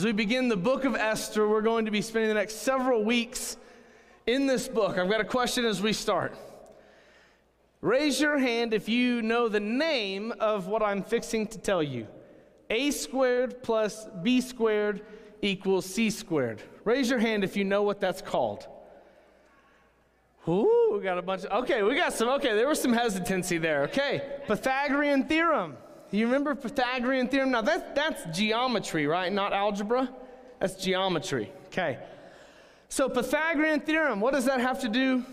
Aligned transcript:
As 0.00 0.06
we 0.06 0.12
begin 0.12 0.48
the 0.48 0.56
book 0.56 0.86
of 0.86 0.96
Esther, 0.96 1.46
we're 1.46 1.60
going 1.60 1.84
to 1.84 1.90
be 1.90 2.00
spending 2.00 2.28
the 2.30 2.34
next 2.34 2.62
several 2.62 3.04
weeks 3.04 3.58
in 4.26 4.46
this 4.46 4.66
book. 4.66 4.96
I've 4.96 5.10
got 5.10 5.20
a 5.20 5.26
question 5.26 5.66
as 5.66 5.82
we 5.82 5.92
start. 5.92 6.34
Raise 7.82 8.18
your 8.18 8.38
hand 8.38 8.72
if 8.72 8.88
you 8.88 9.20
know 9.20 9.46
the 9.46 9.60
name 9.60 10.32
of 10.40 10.68
what 10.68 10.82
I'm 10.82 11.02
fixing 11.02 11.46
to 11.48 11.58
tell 11.58 11.82
you. 11.82 12.06
A 12.70 12.92
squared 12.92 13.62
plus 13.62 14.08
B 14.22 14.40
squared 14.40 15.02
equals 15.42 15.84
C 15.84 16.08
squared. 16.08 16.62
Raise 16.84 17.10
your 17.10 17.18
hand 17.18 17.44
if 17.44 17.54
you 17.54 17.64
know 17.64 17.82
what 17.82 18.00
that's 18.00 18.22
called. 18.22 18.66
Ooh, 20.48 20.92
we 20.94 21.00
got 21.02 21.18
a 21.18 21.22
bunch 21.22 21.44
of, 21.44 21.64
okay, 21.64 21.82
we 21.82 21.94
got 21.94 22.14
some, 22.14 22.30
okay, 22.30 22.54
there 22.54 22.68
was 22.68 22.80
some 22.80 22.94
hesitancy 22.94 23.58
there. 23.58 23.82
Okay, 23.82 24.40
Pythagorean 24.46 25.24
theorem. 25.24 25.76
You 26.10 26.26
remember 26.26 26.54
Pythagorean 26.54 27.28
theorem? 27.28 27.52
Now 27.52 27.62
that's, 27.62 27.84
that's 27.94 28.36
geometry, 28.36 29.06
right? 29.06 29.32
Not 29.32 29.52
algebra. 29.52 30.08
That's 30.58 30.74
geometry. 30.74 31.52
Okay. 31.66 31.98
So 32.88 33.08
Pythagorean 33.08 33.80
theorem, 33.80 34.20
what 34.20 34.34
does 34.34 34.46
that 34.46 34.60
have 34.60 34.80
to 34.80 34.88
do 34.88 35.24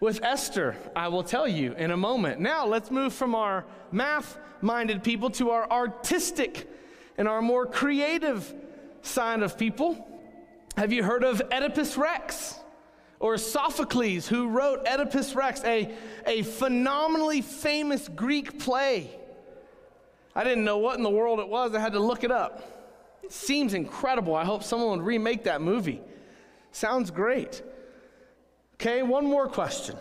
with 0.00 0.22
Esther? 0.22 0.76
I 0.94 1.08
will 1.08 1.22
tell 1.22 1.48
you 1.48 1.72
in 1.72 1.90
a 1.90 1.96
moment. 1.96 2.40
Now 2.40 2.66
let's 2.66 2.90
move 2.90 3.14
from 3.14 3.34
our 3.34 3.64
math 3.90 4.38
minded 4.60 5.02
people 5.02 5.30
to 5.30 5.50
our 5.50 5.70
artistic 5.70 6.68
and 7.16 7.26
our 7.26 7.40
more 7.40 7.64
creative 7.64 8.52
side 9.00 9.42
of 9.42 9.56
people. 9.56 10.06
Have 10.76 10.92
you 10.92 11.02
heard 11.02 11.24
of 11.24 11.40
Oedipus 11.50 11.96
Rex? 11.96 12.58
Or 13.18 13.38
Sophocles, 13.38 14.26
who 14.26 14.48
wrote 14.48 14.80
Oedipus 14.86 15.36
Rex, 15.36 15.62
a, 15.64 15.94
a 16.26 16.42
phenomenally 16.42 17.40
famous 17.40 18.08
Greek 18.08 18.58
play. 18.58 19.10
I 20.34 20.44
didn't 20.44 20.64
know 20.64 20.78
what 20.78 20.96
in 20.96 21.02
the 21.02 21.10
world 21.10 21.40
it 21.40 21.48
was. 21.48 21.74
I 21.74 21.80
had 21.80 21.92
to 21.92 22.00
look 22.00 22.24
it 22.24 22.30
up. 22.30 22.62
It 23.22 23.32
seems 23.32 23.74
incredible. 23.74 24.34
I 24.34 24.44
hope 24.44 24.62
someone 24.62 24.98
would 24.98 25.06
remake 25.06 25.44
that 25.44 25.60
movie. 25.60 26.00
Sounds 26.72 27.10
great. 27.10 27.62
Okay, 28.74 29.02
one 29.02 29.26
more 29.26 29.46
question. 29.46 29.96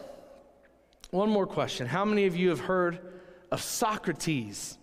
One 1.11 1.29
more 1.29 1.45
question. 1.45 1.87
How 1.87 2.05
many 2.05 2.25
of 2.25 2.35
you 2.35 2.49
have 2.49 2.61
heard 2.61 2.99
of 3.51 3.61
Socrates 3.61 4.77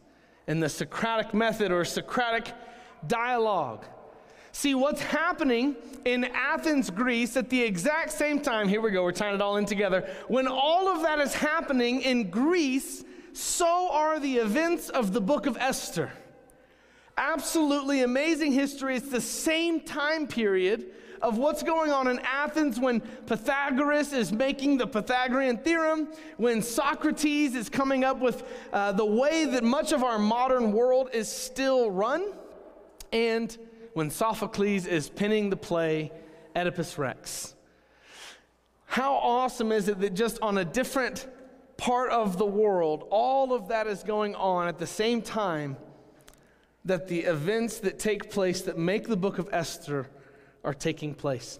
and 0.47 0.63
the 0.63 0.69
Socratic 0.69 1.33
method 1.33 1.73
or 1.73 1.85
Socratic 1.85 2.53
dialogue? 3.07 3.87
See, 4.53 4.75
what's 4.75 5.01
happening 5.01 5.77
in 6.05 6.25
Athens, 6.25 6.91
Greece, 6.91 7.37
at 7.37 7.49
the 7.49 7.63
exact 7.63 8.13
same 8.13 8.41
time, 8.41 8.69
here 8.69 8.81
we 8.81 8.91
go, 8.91 9.05
we're 9.05 9.13
tying 9.13 9.35
it 9.35 9.41
all 9.41 9.57
in 9.57 9.65
together. 9.65 10.09
When 10.27 10.47
all 10.47 10.89
of 10.89 11.03
that 11.03 11.19
is 11.19 11.35
happening 11.35 12.03
in 12.03 12.31
Greece, 12.31 13.05
so 13.39 13.89
are 13.93 14.19
the 14.19 14.39
events 14.39 14.89
of 14.89 15.13
the 15.13 15.21
book 15.21 15.47
of 15.47 15.57
Esther. 15.59 16.11
Absolutely 17.17 18.03
amazing 18.03 18.51
history. 18.51 18.97
It's 18.97 19.11
the 19.11 19.21
same 19.21 19.81
time 19.81 20.27
period 20.27 20.87
of 21.23 21.39
what's 21.39 21.63
going 21.63 21.93
on 21.93 22.09
in 22.09 22.19
Athens 22.19 22.81
when 22.81 23.01
Pythagoras 23.27 24.13
is 24.13 24.33
making 24.33 24.79
the 24.79 24.89
Pythagorean 24.89 25.59
theorem, 25.59 26.09
when 26.37 26.63
Socrates 26.63 27.55
is 27.55 27.69
coming 27.69 28.03
up 28.03 28.19
with 28.19 28.43
uh, 28.73 28.91
the 28.91 29.07
way 29.07 29.45
that 29.45 29.63
much 29.63 29.93
of 29.93 30.03
our 30.03 30.19
modern 30.19 30.73
world 30.73 31.11
is 31.13 31.31
still 31.31 31.93
run, 31.93 32.33
and 33.13 33.57
when 33.95 34.11
Sophocles 34.11 34.85
is 34.85 35.09
penning 35.09 35.49
the 35.49 35.57
play 35.57 36.11
Oedipus 36.57 36.99
Rex. 36.99 37.55
How 38.87 39.15
awesome 39.15 39.71
is 39.71 39.87
it 39.87 40.01
that 40.01 40.15
just 40.15 40.41
on 40.43 40.59
a 40.59 40.65
different 40.65 41.29
part 41.79 42.11
of 42.11 42.37
the 42.37 42.45
world, 42.45 43.07
all 43.11 43.55
of 43.55 43.69
that 43.69 43.87
is 43.87 44.03
going 44.03 44.35
on 44.35 44.69
at 44.69 44.79
the 44.79 44.87
same 44.87 45.23
time 45.23 45.79
that 46.85 47.09
the 47.09 47.21
events 47.21 47.79
that 47.79 47.99
take 47.99 48.31
place 48.31 48.63
that 48.63 48.77
make 48.77 49.09
the 49.09 49.17
book 49.17 49.39
of 49.39 49.49
Esther 49.53 50.07
are 50.65 50.75
taking 50.75 51.15
place. 51.15 51.59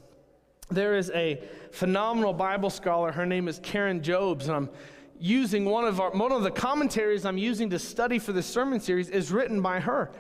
There 0.71 0.97
is 0.97 1.11
a 1.15 1.43
phenomenal 1.73 2.35
Bible 2.35 2.69
scholar. 2.69 3.13
Her 3.13 3.25
name 3.25 3.49
is 3.49 3.59
Karen 3.63 4.03
Jobes, 4.03 4.49
and 4.49 4.57
I'm 4.57 4.71
using 5.19 5.65
one 5.65 5.85
of 5.85 6.01
our 6.01 6.11
one 6.11 6.33
of 6.33 6.43
the 6.43 6.51
commentaries 6.51 7.25
I'm 7.25 7.39
using 7.39 7.71
to 7.71 7.79
study 7.79 8.19
for 8.19 8.33
this 8.33 8.47
sermon 8.47 8.81
series 8.81 9.09
is 9.09 9.33
written 9.33 9.63
by 9.63 9.81
her. 9.81 10.11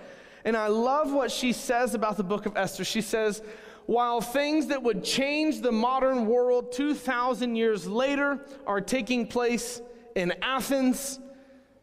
And 0.45 0.57
I 0.57 0.69
love 0.69 1.13
what 1.13 1.31
she 1.31 1.53
says 1.53 1.95
about 1.95 2.17
the 2.17 2.25
book 2.25 2.47
of 2.47 2.57
Esther. 2.57 2.85
She 2.85 3.03
says, 3.03 3.43
while 3.89 4.21
things 4.21 4.67
that 4.67 4.83
would 4.83 5.03
change 5.03 5.63
the 5.63 5.73
modern 5.73 6.27
world 6.27 6.71
2,000 6.73 7.57
years 7.57 7.87
later 7.87 8.39
are 8.67 8.83
taking 8.83 9.27
place 9.27 9.81
in 10.15 10.31
Athens, 10.43 11.19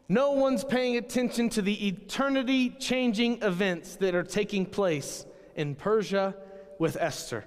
no 0.08 0.30
one's 0.30 0.62
paying 0.62 0.98
attention 0.98 1.48
to 1.48 1.60
the 1.60 1.88
eternity 1.88 2.70
changing 2.70 3.42
events 3.42 3.96
that 3.96 4.14
are 4.14 4.22
taking 4.22 4.64
place 4.64 5.26
in 5.56 5.74
Persia 5.74 6.36
with 6.78 6.96
Esther. 6.96 7.44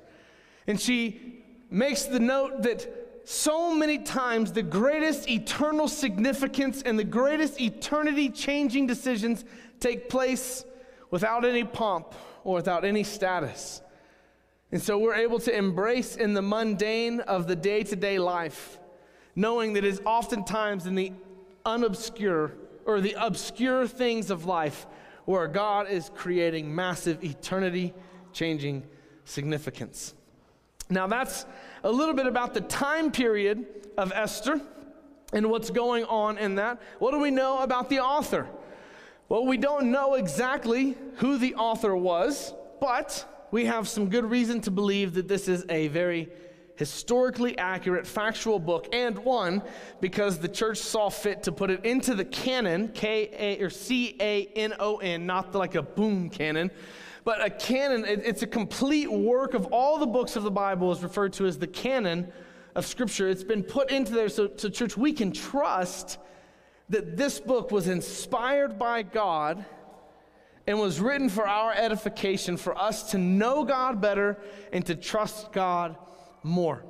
And 0.67 0.77
she 0.77 1.41
makes 1.69 2.03
the 2.03 2.19
note 2.19 2.63
that 2.63 2.85
so 3.23 3.73
many 3.73 3.99
times 3.99 4.51
the 4.51 4.61
greatest 4.61 5.29
eternal 5.29 5.87
significance 5.87 6.81
and 6.81 6.99
the 6.99 7.05
greatest 7.05 7.61
eternity 7.61 8.27
changing 8.27 8.87
decisions 8.87 9.45
take 9.79 10.09
place 10.09 10.65
without 11.11 11.45
any 11.45 11.63
pomp 11.63 12.13
or 12.43 12.55
without 12.55 12.83
any 12.83 13.05
status. 13.05 13.81
And 14.71 14.81
so 14.81 14.97
we're 14.99 15.15
able 15.15 15.39
to 15.39 15.55
embrace 15.55 16.15
in 16.15 16.33
the 16.33 16.41
mundane 16.41 17.21
of 17.21 17.47
the 17.47 17.55
day 17.55 17.83
to 17.83 17.95
day 17.95 18.19
life, 18.19 18.79
knowing 19.35 19.73
that 19.73 19.83
it 19.83 19.87
is 19.87 20.01
oftentimes 20.05 20.85
in 20.85 20.95
the 20.95 21.11
unobscure 21.65 22.51
or 22.85 23.01
the 23.01 23.15
obscure 23.17 23.87
things 23.87 24.29
of 24.29 24.45
life 24.45 24.85
where 25.25 25.47
God 25.47 25.89
is 25.89 26.11
creating 26.15 26.73
massive 26.73 27.23
eternity 27.23 27.93
changing 28.33 28.83
significance. 29.25 30.13
Now, 30.89 31.07
that's 31.07 31.45
a 31.83 31.91
little 31.91 32.15
bit 32.15 32.25
about 32.25 32.53
the 32.53 32.61
time 32.61 33.11
period 33.11 33.65
of 33.97 34.11
Esther 34.11 34.59
and 35.33 35.49
what's 35.49 35.69
going 35.69 36.05
on 36.05 36.37
in 36.37 36.55
that. 36.55 36.81
What 36.97 37.11
do 37.11 37.19
we 37.19 37.29
know 37.29 37.59
about 37.59 37.89
the 37.89 37.99
author? 37.99 38.47
Well, 39.29 39.45
we 39.45 39.57
don't 39.57 39.91
know 39.91 40.15
exactly 40.15 40.97
who 41.17 41.37
the 41.37 41.53
author 41.55 41.95
was, 41.95 42.53
but 42.81 43.23
we 43.51 43.65
have 43.65 43.87
some 43.87 44.09
good 44.09 44.25
reason 44.25 44.61
to 44.61 44.71
believe 44.71 45.13
that 45.15 45.27
this 45.27 45.47
is 45.47 45.65
a 45.69 45.87
very 45.89 46.29
historically 46.75 47.57
accurate, 47.57 48.07
factual 48.07 48.57
book, 48.57 48.87
and 48.93 49.19
one 49.19 49.61
because 49.99 50.39
the 50.39 50.47
church 50.47 50.77
saw 50.77 51.09
fit 51.09 51.43
to 51.43 51.51
put 51.51 51.69
it 51.69 51.83
into 51.83 52.15
the 52.15 52.23
canon, 52.23 52.87
K 52.89 53.29
A 53.37 53.63
or 53.63 53.69
C 53.69 54.15
A 54.19 54.45
N 54.55 54.73
O 54.79 54.97
N, 54.97 55.25
not 55.25 55.53
like 55.53 55.75
a 55.75 55.81
boom 55.81 56.29
cannon, 56.29 56.71
but 57.25 57.43
a 57.43 57.49
canon. 57.49 58.05
It, 58.05 58.21
it's 58.23 58.43
a 58.43 58.47
complete 58.47 59.11
work 59.11 59.53
of 59.53 59.65
all 59.67 59.97
the 59.97 60.07
books 60.07 60.35
of 60.35 60.43
the 60.43 60.51
Bible 60.51 60.91
is 60.91 61.03
referred 61.03 61.33
to 61.33 61.45
as 61.47 61.57
the 61.57 61.67
canon 61.67 62.31
of 62.75 62.85
Scripture. 62.85 63.27
It's 63.27 63.43
been 63.43 63.63
put 63.63 63.91
into 63.91 64.13
there 64.13 64.29
so, 64.29 64.49
so 64.55 64.69
church, 64.69 64.95
we 64.95 65.11
can 65.11 65.33
trust 65.33 66.17
that 66.87 67.17
this 67.17 67.39
book 67.39 67.71
was 67.71 67.87
inspired 67.87 68.79
by 68.79 69.03
God 69.03 69.65
and 70.69 70.79
was 70.79 70.99
written 70.99 71.29
for 71.29 71.47
our 71.47 71.73
edification, 71.73 72.55
for 72.55 72.77
us 72.79 73.09
to 73.09 73.17
know 73.17 73.63
God 73.63 73.99
better 73.99 74.37
and 74.71 74.85
to 74.85 74.93
trust 74.93 75.51
God 75.51 75.97
more. 76.43 76.85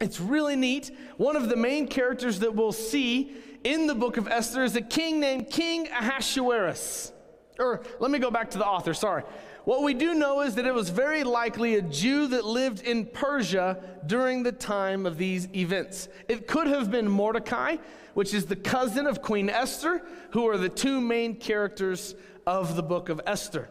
It's 0.00 0.18
really 0.18 0.56
neat. 0.56 0.90
One 1.18 1.36
of 1.36 1.50
the 1.50 1.56
main 1.56 1.88
characters 1.88 2.38
that 2.38 2.54
we'll 2.54 2.72
see 2.72 3.36
in 3.64 3.86
the 3.86 3.94
book 3.94 4.16
of 4.16 4.28
Esther 4.28 4.64
is 4.64 4.76
a 4.76 4.80
king 4.80 5.20
named 5.20 5.50
King 5.50 5.88
Ahasuerus. 5.88 7.12
Or 7.58 7.82
let 8.00 8.10
me 8.10 8.18
go 8.18 8.30
back 8.30 8.50
to 8.52 8.58
the 8.58 8.66
author, 8.66 8.94
sorry. 8.94 9.24
What 9.64 9.82
we 9.82 9.92
do 9.92 10.14
know 10.14 10.40
is 10.40 10.54
that 10.54 10.64
it 10.64 10.72
was 10.72 10.88
very 10.88 11.22
likely 11.22 11.74
a 11.74 11.82
Jew 11.82 12.28
that 12.28 12.46
lived 12.46 12.80
in 12.80 13.04
Persia 13.04 13.78
during 14.06 14.42
the 14.42 14.52
time 14.52 15.04
of 15.04 15.18
these 15.18 15.48
events. 15.54 16.08
It 16.28 16.46
could 16.46 16.66
have 16.66 16.90
been 16.90 17.08
Mordecai, 17.08 17.76
which 18.14 18.32
is 18.32 18.46
the 18.46 18.56
cousin 18.56 19.06
of 19.06 19.20
Queen 19.20 19.50
Esther, 19.50 20.02
who 20.30 20.48
are 20.48 20.56
the 20.56 20.70
two 20.70 20.98
main 20.98 21.36
characters 21.36 22.14
of 22.46 22.76
the 22.76 22.82
book 22.82 23.08
of 23.08 23.20
Esther. 23.26 23.68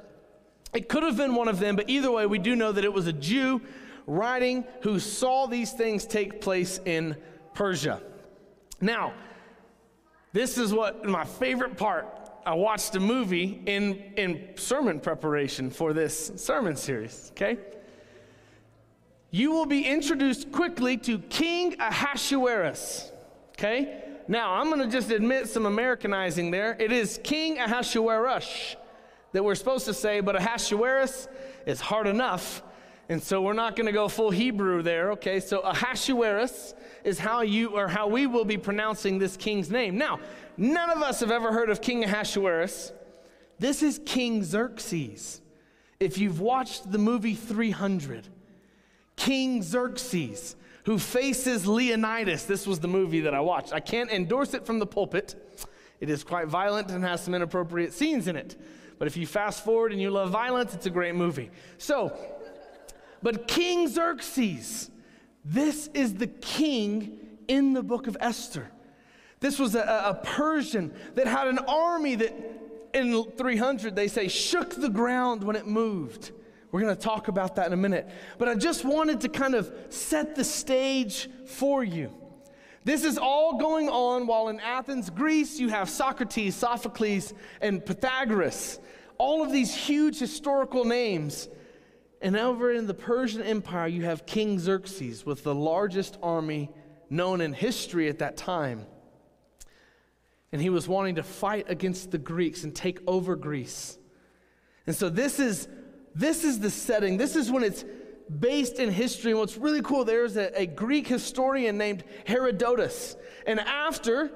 It 0.74 0.88
could 0.88 1.04
have 1.04 1.18
been 1.18 1.36
one 1.36 1.48
of 1.48 1.60
them, 1.60 1.76
but 1.76 1.90
either 1.90 2.12
way, 2.12 2.26
we 2.26 2.40
do 2.40 2.56
know 2.56 2.72
that 2.72 2.86
it 2.86 2.94
was 2.94 3.08
a 3.08 3.14
Jew 3.14 3.62
writing 4.08 4.64
who 4.82 5.00
saw 5.00 5.46
these 5.48 5.72
things 5.72 6.06
take 6.06 6.42
place 6.42 6.80
in 6.86 7.16
Persia. 7.54 8.02
Now, 8.80 9.14
this 10.34 10.58
is 10.58 10.74
what 10.74 11.06
my 11.06 11.26
favorite 11.26 11.78
part 11.78 12.08
I 12.46 12.54
watched 12.56 12.96
a 12.96 13.00
movie 13.00 13.62
in, 13.66 13.94
in 14.18 14.50
sermon 14.56 15.00
preparation 15.00 15.70
for 15.70 15.94
this 15.94 16.32
sermon 16.38 16.76
series, 16.76 17.32
okay? 17.34 17.58
You 19.30 19.52
will 19.52 19.68
be 19.68 19.86
introduced 19.86 20.52
quickly 20.52 20.98
to 20.98 21.20
King 21.20 21.76
Ahasuerus, 21.80 23.12
okay? 23.52 24.04
Now, 24.28 24.54
I'm 24.54 24.68
going 24.68 24.80
to 24.80 24.88
just 24.88 25.12
admit 25.12 25.50
some 25.50 25.66
Americanizing 25.66 26.52
there. 26.52 26.76
It 26.80 26.92
is 26.92 27.20
King 27.24 27.60
Ahasuerus 27.60 28.76
that 29.32 29.44
we're 29.44 29.56
supposed 29.56 29.86
to 29.86 29.94
say, 29.94 30.20
but 30.20 30.36
Ahasuerus 30.36 31.28
is 31.66 31.80
hard 31.80 32.08
enough. 32.08 32.62
And 33.10 33.22
so 33.22 33.42
we're 33.42 33.54
not 33.54 33.76
going 33.76 33.88
to 33.88 33.92
go 33.92 34.08
full 34.08 34.32
Hebrew 34.32 34.82
there, 34.82 35.12
okay? 35.14 35.40
So 35.40 35.60
Ahasuerus 35.60 36.74
is 37.04 37.20
how 37.20 37.42
you 37.42 37.76
or 37.76 37.88
how 37.88 38.08
we 38.08 38.28
will 38.28 38.46
be 38.46 38.58
pronouncing 38.58 39.20
this 39.20 39.36
king's 39.36 39.70
name. 39.70 39.98
Now, 39.98 40.20
none 40.56 40.90
of 40.90 41.02
us 41.02 41.20
have 41.20 41.32
ever 41.32 41.52
heard 41.52 41.70
of 41.70 41.82
King 41.82 42.04
Ahasuerus. 42.04 42.94
This 43.60 43.84
is 43.84 44.00
King 44.06 44.44
Xerxes. 44.44 45.42
if 46.00 46.18
you've 46.18 46.40
watched 46.40 46.92
the 46.92 46.98
movie 46.98 47.36
300, 47.36 48.28
King 49.16 49.62
Xerxes, 49.62 50.56
who 50.86 50.98
faces 50.98 51.68
Leonidas, 51.68 52.46
this 52.46 52.66
was 52.66 52.80
the 52.80 52.88
movie 52.88 53.22
that 53.22 53.34
I 53.34 53.40
watched. 53.40 53.74
I 53.74 53.80
can't 53.80 54.10
endorse 54.10 54.54
it 54.54 54.66
from 54.66 54.80
the 54.80 54.86
pulpit. 54.86 55.36
It 56.00 56.10
is 56.10 56.24
quite 56.24 56.48
violent 56.48 56.90
and 56.90 57.04
has 57.04 57.24
some 57.24 57.34
inappropriate 57.34 57.94
scenes 57.94 58.28
in 58.28 58.36
it. 58.36 58.60
But 58.98 59.08
if 59.08 59.18
you 59.18 59.28
fast 59.28 59.64
forward 59.64 59.92
and 59.92 60.02
you 60.02 60.10
love 60.10 60.30
violence, 60.30 60.74
it's 60.74 60.86
a 60.86 60.92
great 60.92 61.16
movie. 61.16 61.52
So, 61.78 62.16
but 63.22 63.48
King 63.48 63.88
Xerxes, 63.88 64.90
this 65.46 65.90
is 65.94 66.16
the 66.16 66.28
king 66.28 67.20
in 67.48 67.74
the 67.74 67.84
book 67.84 68.08
of 68.08 68.18
Esther. 68.20 68.72
This 69.40 69.60
was 69.60 69.76
a, 69.76 69.82
a 69.82 70.20
Persian 70.24 70.94
that 71.16 71.28
had 71.28 71.48
an 71.48 71.60
army 71.60 72.16
that 72.16 72.34
in 72.94 73.24
300 73.32 73.96
they 73.96 74.08
say 74.08 74.28
shook 74.28 74.76
the 74.76 74.90
ground 74.90 75.44
when 75.44 75.56
it 75.56 75.68
moved. 75.68 76.32
We're 76.72 76.82
going 76.82 76.96
to 76.96 77.02
talk 77.02 77.28
about 77.28 77.56
that 77.58 77.68
in 77.68 77.74
a 77.74 77.78
minute. 77.78 78.10
But 78.38 78.48
I 78.48 78.56
just 78.56 78.86
wanted 78.86 79.22
to 79.22 79.30
kind 79.30 79.56
of 79.56 79.72
set 79.90 80.36
the 80.36 80.44
stage 80.44 81.30
for 81.46 81.84
you. 81.84 82.14
This 82.84 83.04
is 83.04 83.18
all 83.18 83.60
going 83.60 83.90
on 83.90 84.26
while 84.26 84.48
in 84.48 84.60
Athens, 84.60 85.10
Greece, 85.10 85.60
you 85.60 85.70
have 85.70 85.90
Socrates, 85.90 86.56
Sophocles, 86.56 87.34
and 87.62 87.86
Pythagoras. 87.86 88.80
All 89.18 89.44
of 89.44 89.52
these 89.52 89.74
huge 89.76 90.18
historical 90.18 90.86
names. 90.86 91.48
And 92.22 92.36
over 92.36 92.72
in 92.72 92.88
the 92.88 92.94
Persian 92.94 93.42
Empire, 93.42 93.88
you 93.88 94.06
have 94.06 94.26
King 94.26 94.58
Xerxes 94.58 95.26
with 95.26 95.44
the 95.44 95.54
largest 95.54 96.18
army 96.24 96.72
known 97.10 97.42
in 97.42 97.54
history 97.54 98.08
at 98.10 98.20
that 98.20 98.38
time. 98.38 98.86
And 100.52 100.62
he 100.62 100.70
was 100.70 100.88
wanting 100.88 101.16
to 101.16 101.24
fight 101.24 101.66
against 101.70 102.12
the 102.12 102.18
Greeks 102.18 102.64
and 102.64 102.76
take 102.76 103.00
over 103.08 103.36
Greece. 103.36 103.98
And 104.88 104.96
so 104.96 105.10
this 105.10 105.40
is 105.40 105.68
this 106.16 106.44
is 106.44 106.60
the 106.60 106.70
setting. 106.70 107.18
This 107.18 107.36
is 107.36 107.52
when 107.52 107.64
it's 107.64 107.86
based 108.40 108.80
in 108.80 108.92
history. 108.92 109.32
And 109.32 109.40
what's 109.40 109.58
really 109.58 109.82
cool, 109.82 110.06
there's 110.06 110.38
a, 110.38 110.62
a 110.62 110.66
Greek 110.66 111.08
historian 111.08 111.78
named 111.78 112.04
Herodotus. 112.26 113.16
And 113.46 113.60
after 113.60 114.32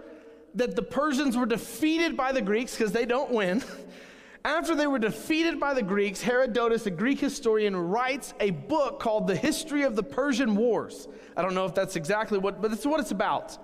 that 0.55 0.75
the 0.75 0.81
Persians 0.81 1.35
were 1.35 1.45
defeated 1.45 2.15
by 2.15 2.31
the 2.31 2.41
Greeks, 2.41 2.75
because 2.75 2.91
they 2.91 3.05
don't 3.05 3.31
win, 3.31 3.63
after 4.45 4.75
they 4.75 4.87
were 4.87 4.99
defeated 4.99 5.59
by 5.59 5.73
the 5.73 5.83
Greeks, 5.83 6.21
Herodotus, 6.21 6.85
a 6.85 6.91
Greek 6.91 7.19
historian, 7.19 7.75
writes 7.75 8.33
a 8.39 8.51
book 8.51 8.99
called 8.99 9.27
The 9.27 9.35
History 9.35 9.83
of 9.83 9.95
the 9.95 10.03
Persian 10.03 10.55
Wars. 10.55 11.07
I 11.35 11.41
don't 11.41 11.53
know 11.53 11.65
if 11.65 11.75
that's 11.75 11.95
exactly 11.95 12.37
what, 12.37 12.61
but 12.61 12.71
it's 12.71 12.85
what 12.85 12.99
it's 12.99 13.11
about. 13.11 13.57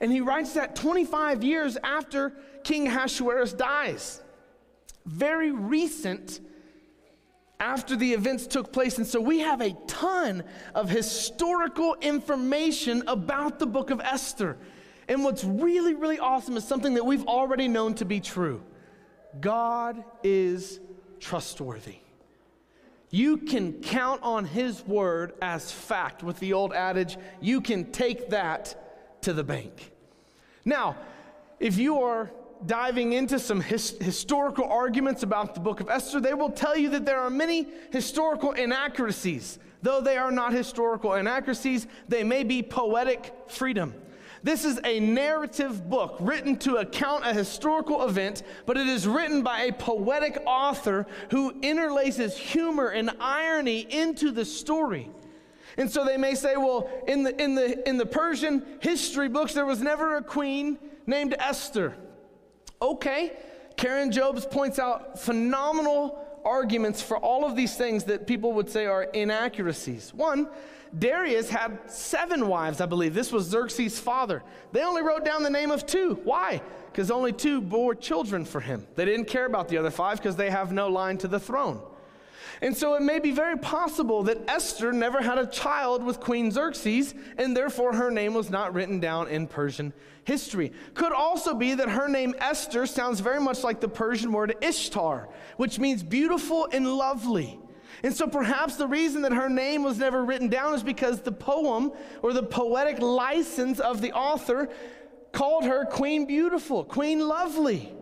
And 0.00 0.10
he 0.10 0.20
writes 0.20 0.54
that 0.54 0.74
25 0.74 1.44
years 1.44 1.76
after 1.84 2.32
King 2.64 2.88
Ahasuerus 2.88 3.52
dies. 3.52 4.20
Very 5.04 5.52
recent 5.52 6.40
after 7.62 7.94
the 7.94 8.12
events 8.12 8.48
took 8.48 8.72
place. 8.72 8.98
And 8.98 9.06
so 9.06 9.20
we 9.20 9.38
have 9.38 9.60
a 9.60 9.72
ton 9.86 10.42
of 10.74 10.90
historical 10.90 11.94
information 12.00 13.04
about 13.06 13.60
the 13.60 13.66
book 13.66 13.90
of 13.90 14.00
Esther. 14.00 14.58
And 15.08 15.22
what's 15.22 15.44
really, 15.44 15.94
really 15.94 16.18
awesome 16.18 16.56
is 16.56 16.64
something 16.64 16.94
that 16.94 17.06
we've 17.06 17.24
already 17.24 17.68
known 17.68 17.94
to 17.94 18.04
be 18.04 18.20
true 18.20 18.62
God 19.40 20.04
is 20.22 20.80
trustworthy. 21.20 21.98
You 23.10 23.38
can 23.38 23.74
count 23.74 24.22
on 24.22 24.44
his 24.44 24.84
word 24.84 25.34
as 25.40 25.70
fact 25.70 26.22
with 26.22 26.38
the 26.40 26.52
old 26.54 26.72
adage, 26.72 27.16
you 27.40 27.60
can 27.60 27.92
take 27.92 28.30
that 28.30 29.22
to 29.22 29.32
the 29.32 29.44
bank. 29.44 29.92
Now, 30.64 30.96
if 31.60 31.78
you 31.78 32.02
are 32.02 32.30
diving 32.66 33.12
into 33.12 33.38
some 33.38 33.60
his, 33.60 33.90
historical 34.00 34.64
arguments 34.64 35.22
about 35.22 35.54
the 35.54 35.60
book 35.60 35.80
of 35.80 35.88
Esther, 35.88 36.20
they 36.20 36.34
will 36.34 36.50
tell 36.50 36.76
you 36.76 36.90
that 36.90 37.04
there 37.04 37.20
are 37.20 37.30
many 37.30 37.66
historical 37.90 38.52
inaccuracies. 38.52 39.58
Though 39.82 40.00
they 40.00 40.16
are 40.16 40.30
not 40.30 40.52
historical 40.52 41.14
inaccuracies, 41.14 41.86
they 42.08 42.22
may 42.22 42.44
be 42.44 42.62
poetic 42.62 43.34
freedom. 43.48 43.94
This 44.44 44.64
is 44.64 44.80
a 44.84 44.98
narrative 44.98 45.88
book 45.88 46.16
written 46.18 46.56
to 46.58 46.76
account 46.76 47.24
a 47.24 47.32
historical 47.32 48.04
event, 48.04 48.42
but 48.66 48.76
it 48.76 48.88
is 48.88 49.06
written 49.06 49.42
by 49.42 49.62
a 49.62 49.72
poetic 49.72 50.40
author 50.46 51.06
who 51.30 51.54
interlaces 51.62 52.36
humor 52.36 52.88
and 52.88 53.10
irony 53.20 53.86
into 53.88 54.32
the 54.32 54.44
story. 54.44 55.10
And 55.76 55.90
so 55.90 56.04
they 56.04 56.16
may 56.16 56.34
say, 56.34 56.56
well, 56.56 56.90
in 57.06 57.22
the, 57.22 57.40
in 57.40 57.54
the, 57.54 57.88
in 57.88 57.96
the 57.98 58.06
Persian 58.06 58.64
history 58.80 59.28
books, 59.28 59.54
there 59.54 59.66
was 59.66 59.80
never 59.80 60.16
a 60.16 60.22
queen 60.22 60.78
named 61.06 61.34
Esther. 61.38 61.94
Okay, 62.82 63.32
Karen 63.76 64.10
Jobes 64.10 64.44
points 64.44 64.80
out 64.80 65.20
phenomenal 65.20 66.18
arguments 66.44 67.00
for 67.00 67.16
all 67.16 67.44
of 67.44 67.54
these 67.54 67.76
things 67.76 68.02
that 68.04 68.26
people 68.26 68.52
would 68.54 68.68
say 68.68 68.86
are 68.86 69.04
inaccuracies. 69.04 70.12
One, 70.12 70.48
Darius 70.98 71.48
had 71.48 71.78
seven 71.86 72.48
wives, 72.48 72.80
I 72.80 72.86
believe. 72.86 73.14
This 73.14 73.30
was 73.30 73.46
Xerxes' 73.46 74.00
father. 74.00 74.42
They 74.72 74.82
only 74.82 75.02
wrote 75.02 75.24
down 75.24 75.44
the 75.44 75.48
name 75.48 75.70
of 75.70 75.86
two. 75.86 76.20
Why? 76.24 76.60
Because 76.90 77.12
only 77.12 77.32
two 77.32 77.60
bore 77.60 77.94
children 77.94 78.44
for 78.44 78.60
him. 78.60 78.84
They 78.96 79.04
didn't 79.04 79.26
care 79.26 79.46
about 79.46 79.68
the 79.68 79.78
other 79.78 79.90
five 79.92 80.18
because 80.18 80.34
they 80.34 80.50
have 80.50 80.72
no 80.72 80.88
line 80.88 81.18
to 81.18 81.28
the 81.28 81.38
throne. 81.38 81.80
And 82.60 82.76
so 82.76 82.94
it 82.94 83.02
may 83.02 83.20
be 83.20 83.30
very 83.30 83.58
possible 83.58 84.24
that 84.24 84.38
Esther 84.48 84.92
never 84.92 85.22
had 85.22 85.38
a 85.38 85.46
child 85.46 86.02
with 86.02 86.18
Queen 86.18 86.50
Xerxes, 86.50 87.14
and 87.38 87.56
therefore 87.56 87.94
her 87.94 88.10
name 88.10 88.34
was 88.34 88.50
not 88.50 88.74
written 88.74 88.98
down 88.98 89.28
in 89.28 89.46
Persian 89.46 89.92
history. 90.24 90.72
Could 90.94 91.12
also 91.12 91.54
be 91.54 91.74
that 91.74 91.88
her 91.88 92.08
name 92.08 92.34
Esther 92.38 92.86
sounds 92.86 93.20
very 93.20 93.40
much 93.40 93.64
like 93.64 93.80
the 93.80 93.88
Persian 93.88 94.32
word 94.32 94.56
Ishtar, 94.60 95.28
which 95.56 95.78
means 95.78 96.02
beautiful 96.02 96.68
and 96.72 96.86
lovely. 96.86 97.58
And 98.02 98.14
so 98.14 98.26
perhaps 98.26 98.76
the 98.76 98.86
reason 98.86 99.22
that 99.22 99.32
her 99.32 99.48
name 99.48 99.82
was 99.84 99.98
never 99.98 100.24
written 100.24 100.48
down 100.48 100.74
is 100.74 100.82
because 100.82 101.20
the 101.20 101.32
poem 101.32 101.92
or 102.22 102.32
the 102.32 102.42
poetic 102.42 103.00
license 103.00 103.78
of 103.78 104.00
the 104.00 104.12
author 104.12 104.68
called 105.30 105.64
her 105.64 105.84
Queen 105.84 106.26
Beautiful, 106.26 106.84
Queen 106.84 107.20
Lovely. 107.20 107.92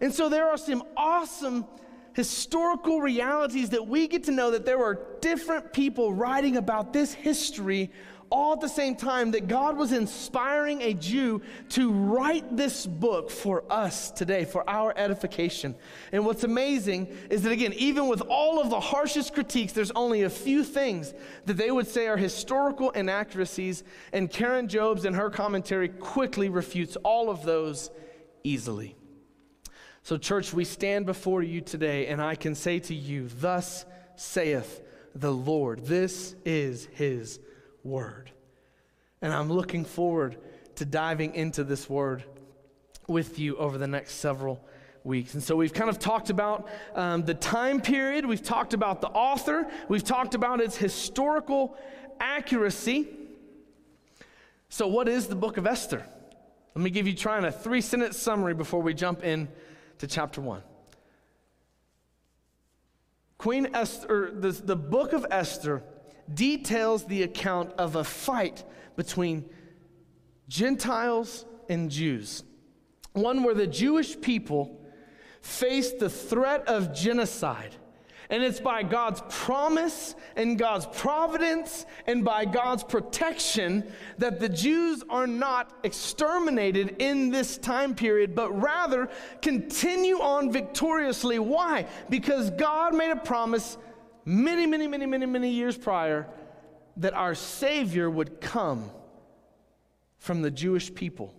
And 0.00 0.14
so 0.14 0.28
there 0.28 0.48
are 0.48 0.56
some 0.56 0.84
awesome 0.96 1.66
historical 2.12 3.00
realities 3.00 3.70
that 3.70 3.86
we 3.86 4.08
get 4.08 4.24
to 4.24 4.32
know 4.32 4.50
that 4.50 4.64
there 4.66 4.78
were 4.78 5.00
different 5.20 5.72
people 5.72 6.12
writing 6.12 6.56
about 6.56 6.92
this 6.92 7.14
history 7.14 7.90
all 8.30 8.54
at 8.54 8.60
the 8.60 8.68
same 8.68 8.94
time 8.94 9.30
that 9.32 9.48
God 9.48 9.76
was 9.76 9.92
inspiring 9.92 10.82
a 10.82 10.94
Jew 10.94 11.42
to 11.70 11.90
write 11.90 12.56
this 12.56 12.86
book 12.86 13.30
for 13.30 13.64
us 13.70 14.10
today, 14.10 14.44
for 14.44 14.68
our 14.68 14.92
edification. 14.96 15.74
And 16.12 16.24
what's 16.26 16.44
amazing 16.44 17.08
is 17.30 17.42
that, 17.42 17.52
again, 17.52 17.72
even 17.74 18.08
with 18.08 18.20
all 18.22 18.60
of 18.60 18.70
the 18.70 18.80
harshest 18.80 19.34
critiques, 19.34 19.72
there's 19.72 19.90
only 19.92 20.22
a 20.22 20.30
few 20.30 20.64
things 20.64 21.14
that 21.46 21.54
they 21.54 21.70
would 21.70 21.86
say 21.86 22.06
are 22.06 22.16
historical 22.16 22.90
inaccuracies, 22.90 23.84
and 24.12 24.30
Karen 24.30 24.68
Jobes 24.68 25.04
in 25.04 25.14
her 25.14 25.30
commentary 25.30 25.88
quickly 25.88 26.48
refutes 26.48 26.96
all 26.96 27.30
of 27.30 27.42
those 27.44 27.90
easily. 28.44 28.94
So, 30.02 30.16
church, 30.16 30.54
we 30.54 30.64
stand 30.64 31.06
before 31.06 31.42
you 31.42 31.60
today, 31.60 32.06
and 32.06 32.22
I 32.22 32.34
can 32.34 32.54
say 32.54 32.78
to 32.80 32.94
you, 32.94 33.28
Thus 33.28 33.84
saith 34.16 34.82
the 35.14 35.32
Lord. 35.32 35.84
This 35.84 36.34
is 36.44 36.88
his 36.92 37.40
word. 37.88 38.30
And 39.20 39.32
I'm 39.32 39.50
looking 39.50 39.84
forward 39.84 40.36
to 40.76 40.84
diving 40.84 41.34
into 41.34 41.64
this 41.64 41.88
word 41.88 42.24
with 43.08 43.38
you 43.38 43.56
over 43.56 43.78
the 43.78 43.86
next 43.86 44.14
several 44.14 44.64
weeks. 45.02 45.34
And 45.34 45.42
so 45.42 45.56
we've 45.56 45.72
kind 45.72 45.90
of 45.90 45.98
talked 45.98 46.30
about 46.30 46.68
um, 46.94 47.24
the 47.24 47.34
time 47.34 47.80
period, 47.80 48.26
we've 48.26 48.42
talked 48.42 48.74
about 48.74 49.00
the 49.00 49.08
author, 49.08 49.66
we've 49.88 50.04
talked 50.04 50.34
about 50.34 50.60
its 50.60 50.76
historical 50.76 51.76
accuracy. 52.20 53.08
So, 54.68 54.86
what 54.86 55.08
is 55.08 55.26
the 55.26 55.36
book 55.36 55.56
of 55.56 55.66
Esther? 55.66 56.04
Let 56.74 56.82
me 56.82 56.90
give 56.90 57.06
you 57.06 57.14
trying 57.14 57.44
a 57.44 57.50
three 57.50 57.80
sentence 57.80 58.18
summary 58.18 58.54
before 58.54 58.82
we 58.82 58.94
jump 58.94 59.24
in 59.24 59.48
to 59.98 60.06
chapter 60.06 60.40
1. 60.40 60.62
Queen 63.38 63.68
Esther, 63.72 64.30
the, 64.34 64.50
the 64.50 64.76
book 64.76 65.12
of 65.12 65.26
Esther 65.30 65.82
details 66.34 67.04
the 67.04 67.22
account 67.22 67.72
of 67.78 67.96
a 67.96 68.04
fight 68.04 68.64
between 68.96 69.48
Gentiles 70.48 71.44
and 71.68 71.90
Jews. 71.90 72.44
One 73.12 73.42
where 73.42 73.54
the 73.54 73.66
Jewish 73.66 74.20
people 74.20 74.80
faced 75.40 75.98
the 75.98 76.10
threat 76.10 76.66
of 76.68 76.94
genocide 76.94 77.76
and 78.30 78.42
it's 78.42 78.60
by 78.60 78.82
God's 78.82 79.22
promise 79.30 80.14
and 80.36 80.58
God's 80.58 80.86
providence 80.86 81.86
and 82.06 82.24
by 82.24 82.44
God's 82.44 82.84
protection 82.84 83.90
that 84.18 84.38
the 84.38 84.48
Jews 84.48 85.02
are 85.08 85.26
not 85.26 85.72
exterminated 85.82 86.96
in 86.98 87.30
this 87.30 87.56
time 87.56 87.94
period, 87.94 88.34
but 88.34 88.50
rather 88.60 89.08
continue 89.40 90.20
on 90.20 90.52
victoriously. 90.52 91.38
Why? 91.38 91.86
Because 92.10 92.50
God 92.50 92.94
made 92.94 93.10
a 93.10 93.16
promise 93.16 93.78
many, 94.28 94.66
many, 94.66 94.86
many, 94.86 95.06
many, 95.06 95.24
many 95.24 95.50
years 95.50 95.76
prior 95.78 96.26
that 96.98 97.14
our 97.14 97.34
Savior 97.34 98.10
would 98.10 98.40
come 98.40 98.90
from 100.18 100.42
the 100.42 100.50
Jewish 100.50 100.94
people. 100.94 101.34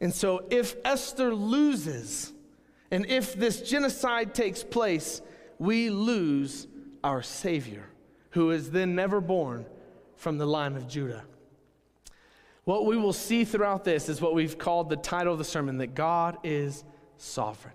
And 0.00 0.14
so 0.14 0.46
if 0.50 0.76
Esther 0.84 1.34
loses, 1.34 2.32
and 2.90 3.06
if 3.06 3.34
this 3.34 3.68
genocide 3.68 4.34
takes 4.34 4.62
place, 4.62 5.20
we 5.58 5.90
lose 5.90 6.68
our 7.02 7.22
Savior, 7.22 7.86
who 8.30 8.50
is 8.50 8.70
then 8.70 8.94
never 8.94 9.20
born 9.20 9.66
from 10.14 10.38
the 10.38 10.46
line 10.46 10.76
of 10.76 10.86
Judah. 10.86 11.24
What 12.64 12.86
we 12.86 12.96
will 12.96 13.12
see 13.12 13.44
throughout 13.44 13.82
this 13.82 14.08
is 14.08 14.20
what 14.20 14.34
we've 14.34 14.58
called 14.58 14.88
the 14.88 14.96
title 14.96 15.32
of 15.32 15.38
the 15.38 15.44
sermon 15.44 15.78
that 15.78 15.94
God 15.94 16.38
is 16.44 16.84
sovereign. 17.16 17.74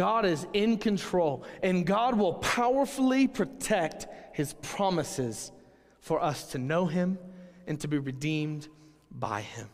God 0.00 0.24
is 0.24 0.46
in 0.54 0.78
control, 0.78 1.44
and 1.62 1.84
God 1.84 2.18
will 2.18 2.32
powerfully 2.32 3.28
protect 3.28 4.06
his 4.32 4.54
promises 4.62 5.52
for 6.00 6.22
us 6.22 6.52
to 6.52 6.58
know 6.58 6.86
him 6.86 7.18
and 7.66 7.78
to 7.80 7.86
be 7.86 7.98
redeemed 7.98 8.66
by 9.10 9.42
him. 9.42 9.68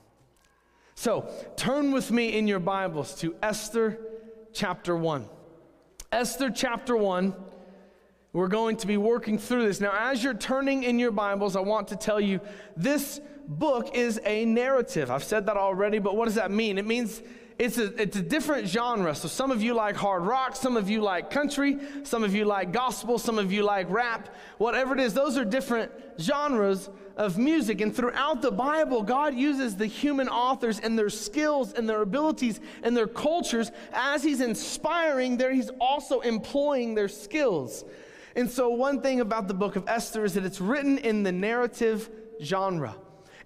So, 0.96 1.30
turn 1.54 1.92
with 1.92 2.10
me 2.10 2.36
in 2.36 2.48
your 2.48 2.58
Bibles 2.58 3.14
to 3.20 3.36
Esther 3.40 4.00
chapter 4.52 4.96
1. 4.96 5.28
Esther 6.10 6.50
chapter 6.50 6.96
1. 6.96 7.32
We're 8.32 8.48
going 8.48 8.78
to 8.78 8.88
be 8.88 8.96
working 8.96 9.38
through 9.38 9.68
this. 9.68 9.80
Now, 9.80 9.92
as 9.96 10.24
you're 10.24 10.34
turning 10.34 10.82
in 10.82 10.98
your 10.98 11.12
Bibles, 11.12 11.54
I 11.54 11.60
want 11.60 11.86
to 11.88 11.96
tell 11.96 12.20
you 12.20 12.40
this 12.76 13.20
book 13.46 13.94
is 13.94 14.20
a 14.24 14.44
narrative. 14.44 15.08
I've 15.08 15.22
said 15.22 15.46
that 15.46 15.56
already, 15.56 16.00
but 16.00 16.16
what 16.16 16.24
does 16.24 16.34
that 16.34 16.50
mean? 16.50 16.78
It 16.78 16.84
means 16.84 17.22
it's 17.58 17.78
a, 17.78 17.86
it's 18.00 18.16
a 18.16 18.22
different 18.22 18.68
genre. 18.68 19.14
So 19.14 19.28
some 19.28 19.50
of 19.50 19.62
you 19.62 19.72
like 19.72 19.96
hard 19.96 20.24
rock, 20.24 20.54
some 20.56 20.76
of 20.76 20.90
you 20.90 21.00
like 21.00 21.30
country, 21.30 21.78
some 22.02 22.22
of 22.22 22.34
you 22.34 22.44
like 22.44 22.70
gospel, 22.70 23.18
some 23.18 23.38
of 23.38 23.50
you 23.50 23.62
like 23.62 23.90
rap, 23.90 24.34
whatever 24.58 24.92
it 24.92 25.00
is, 25.00 25.14
those 25.14 25.38
are 25.38 25.44
different 25.44 25.90
genres 26.20 26.90
of 27.16 27.38
music. 27.38 27.80
And 27.80 27.96
throughout 27.96 28.42
the 28.42 28.50
Bible, 28.50 29.02
God 29.02 29.34
uses 29.34 29.74
the 29.74 29.86
human 29.86 30.28
authors 30.28 30.78
and 30.80 30.98
their 30.98 31.08
skills 31.08 31.72
and 31.72 31.88
their 31.88 32.02
abilities 32.02 32.60
and 32.82 32.94
their 32.94 33.06
cultures 33.06 33.72
as 33.92 34.22
He's 34.22 34.42
inspiring, 34.42 35.38
there 35.38 35.52
He's 35.52 35.70
also 35.80 36.20
employing 36.20 36.94
their 36.94 37.08
skills. 37.08 37.86
And 38.34 38.50
so, 38.50 38.68
one 38.68 39.00
thing 39.00 39.20
about 39.20 39.48
the 39.48 39.54
book 39.54 39.76
of 39.76 39.84
Esther 39.88 40.26
is 40.26 40.34
that 40.34 40.44
it's 40.44 40.60
written 40.60 40.98
in 40.98 41.22
the 41.22 41.32
narrative 41.32 42.10
genre. 42.42 42.94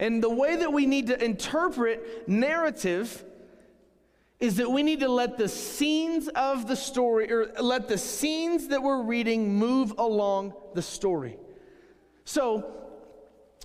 And 0.01 0.21
the 0.21 0.31
way 0.31 0.57
that 0.57 0.73
we 0.73 0.87
need 0.87 1.07
to 1.09 1.25
interpret 1.25 2.29
narrative 2.29 3.25
is 4.41 4.57
that 4.57 4.71
we 4.71 4.83
need 4.83 5.01
to 5.01 5.09
let 5.09 5.37
the 5.37 5.49
scenes 5.49 6.29
of 6.29 6.67
the 6.67 6.77
story, 6.77 7.31
or 7.31 7.53
let 7.61 7.89
the 7.89 7.99
scenes 7.99 8.69
that 8.69 8.83
we're 8.83 9.03
reading 9.03 9.55
move 9.55 9.93
along 9.99 10.55
the 10.75 10.83
story. 10.83 11.37
So, 12.25 12.77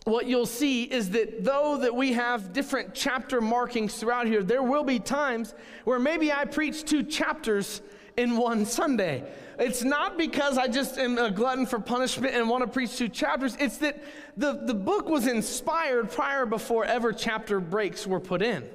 what 0.04 0.28
you'll 0.28 0.46
see 0.46 0.84
is 0.84 1.10
that 1.12 1.44
though 1.44 1.78
that 1.78 1.96
we 1.96 2.14
have 2.14 2.54
different 2.54 2.94
chapter 2.94 3.42
markings 3.42 3.96
throughout 3.96 4.28
here, 4.28 4.44
there 4.44 4.62
will 4.62 4.84
be 4.84 5.00
times 5.00 5.56
where 5.84 5.98
maybe 5.98 6.32
I 6.32 6.46
preach 6.46 6.84
two 6.84 7.02
chapters 7.04 7.82
in 8.16 8.38
one 8.38 8.66
Sunday. 8.66 9.24
It's 9.58 9.84
not 9.84 10.18
because 10.18 10.58
I 10.58 10.68
just 10.68 10.98
am 10.98 11.18
a 11.18 11.32
glutton 11.32 11.66
for 11.66 11.80
punishment 11.80 12.36
and 12.36 12.48
want 12.48 12.64
to 12.64 12.68
preach 12.68 12.98
two 12.98 13.10
chapters. 13.10 13.56
It's 13.60 13.78
that 13.78 14.04
the, 14.38 14.54
the 14.54 14.74
book 14.74 15.10
was 15.10 15.26
inspired 15.26 16.12
prior 16.12 16.46
before 16.46 16.86
ever 16.86 17.12
chapter 17.12 17.60
breaks 17.60 18.06
were 18.06 18.20
put 18.20 18.42
in. 18.42 18.70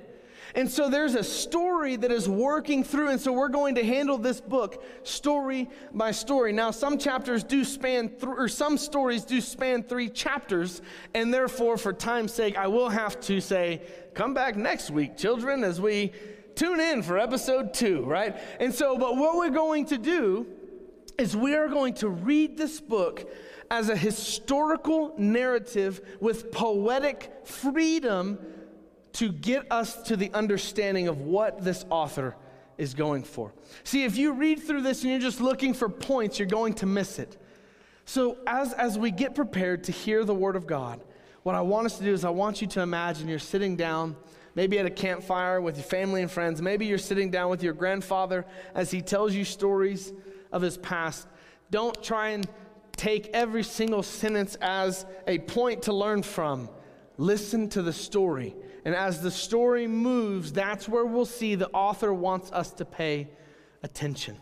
And 0.54 0.70
so 0.70 0.88
there's 0.88 1.14
a 1.14 1.22
story 1.24 1.96
that 1.96 2.10
is 2.10 2.28
working 2.28 2.82
through, 2.84 3.08
and 3.08 3.20
so 3.20 3.32
we're 3.32 3.48
going 3.48 3.76
to 3.76 3.84
handle 3.84 4.18
this 4.18 4.40
book 4.40 4.84
story 5.02 5.68
by 5.92 6.10
story. 6.10 6.52
Now, 6.52 6.70
some 6.70 6.98
chapters 6.98 7.44
do 7.44 7.64
span, 7.64 8.08
th- 8.08 8.24
or 8.24 8.48
some 8.48 8.76
stories 8.78 9.24
do 9.24 9.40
span 9.40 9.82
three 9.82 10.08
chapters, 10.08 10.82
and 11.14 11.32
therefore, 11.32 11.76
for 11.76 11.92
time's 11.92 12.32
sake, 12.32 12.56
I 12.56 12.66
will 12.66 12.88
have 12.88 13.20
to 13.22 13.40
say, 13.40 13.82
come 14.14 14.34
back 14.34 14.56
next 14.56 14.90
week, 14.90 15.16
children, 15.16 15.62
as 15.64 15.80
we 15.80 16.12
tune 16.56 16.80
in 16.80 17.02
for 17.02 17.18
episode 17.18 17.72
two, 17.72 18.04
right? 18.04 18.36
And 18.58 18.74
so, 18.74 18.98
but 18.98 19.16
what 19.16 19.36
we're 19.36 19.50
going 19.50 19.86
to 19.86 19.98
do 19.98 20.46
is 21.16 21.36
we 21.36 21.54
are 21.54 21.68
going 21.68 21.94
to 21.94 22.08
read 22.08 22.56
this 22.56 22.80
book 22.80 23.30
as 23.70 23.88
a 23.88 23.96
historical 23.96 25.14
narrative 25.16 26.00
with 26.20 26.50
poetic 26.50 27.30
freedom 27.44 28.38
to 29.14 29.32
get 29.32 29.70
us 29.70 30.02
to 30.04 30.16
the 30.16 30.32
understanding 30.32 31.08
of 31.08 31.20
what 31.20 31.64
this 31.64 31.84
author 31.90 32.36
is 32.78 32.94
going 32.94 33.22
for. 33.22 33.52
See, 33.84 34.04
if 34.04 34.16
you 34.16 34.32
read 34.32 34.62
through 34.62 34.82
this 34.82 35.02
and 35.02 35.10
you're 35.10 35.20
just 35.20 35.40
looking 35.40 35.74
for 35.74 35.88
points, 35.88 36.38
you're 36.38 36.48
going 36.48 36.74
to 36.74 36.86
miss 36.86 37.18
it. 37.18 37.36
So, 38.06 38.38
as, 38.46 38.72
as 38.72 38.98
we 38.98 39.10
get 39.10 39.34
prepared 39.34 39.84
to 39.84 39.92
hear 39.92 40.24
the 40.24 40.34
Word 40.34 40.56
of 40.56 40.66
God, 40.66 41.00
what 41.42 41.54
I 41.54 41.60
want 41.60 41.86
us 41.86 41.98
to 41.98 42.04
do 42.04 42.12
is 42.12 42.24
I 42.24 42.30
want 42.30 42.60
you 42.60 42.66
to 42.68 42.80
imagine 42.80 43.28
you're 43.28 43.38
sitting 43.38 43.76
down, 43.76 44.16
maybe 44.54 44.78
at 44.78 44.86
a 44.86 44.90
campfire 44.90 45.60
with 45.60 45.76
your 45.76 45.84
family 45.84 46.22
and 46.22 46.30
friends. 46.30 46.60
Maybe 46.60 46.86
you're 46.86 46.98
sitting 46.98 47.30
down 47.30 47.50
with 47.50 47.62
your 47.62 47.72
grandfather 47.72 48.46
as 48.74 48.90
he 48.90 49.00
tells 49.00 49.34
you 49.34 49.44
stories 49.44 50.12
of 50.52 50.62
his 50.62 50.76
past. 50.78 51.28
Don't 51.70 52.02
try 52.02 52.30
and 52.30 52.48
take 52.92 53.28
every 53.28 53.62
single 53.62 54.02
sentence 54.02 54.56
as 54.60 55.06
a 55.26 55.38
point 55.38 55.82
to 55.82 55.92
learn 55.92 56.22
from. 56.22 56.68
Listen 57.20 57.68
to 57.68 57.82
the 57.82 57.92
story 57.92 58.56
and 58.84 58.94
as 58.94 59.20
the 59.20 59.30
story 59.30 59.86
moves, 59.86 60.52
that's 60.52 60.88
where 60.88 61.04
we'll 61.04 61.26
see 61.26 61.54
the 61.54 61.68
author 61.70 62.12
wants 62.12 62.50
us 62.52 62.70
to 62.72 62.84
pay 62.84 63.28
attention. 63.82 64.36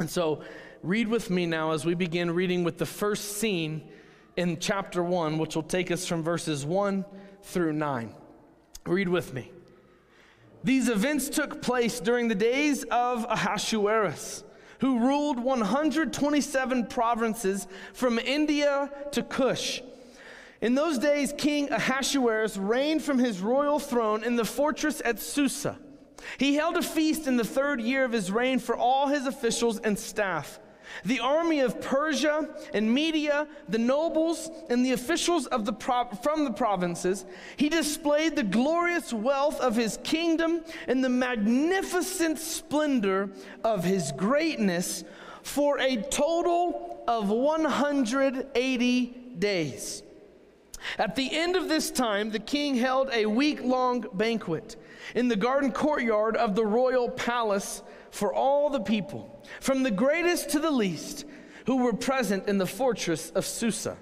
And 0.00 0.08
so, 0.08 0.42
read 0.82 1.08
with 1.08 1.28
me 1.28 1.44
now 1.44 1.72
as 1.72 1.84
we 1.84 1.94
begin 1.94 2.30
reading 2.30 2.64
with 2.64 2.78
the 2.78 2.86
first 2.86 3.38
scene 3.38 3.88
in 4.36 4.58
chapter 4.58 5.02
1, 5.02 5.38
which 5.38 5.54
will 5.54 5.62
take 5.62 5.90
us 5.90 6.06
from 6.06 6.22
verses 6.22 6.64
1 6.64 7.04
through 7.42 7.72
9. 7.72 8.14
Read 8.86 9.08
with 9.08 9.34
me. 9.34 9.50
These 10.64 10.88
events 10.88 11.28
took 11.28 11.60
place 11.60 12.00
during 12.00 12.28
the 12.28 12.34
days 12.34 12.84
of 12.84 13.26
Ahasuerus, 13.28 14.44
who 14.80 15.00
ruled 15.00 15.38
127 15.40 16.86
provinces 16.86 17.66
from 17.92 18.18
India 18.18 18.90
to 19.12 19.22
Kush 19.22 19.82
in 20.60 20.74
those 20.74 20.98
days, 20.98 21.32
King 21.36 21.70
Ahasuerus 21.70 22.56
reigned 22.56 23.02
from 23.02 23.18
his 23.18 23.40
royal 23.40 23.78
throne 23.78 24.24
in 24.24 24.36
the 24.36 24.44
fortress 24.44 25.00
at 25.04 25.20
Susa. 25.20 25.78
He 26.38 26.56
held 26.56 26.76
a 26.76 26.82
feast 26.82 27.26
in 27.26 27.36
the 27.36 27.44
third 27.44 27.80
year 27.80 28.04
of 28.04 28.12
his 28.12 28.30
reign 28.30 28.58
for 28.58 28.76
all 28.76 29.06
his 29.06 29.26
officials 29.26 29.78
and 29.78 29.98
staff. 29.98 30.58
The 31.04 31.20
army 31.20 31.60
of 31.60 31.80
Persia 31.80 32.48
and 32.72 32.92
Media, 32.92 33.46
the 33.68 33.78
nobles, 33.78 34.50
and 34.70 34.84
the 34.84 34.92
officials 34.92 35.46
of 35.46 35.64
the 35.64 35.74
from 36.22 36.44
the 36.44 36.52
provinces, 36.52 37.24
he 37.56 37.68
displayed 37.68 38.36
the 38.36 38.42
glorious 38.42 39.12
wealth 39.12 39.60
of 39.60 39.76
his 39.76 39.98
kingdom 40.02 40.62
and 40.86 41.04
the 41.04 41.08
magnificent 41.08 42.38
splendor 42.38 43.30
of 43.62 43.84
his 43.84 44.12
greatness 44.12 45.04
for 45.42 45.78
a 45.78 45.96
total 45.96 47.04
of 47.06 47.28
180 47.28 49.06
days. 49.38 50.02
At 50.98 51.16
the 51.16 51.36
end 51.36 51.56
of 51.56 51.68
this 51.68 51.90
time, 51.90 52.30
the 52.30 52.38
king 52.38 52.74
held 52.74 53.10
a 53.12 53.26
week 53.26 53.62
long 53.62 54.06
banquet 54.14 54.76
in 55.14 55.28
the 55.28 55.36
garden 55.36 55.72
courtyard 55.72 56.36
of 56.36 56.54
the 56.54 56.66
royal 56.66 57.10
palace 57.10 57.82
for 58.10 58.32
all 58.32 58.70
the 58.70 58.80
people, 58.80 59.44
from 59.60 59.82
the 59.82 59.90
greatest 59.90 60.50
to 60.50 60.58
the 60.58 60.70
least, 60.70 61.24
who 61.66 61.78
were 61.78 61.92
present 61.92 62.48
in 62.48 62.58
the 62.58 62.66
fortress 62.66 63.30
of 63.30 63.44
Susa. 63.44 63.98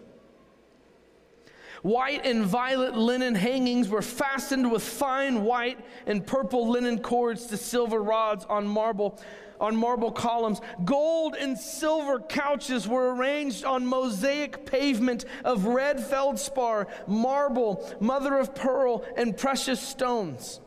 White 1.82 2.24
and 2.26 2.44
violet 2.44 2.96
linen 2.96 3.34
hangings 3.34 3.88
were 3.88 4.02
fastened 4.02 4.70
with 4.70 4.82
fine 4.82 5.44
white 5.44 5.78
and 6.06 6.26
purple 6.26 6.68
linen 6.68 6.98
cords 6.98 7.46
to 7.46 7.56
silver 7.56 8.02
rods 8.02 8.44
on 8.46 8.66
marble 8.66 9.20
on 9.60 9.76
marble 9.76 10.12
columns. 10.12 10.60
Gold 10.84 11.34
and 11.34 11.58
silver 11.58 12.20
couches 12.20 12.86
were 12.88 13.14
arranged 13.14 13.64
on 13.64 13.86
mosaic 13.86 14.66
pavement 14.66 15.24
of 15.44 15.66
red 15.66 16.00
feldspar, 16.00 16.86
marble, 17.06 17.88
mother 18.00 18.38
of 18.38 18.54
pearl, 18.54 19.04
and 19.16 19.36
precious 19.36 19.80
stones. 19.80 20.60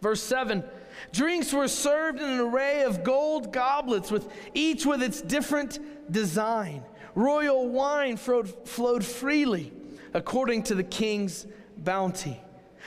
Verse 0.00 0.22
7 0.22 0.64
Drinks 1.12 1.52
were 1.52 1.68
served 1.68 2.20
in 2.20 2.28
an 2.28 2.40
array 2.40 2.82
of 2.82 3.04
gold 3.04 3.52
goblets, 3.52 4.10
with 4.10 4.28
each 4.54 4.84
with 4.84 5.02
its 5.02 5.20
different 5.20 5.78
design. 6.10 6.82
Royal 7.14 7.68
wine 7.68 8.16
flowed, 8.16 8.68
flowed 8.68 9.04
freely 9.04 9.72
according 10.14 10.62
to 10.64 10.74
the 10.74 10.82
king's 10.82 11.46
bounty. 11.76 12.40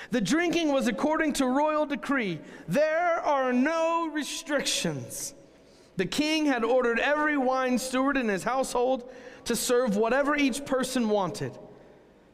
The 0.09 0.21
drinking 0.21 0.73
was 0.73 0.87
according 0.87 1.33
to 1.33 1.45
royal 1.45 1.85
decree. 1.85 2.39
There 2.67 3.19
are 3.19 3.53
no 3.53 4.09
restrictions. 4.11 5.33
The 5.97 6.05
king 6.05 6.47
had 6.47 6.63
ordered 6.63 6.99
every 6.99 7.37
wine 7.37 7.77
steward 7.77 8.17
in 8.17 8.27
his 8.27 8.43
household 8.43 9.11
to 9.45 9.55
serve 9.55 9.95
whatever 9.95 10.35
each 10.35 10.65
person 10.65 11.09
wanted. 11.09 11.57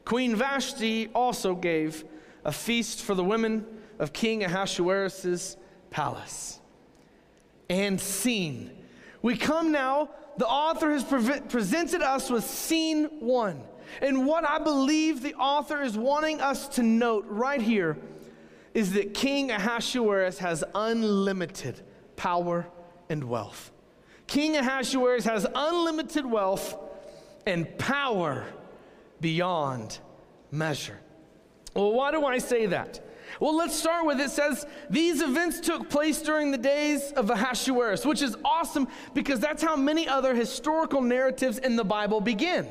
Queen 0.04 0.34
Vashti 0.34 1.08
also 1.08 1.54
gave 1.54 2.04
a 2.44 2.52
feast 2.52 3.02
for 3.02 3.14
the 3.14 3.24
women 3.24 3.66
of 3.98 4.12
King 4.12 4.42
Ahasuerus' 4.42 5.56
palace. 5.90 6.60
And 7.68 8.00
scene. 8.00 8.70
We 9.20 9.36
come 9.36 9.70
now, 9.72 10.10
the 10.38 10.46
author 10.46 10.90
has 10.92 11.04
pre- 11.04 11.40
presented 11.40 12.00
us 12.00 12.30
with 12.30 12.44
scene 12.44 13.04
one. 13.20 13.62
And 14.00 14.26
what 14.26 14.48
I 14.48 14.58
believe 14.58 15.22
the 15.22 15.34
author 15.34 15.82
is 15.82 15.96
wanting 15.96 16.40
us 16.40 16.68
to 16.70 16.82
note 16.82 17.24
right 17.28 17.60
here 17.60 17.96
is 18.74 18.92
that 18.92 19.14
King 19.14 19.50
Ahasuerus 19.50 20.38
has 20.38 20.62
unlimited 20.74 21.80
power 22.16 22.66
and 23.08 23.24
wealth. 23.24 23.72
King 24.26 24.56
Ahasuerus 24.56 25.24
has 25.24 25.46
unlimited 25.54 26.26
wealth 26.26 26.76
and 27.46 27.78
power 27.78 28.44
beyond 29.20 29.98
measure. 30.50 30.98
Well, 31.74 31.92
why 31.92 32.10
do 32.10 32.24
I 32.26 32.38
say 32.38 32.66
that? 32.66 33.00
Well, 33.40 33.56
let's 33.56 33.74
start 33.74 34.06
with 34.06 34.20
it 34.20 34.30
says 34.30 34.66
these 34.90 35.22
events 35.22 35.60
took 35.60 35.88
place 35.88 36.20
during 36.22 36.50
the 36.50 36.58
days 36.58 37.12
of 37.12 37.30
Ahasuerus, 37.30 38.04
which 38.04 38.22
is 38.22 38.36
awesome 38.44 38.88
because 39.14 39.40
that's 39.40 39.62
how 39.62 39.76
many 39.76 40.08
other 40.08 40.34
historical 40.34 41.02
narratives 41.02 41.58
in 41.58 41.76
the 41.76 41.84
Bible 41.84 42.20
begin. 42.20 42.66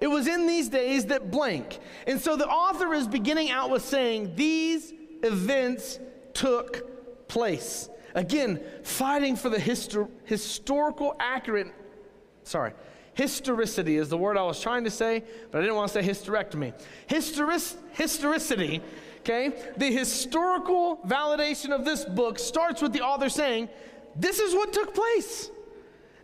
It 0.00 0.08
was 0.08 0.26
in 0.26 0.46
these 0.46 0.68
days 0.68 1.06
that 1.06 1.30
blank. 1.30 1.78
And 2.06 2.20
so 2.20 2.36
the 2.36 2.46
author 2.46 2.94
is 2.94 3.06
beginning 3.06 3.50
out 3.50 3.70
with 3.70 3.84
saying 3.84 4.34
these 4.36 4.92
events 5.22 5.98
took 6.34 7.28
place. 7.28 7.88
Again, 8.14 8.60
fighting 8.82 9.36
for 9.36 9.48
the 9.48 9.58
histor- 9.58 10.08
historical 10.24 11.14
accurate, 11.18 11.68
sorry, 12.44 12.72
historicity 13.14 13.96
is 13.96 14.08
the 14.08 14.16
word 14.16 14.36
I 14.36 14.42
was 14.42 14.60
trying 14.60 14.84
to 14.84 14.90
say, 14.90 15.22
but 15.50 15.58
I 15.58 15.60
didn't 15.62 15.76
want 15.76 15.92
to 15.92 16.02
say 16.02 16.08
hysterectomy. 16.08 16.72
Historic- 17.06 17.76
historicity 17.92 18.82
okay? 19.26 19.52
The 19.76 19.90
historical 19.90 20.98
validation 21.06 21.70
of 21.70 21.84
this 21.84 22.04
book 22.04 22.38
starts 22.38 22.80
with 22.80 22.92
the 22.92 23.00
author 23.00 23.28
saying, 23.28 23.68
This 24.14 24.38
is 24.38 24.54
what 24.54 24.72
took 24.72 24.94
place. 24.94 25.50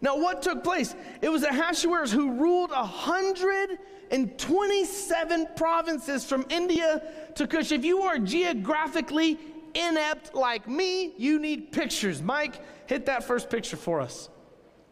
Now, 0.02 0.18
what 0.18 0.42
took 0.42 0.62
place? 0.64 0.94
It 1.20 1.28
was 1.28 1.44
Ahasuerus 1.44 2.10
who 2.10 2.32
ruled 2.32 2.72
127 2.72 5.46
provinces 5.54 6.24
from 6.24 6.44
India 6.50 7.00
to 7.36 7.46
Kush. 7.46 7.70
If 7.70 7.84
you 7.84 8.02
are 8.02 8.18
geographically 8.18 9.38
inept 9.74 10.34
like 10.34 10.68
me, 10.68 11.12
you 11.16 11.38
need 11.38 11.70
pictures. 11.70 12.20
Mike, 12.20 12.60
hit 12.86 13.06
that 13.06 13.22
first 13.22 13.48
picture 13.48 13.76
for 13.76 14.00
us. 14.00 14.28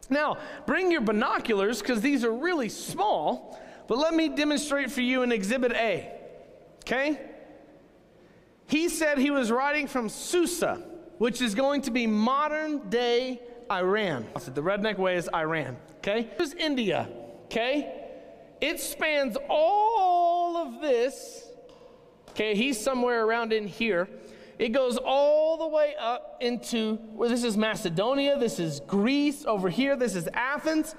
Now, 0.08 0.38
bring 0.64 0.92
your 0.92 1.00
binoculars 1.00 1.80
because 1.80 2.00
these 2.00 2.24
are 2.24 2.32
really 2.32 2.68
small, 2.68 3.60
but 3.88 3.98
let 3.98 4.14
me 4.14 4.28
demonstrate 4.28 4.92
for 4.92 5.00
you 5.00 5.22
in 5.22 5.32
Exhibit 5.32 5.72
A. 5.72 6.08
Okay? 6.84 7.18
He 8.68 8.88
said 8.88 9.18
he 9.18 9.32
was 9.32 9.50
writing 9.50 9.88
from 9.88 10.08
Susa, 10.08 10.80
which 11.18 11.42
is 11.42 11.56
going 11.56 11.82
to 11.82 11.90
be 11.90 12.06
modern 12.06 12.88
day 12.90 13.40
Iran. 13.70 14.26
The 14.34 14.62
redneck 14.62 14.98
way 14.98 15.16
is 15.16 15.28
Iran, 15.34 15.76
okay? 15.98 16.28
Here's 16.36 16.54
India, 16.54 17.08
okay? 17.44 18.08
It 18.60 18.80
spans 18.80 19.36
all 19.48 20.56
of 20.56 20.80
this, 20.80 21.44
okay? 22.30 22.54
He's 22.54 22.78
somewhere 22.78 23.24
around 23.24 23.52
in 23.52 23.66
here. 23.66 24.08
It 24.58 24.72
goes 24.72 24.98
all 24.98 25.56
the 25.56 25.68
way 25.68 25.94
up 25.98 26.36
into 26.40 26.98
well, 27.12 27.30
this 27.30 27.44
is 27.44 27.56
Macedonia, 27.56 28.38
this 28.38 28.58
is 28.58 28.80
Greece 28.80 29.46
over 29.46 29.70
here, 29.70 29.96
this 29.96 30.14
is 30.14 30.28
Athens. 30.34 30.94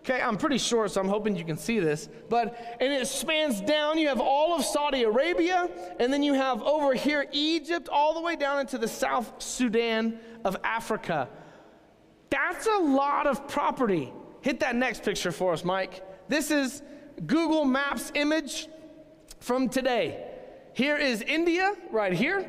Okay, 0.00 0.20
I'm 0.20 0.36
pretty 0.36 0.58
short, 0.58 0.92
so 0.92 1.00
I'm 1.00 1.08
hoping 1.08 1.34
you 1.34 1.44
can 1.44 1.56
see 1.56 1.80
this. 1.80 2.08
But, 2.28 2.76
and 2.80 2.92
it 2.92 3.08
spans 3.08 3.60
down. 3.60 3.98
You 3.98 4.06
have 4.06 4.20
all 4.20 4.54
of 4.54 4.64
Saudi 4.64 5.02
Arabia, 5.02 5.68
and 5.98 6.12
then 6.12 6.22
you 6.22 6.32
have 6.34 6.62
over 6.62 6.94
here 6.94 7.26
Egypt, 7.32 7.88
all 7.88 8.14
the 8.14 8.20
way 8.20 8.36
down 8.36 8.60
into 8.60 8.78
the 8.78 8.86
South 8.86 9.42
Sudan 9.42 10.20
of 10.44 10.56
Africa. 10.62 11.28
That's 12.36 12.66
a 12.66 12.78
lot 12.78 13.26
of 13.26 13.48
property. 13.48 14.12
Hit 14.42 14.60
that 14.60 14.76
next 14.76 15.02
picture 15.02 15.32
for 15.32 15.54
us, 15.54 15.64
Mike. 15.64 16.02
This 16.28 16.50
is 16.50 16.82
Google 17.24 17.64
Maps 17.64 18.12
image 18.14 18.68
from 19.40 19.70
today. 19.70 20.22
Here 20.74 20.98
is 20.98 21.22
India 21.22 21.72
right 21.90 22.12
here. 22.12 22.46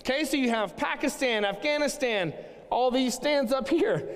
Okay, 0.00 0.24
so 0.24 0.36
you 0.36 0.50
have 0.50 0.76
Pakistan, 0.76 1.46
Afghanistan, 1.46 2.34
all 2.68 2.90
these 2.90 3.14
stands 3.14 3.50
up 3.50 3.66
here. 3.66 4.06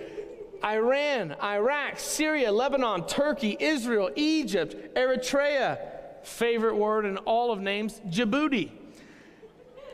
Iran, 0.62 1.34
Iraq, 1.42 1.98
Syria, 1.98 2.52
Lebanon, 2.52 3.06
Turkey, 3.06 3.56
Israel, 3.58 4.10
Egypt, 4.16 4.94
Eritrea, 4.94 5.78
favorite 6.22 6.76
word 6.76 7.06
in 7.06 7.16
all 7.18 7.50
of 7.50 7.60
names, 7.60 7.98
Djibouti. 8.08 8.70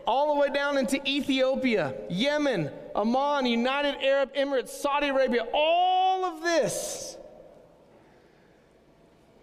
All 0.09 0.35
the 0.35 0.40
way 0.40 0.49
down 0.49 0.77
into 0.77 1.01
Ethiopia, 1.09 1.95
Yemen, 2.09 2.73
Oman, 2.94 3.46
United 3.46 3.96
Arab 4.03 4.35
Emirates, 4.35 4.68
Saudi 4.68 5.09
Arabia, 5.09 5.46
all 5.53 6.24
of 6.24 6.42
this. 6.42 7.16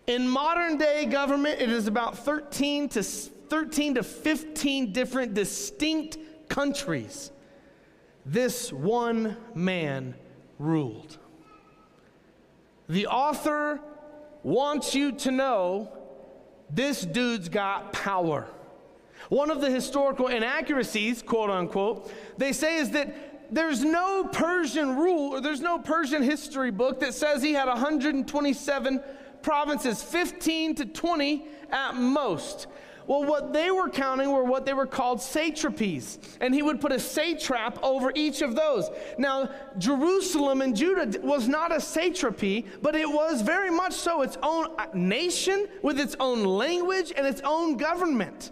In 0.07 0.27
modern 0.27 0.77
day 0.77 1.05
government, 1.05 1.60
it 1.60 1.69
is 1.69 1.88
about 1.88 2.17
13 2.17 2.89
to 2.89 3.03
13 3.03 3.95
to 3.95 4.03
15 4.03 4.93
different 4.93 5.33
distinct 5.33 6.17
countries. 6.49 7.31
This 8.25 8.71
one 8.71 9.38
man 9.53 10.15
ruled. 10.60 11.17
The 12.89 13.07
author 13.07 13.81
wants 14.43 14.95
you 14.95 15.12
to 15.12 15.31
know 15.31 15.91
this 16.69 17.01
dude's 17.01 17.49
got 17.49 17.93
power. 17.93 18.47
One 19.29 19.51
of 19.51 19.62
the 19.62 19.69
historical 19.69 20.27
inaccuracies, 20.27 21.21
quote 21.21 21.49
unquote, 21.49 22.12
they 22.38 22.53
say 22.53 22.77
is 22.77 22.91
that 22.91 23.37
there's 23.51 23.83
no 23.83 24.25
Persian 24.25 24.95
rule 24.95 25.33
or 25.33 25.41
there's 25.41 25.62
no 25.62 25.79
Persian 25.79 26.23
history 26.23 26.71
book 26.71 26.99
that 26.99 27.13
says 27.13 27.41
he 27.41 27.53
had 27.53 27.67
127 27.67 29.01
provinces, 29.41 30.03
15 30.03 30.75
to 30.75 30.86
20 30.86 31.45
at 31.71 31.95
most. 31.95 32.67
Well, 33.07 33.23
what 33.23 33.53
they 33.53 33.71
were 33.71 33.89
counting 33.89 34.31
were 34.31 34.43
what 34.43 34.65
they 34.65 34.73
were 34.73 34.86
called 34.86 35.19
satrapies, 35.19 36.17
and 36.41 36.53
he 36.53 36.62
would 36.62 36.81
put 36.81 36.91
a 36.91 36.99
satrap 36.99 37.81
over 37.81 38.12
each 38.13 38.41
of 38.41 38.53
those. 38.53 38.89
Now, 39.17 39.49
Jerusalem 39.77 40.62
and 40.62 40.75
Judah 40.75 41.17
was 41.21 41.47
not 41.47 41.71
a 41.71 41.79
satrapy, 41.79 42.65
but 42.81 42.95
it 42.95 43.10
was 43.10 43.41
very 43.41 43.71
much 43.71 43.93
so 43.93 44.23
its 44.23 44.38
own 44.43 44.67
uh, 44.77 44.88
nation 44.93 45.67
with 45.81 46.01
its 46.01 46.17
own 46.19 46.43
language 46.43 47.13
and 47.15 47.25
its 47.25 47.39
own 47.45 47.77
government. 47.77 48.51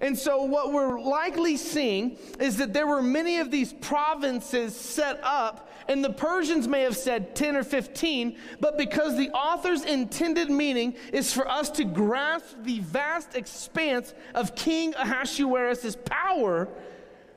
And 0.00 0.18
so, 0.18 0.42
what 0.44 0.72
we're 0.72 0.98
likely 0.98 1.56
seeing 1.56 2.16
is 2.38 2.56
that 2.56 2.72
there 2.72 2.86
were 2.86 3.02
many 3.02 3.38
of 3.38 3.50
these 3.50 3.72
provinces 3.72 4.74
set 4.74 5.20
up 5.22 5.70
and 5.88 6.04
the 6.04 6.10
Persians 6.10 6.68
may 6.68 6.82
have 6.82 6.96
said 6.96 7.34
10 7.34 7.56
or 7.56 7.64
15, 7.64 8.36
but 8.60 8.78
because 8.78 9.16
the 9.16 9.28
author's 9.30 9.84
intended 9.84 10.48
meaning 10.48 10.94
is 11.12 11.32
for 11.32 11.48
us 11.48 11.68
to 11.70 11.84
grasp 11.84 12.54
the 12.62 12.78
vast 12.78 13.34
expanse 13.34 14.14
of 14.34 14.54
King 14.54 14.94
Ahasuerus' 14.94 15.96
power, 16.04 16.68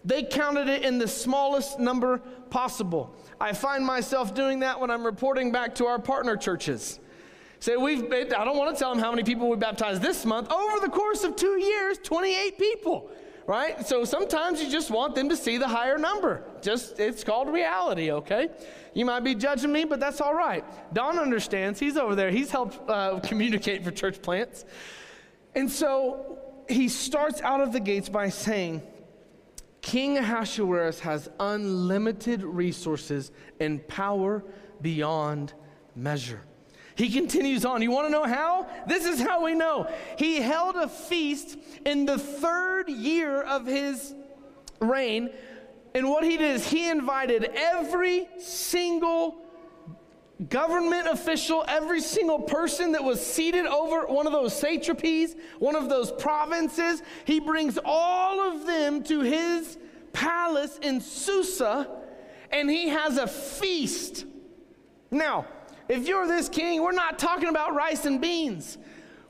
they 0.05 0.21
counted 0.21 0.67
it 0.69 0.83
in 0.83 0.99
the 0.99 1.07
smallest 1.07 1.79
number 1.79 2.19
possible. 2.51 3.15
I 3.41 3.53
find 3.53 3.83
myself 3.83 4.35
doing 4.35 4.59
that 4.59 4.79
when 4.79 4.91
I'm 4.91 5.03
reporting 5.03 5.51
back 5.51 5.73
to 5.75 5.87
our 5.87 5.97
partner 5.97 6.37
churches. 6.37 6.99
Say, 7.63 7.77
we've, 7.77 8.11
I 8.11 8.43
don't 8.43 8.57
want 8.57 8.75
to 8.75 8.77
tell 8.77 8.93
them 8.93 9.01
how 9.01 9.09
many 9.09 9.23
people 9.23 9.47
we 9.47 9.55
baptized 9.55 10.01
this 10.01 10.25
month. 10.25 10.51
Over 10.51 10.81
the 10.81 10.89
course 10.89 11.23
of 11.23 11.37
two 11.37 11.57
years, 11.61 11.97
28 11.97 12.59
people 12.59 13.09
right? 13.45 13.85
So 13.85 14.05
sometimes 14.05 14.61
you 14.61 14.71
just 14.71 14.89
want 14.89 15.15
them 15.15 15.27
to 15.27 15.35
see 15.35 15.57
the 15.57 15.67
higher 15.67 15.97
number. 15.97 16.45
Just, 16.61 16.97
it's 16.97 17.25
called 17.25 17.49
reality, 17.49 18.09
okay? 18.09 18.47
You 18.93 19.03
might 19.03 19.19
be 19.19 19.35
judging 19.35 19.69
me, 19.69 19.83
but 19.83 19.99
that's 19.99 20.21
all 20.21 20.33
right. 20.33 20.63
Don 20.93 21.19
understands. 21.19 21.77
He's 21.77 21.97
over 21.97 22.15
there. 22.15 22.31
He's 22.31 22.49
helped 22.49 22.79
uh, 22.89 23.19
communicate 23.19 23.83
for 23.83 23.91
church 23.91 24.21
plants. 24.21 24.63
And 25.55 25.69
so 25.69 26.37
he 26.69 26.87
starts 26.87 27.41
out 27.41 27.59
of 27.59 27.73
the 27.73 27.81
gates 27.81 28.07
by 28.07 28.29
saying, 28.29 28.81
King 29.81 30.17
Ahasuerus 30.19 31.01
has 31.01 31.29
unlimited 31.37 32.43
resources 32.43 33.33
and 33.59 33.85
power 33.89 34.41
beyond 34.81 35.53
measure. 35.97 36.41
He 36.95 37.09
continues 37.09 37.65
on. 37.65 37.81
You 37.81 37.91
want 37.91 38.07
to 38.07 38.11
know 38.11 38.25
how? 38.25 38.67
This 38.87 39.05
is 39.05 39.19
how 39.19 39.43
we 39.43 39.53
know. 39.53 39.91
He 40.17 40.41
held 40.41 40.75
a 40.75 40.87
feast 40.87 41.57
in 41.85 42.05
the 42.05 42.17
third 42.17 42.89
year 42.89 43.41
of 43.41 43.65
his 43.65 44.13
reign. 44.79 45.29
And 45.95 46.09
what 46.09 46.23
he 46.23 46.37
did 46.37 46.55
is 46.55 46.67
he 46.67 46.89
invited 46.89 47.49
every 47.55 48.27
single 48.39 49.43
government 50.49 51.07
official, 51.07 51.63
every 51.67 52.01
single 52.01 52.39
person 52.39 52.91
that 52.93 53.03
was 53.03 53.25
seated 53.25 53.65
over 53.65 54.05
one 54.07 54.25
of 54.27 54.33
those 54.33 54.59
satrapies, 54.59 55.35
one 55.59 55.75
of 55.75 55.89
those 55.89 56.11
provinces, 56.11 57.01
he 57.25 57.39
brings 57.39 57.79
all 57.83 58.39
of 58.39 58.65
them 58.65 59.03
to 59.03 59.21
his 59.21 59.77
palace 60.11 60.77
in 60.81 61.01
Susa 61.01 61.87
and 62.51 62.69
he 62.69 62.89
has 62.89 63.17
a 63.17 63.27
feast. 63.27 64.25
Now, 65.09 65.45
if 65.93 66.07
you're 66.07 66.27
this 66.27 66.49
king, 66.49 66.81
we're 66.81 66.91
not 66.91 67.19
talking 67.19 67.49
about 67.49 67.75
rice 67.75 68.05
and 68.05 68.19
beans. 68.19 68.79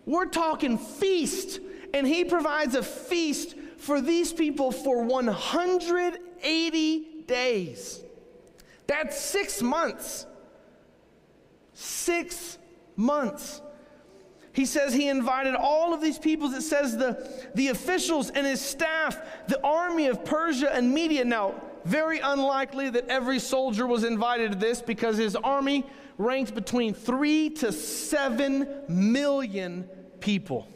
We're 0.05 0.25
talking 0.25 0.77
feast. 0.77 1.59
And 1.93 2.07
he 2.07 2.23
provides 2.23 2.75
a 2.75 2.83
feast 2.83 3.55
for 3.77 3.99
these 4.01 4.31
people 4.31 4.71
for 4.71 5.03
180 5.03 7.23
days. 7.27 8.01
That's 8.87 9.19
six 9.19 9.61
months. 9.61 10.25
Six 11.73 12.57
months. 12.95 13.61
He 14.53 14.65
says 14.65 14.93
he 14.93 15.09
invited 15.09 15.55
all 15.55 15.93
of 15.93 16.01
these 16.01 16.17
people. 16.17 16.53
It 16.53 16.61
says 16.61 16.95
the, 16.95 17.29
the 17.55 17.67
officials 17.69 18.29
and 18.29 18.47
his 18.47 18.61
staff, 18.61 19.19
the 19.47 19.61
army 19.65 20.07
of 20.07 20.23
Persia 20.23 20.73
and 20.73 20.93
Media. 20.93 21.25
Now, 21.25 21.55
very 21.85 22.19
unlikely 22.19 22.89
that 22.91 23.07
every 23.07 23.39
soldier 23.39 23.85
was 23.85 24.03
invited 24.03 24.53
to 24.53 24.57
this 24.57 24.81
because 24.81 25.17
his 25.17 25.35
army 25.35 25.85
ranked 26.17 26.53
between 26.53 26.93
three 26.93 27.49
to 27.49 27.71
seven 27.71 28.67
million 28.87 29.87
people. 30.19 30.67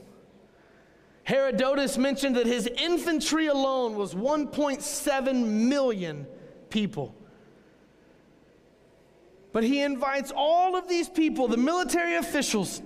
Herodotus 1.24 1.98
mentioned 1.98 2.38
that 2.38 2.46
his 2.46 2.68
infantry 2.68 3.48
alone 3.48 3.96
was 3.96 4.16
1.7 4.16 5.46
million 5.46 6.26
people. 6.70 7.14
But 9.52 9.64
he 9.64 9.82
invites 9.82 10.32
all 10.36 10.78
of 10.78 10.88
these 10.88 11.10
people, 11.10 11.48
the 11.48 11.58
military 11.58 12.16
officials, 12.16 12.82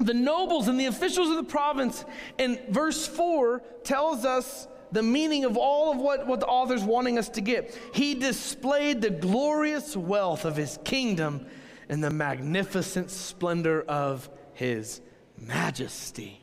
the 0.00 0.14
nobles, 0.14 0.66
and 0.66 0.78
the 0.78 0.86
officials 0.86 1.30
of 1.30 1.36
the 1.36 1.44
province. 1.44 2.04
And 2.38 2.58
verse 2.68 3.06
4 3.06 3.62
tells 3.84 4.24
us 4.24 4.66
the 4.90 5.02
meaning 5.02 5.44
of 5.44 5.56
all 5.56 5.92
of 5.92 5.98
what, 5.98 6.26
what 6.26 6.40
the 6.40 6.46
author's 6.46 6.82
wanting 6.82 7.18
us 7.18 7.28
to 7.30 7.40
get. 7.40 7.78
He 7.94 8.14
displayed 8.14 9.02
the 9.02 9.10
glorious 9.10 9.96
wealth 9.96 10.44
of 10.44 10.56
his 10.56 10.78
kingdom 10.84 11.46
and 11.88 12.02
the 12.02 12.10
magnificent 12.10 13.10
splendor 13.10 13.82
of 13.82 14.28
his 14.52 15.00
majesty. 15.36 16.40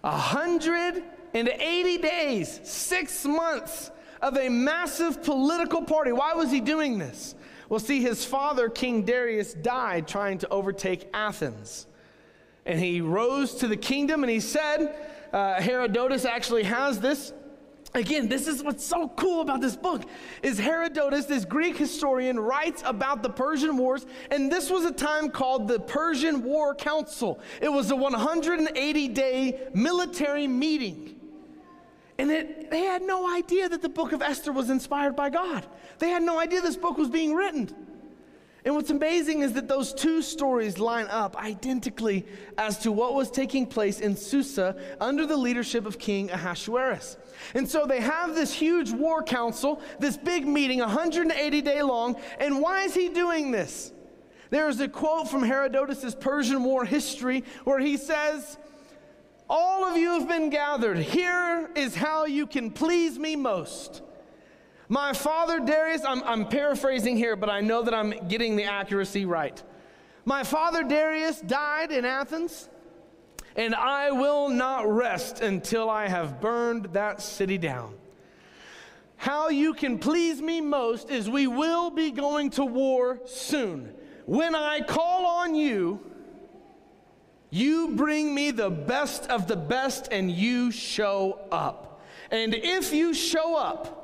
180 0.00 1.98
days, 1.98 2.60
six 2.62 3.24
months 3.24 3.90
of 4.20 4.36
a 4.36 4.48
massive 4.48 5.22
political 5.22 5.82
party. 5.82 6.12
Why 6.12 6.34
was 6.34 6.50
he 6.50 6.60
doing 6.60 6.98
this? 6.98 7.34
Well, 7.68 7.80
see, 7.80 8.02
his 8.02 8.24
father, 8.24 8.68
King 8.68 9.04
Darius, 9.04 9.54
died 9.54 10.06
trying 10.06 10.38
to 10.38 10.48
overtake 10.48 11.08
Athens. 11.14 11.86
And 12.66 12.78
he 12.78 13.00
rose 13.00 13.54
to 13.56 13.68
the 13.68 13.76
kingdom 13.76 14.22
and 14.22 14.30
he 14.30 14.40
said, 14.40 14.94
uh, 15.32 15.60
Herodotus 15.60 16.24
actually 16.24 16.64
has 16.64 17.00
this 17.00 17.32
Again, 17.96 18.26
this 18.26 18.48
is 18.48 18.60
what's 18.60 18.84
so 18.84 19.08
cool 19.08 19.40
about 19.40 19.60
this 19.60 19.76
book 19.76 20.02
is 20.42 20.58
Herodotus, 20.58 21.26
this 21.26 21.44
Greek 21.44 21.76
historian, 21.76 22.40
writes 22.40 22.82
about 22.84 23.22
the 23.22 23.30
Persian 23.30 23.76
Wars, 23.76 24.04
and 24.32 24.50
this 24.50 24.68
was 24.68 24.84
a 24.84 24.90
time 24.90 25.30
called 25.30 25.68
the 25.68 25.78
Persian 25.78 26.42
War 26.42 26.74
Council. 26.74 27.38
It 27.60 27.68
was 27.68 27.92
a 27.92 27.94
180-day 27.94 29.68
military 29.74 30.48
meeting. 30.48 31.20
And 32.18 32.32
it, 32.32 32.70
they 32.70 32.80
had 32.80 33.02
no 33.02 33.32
idea 33.32 33.68
that 33.68 33.80
the 33.80 33.88
book 33.88 34.12
of 34.12 34.22
Esther 34.22 34.50
was 34.50 34.70
inspired 34.70 35.14
by 35.14 35.30
God. 35.30 35.64
They 36.00 36.10
had 36.10 36.22
no 36.22 36.40
idea 36.40 36.60
this 36.60 36.76
book 36.76 36.98
was 36.98 37.08
being 37.08 37.32
written. 37.32 37.72
And 38.64 38.74
what's 38.74 38.88
amazing 38.88 39.42
is 39.42 39.52
that 39.52 39.68
those 39.68 39.92
two 39.92 40.22
stories 40.22 40.78
line 40.78 41.06
up 41.10 41.36
identically 41.36 42.24
as 42.56 42.78
to 42.78 42.92
what 42.92 43.14
was 43.14 43.30
taking 43.30 43.66
place 43.66 44.00
in 44.00 44.16
Susa 44.16 44.74
under 45.00 45.26
the 45.26 45.36
leadership 45.36 45.84
of 45.84 45.98
King 45.98 46.30
Ahasuerus. 46.30 47.18
And 47.54 47.68
so 47.68 47.84
they 47.84 48.00
have 48.00 48.34
this 48.34 48.54
huge 48.54 48.90
war 48.90 49.22
council, 49.22 49.82
this 49.98 50.16
big 50.16 50.46
meeting, 50.46 50.78
180 50.78 51.60
day 51.60 51.82
long. 51.82 52.16
And 52.40 52.60
why 52.62 52.84
is 52.84 52.94
he 52.94 53.10
doing 53.10 53.50
this? 53.50 53.92
There 54.48 54.68
is 54.68 54.80
a 54.80 54.88
quote 54.88 55.28
from 55.28 55.42
Herodotus' 55.42 56.14
Persian 56.14 56.64
War 56.64 56.86
history 56.86 57.44
where 57.64 57.80
he 57.80 57.98
says, 57.98 58.56
All 59.50 59.84
of 59.84 59.98
you 59.98 60.12
have 60.12 60.28
been 60.28 60.48
gathered. 60.48 60.96
Here 60.96 61.68
is 61.74 61.94
how 61.94 62.24
you 62.24 62.46
can 62.46 62.70
please 62.70 63.18
me 63.18 63.36
most. 63.36 64.00
My 64.88 65.12
father 65.12 65.60
Darius, 65.60 66.04
I'm, 66.04 66.22
I'm 66.24 66.46
paraphrasing 66.46 67.16
here, 67.16 67.36
but 67.36 67.48
I 67.48 67.60
know 67.60 67.82
that 67.82 67.94
I'm 67.94 68.10
getting 68.28 68.56
the 68.56 68.64
accuracy 68.64 69.24
right. 69.24 69.62
My 70.24 70.42
father 70.42 70.82
Darius 70.82 71.40
died 71.40 71.90
in 71.90 72.04
Athens, 72.04 72.68
and 73.56 73.74
I 73.74 74.10
will 74.10 74.48
not 74.48 74.86
rest 74.88 75.40
until 75.40 75.88
I 75.88 76.08
have 76.08 76.40
burned 76.40 76.86
that 76.92 77.22
city 77.22 77.56
down. 77.56 77.94
How 79.16 79.48
you 79.48 79.72
can 79.72 79.98
please 79.98 80.42
me 80.42 80.60
most 80.60 81.08
is 81.08 81.30
we 81.30 81.46
will 81.46 81.90
be 81.90 82.10
going 82.10 82.50
to 82.50 82.64
war 82.64 83.20
soon. 83.24 83.94
When 84.26 84.54
I 84.54 84.80
call 84.80 85.24
on 85.24 85.54
you, 85.54 86.00
you 87.48 87.92
bring 87.94 88.34
me 88.34 88.50
the 88.50 88.68
best 88.68 89.30
of 89.30 89.46
the 89.46 89.56
best 89.56 90.08
and 90.10 90.30
you 90.30 90.70
show 90.70 91.40
up. 91.52 92.02
And 92.30 92.54
if 92.54 92.92
you 92.92 93.14
show 93.14 93.56
up, 93.56 94.03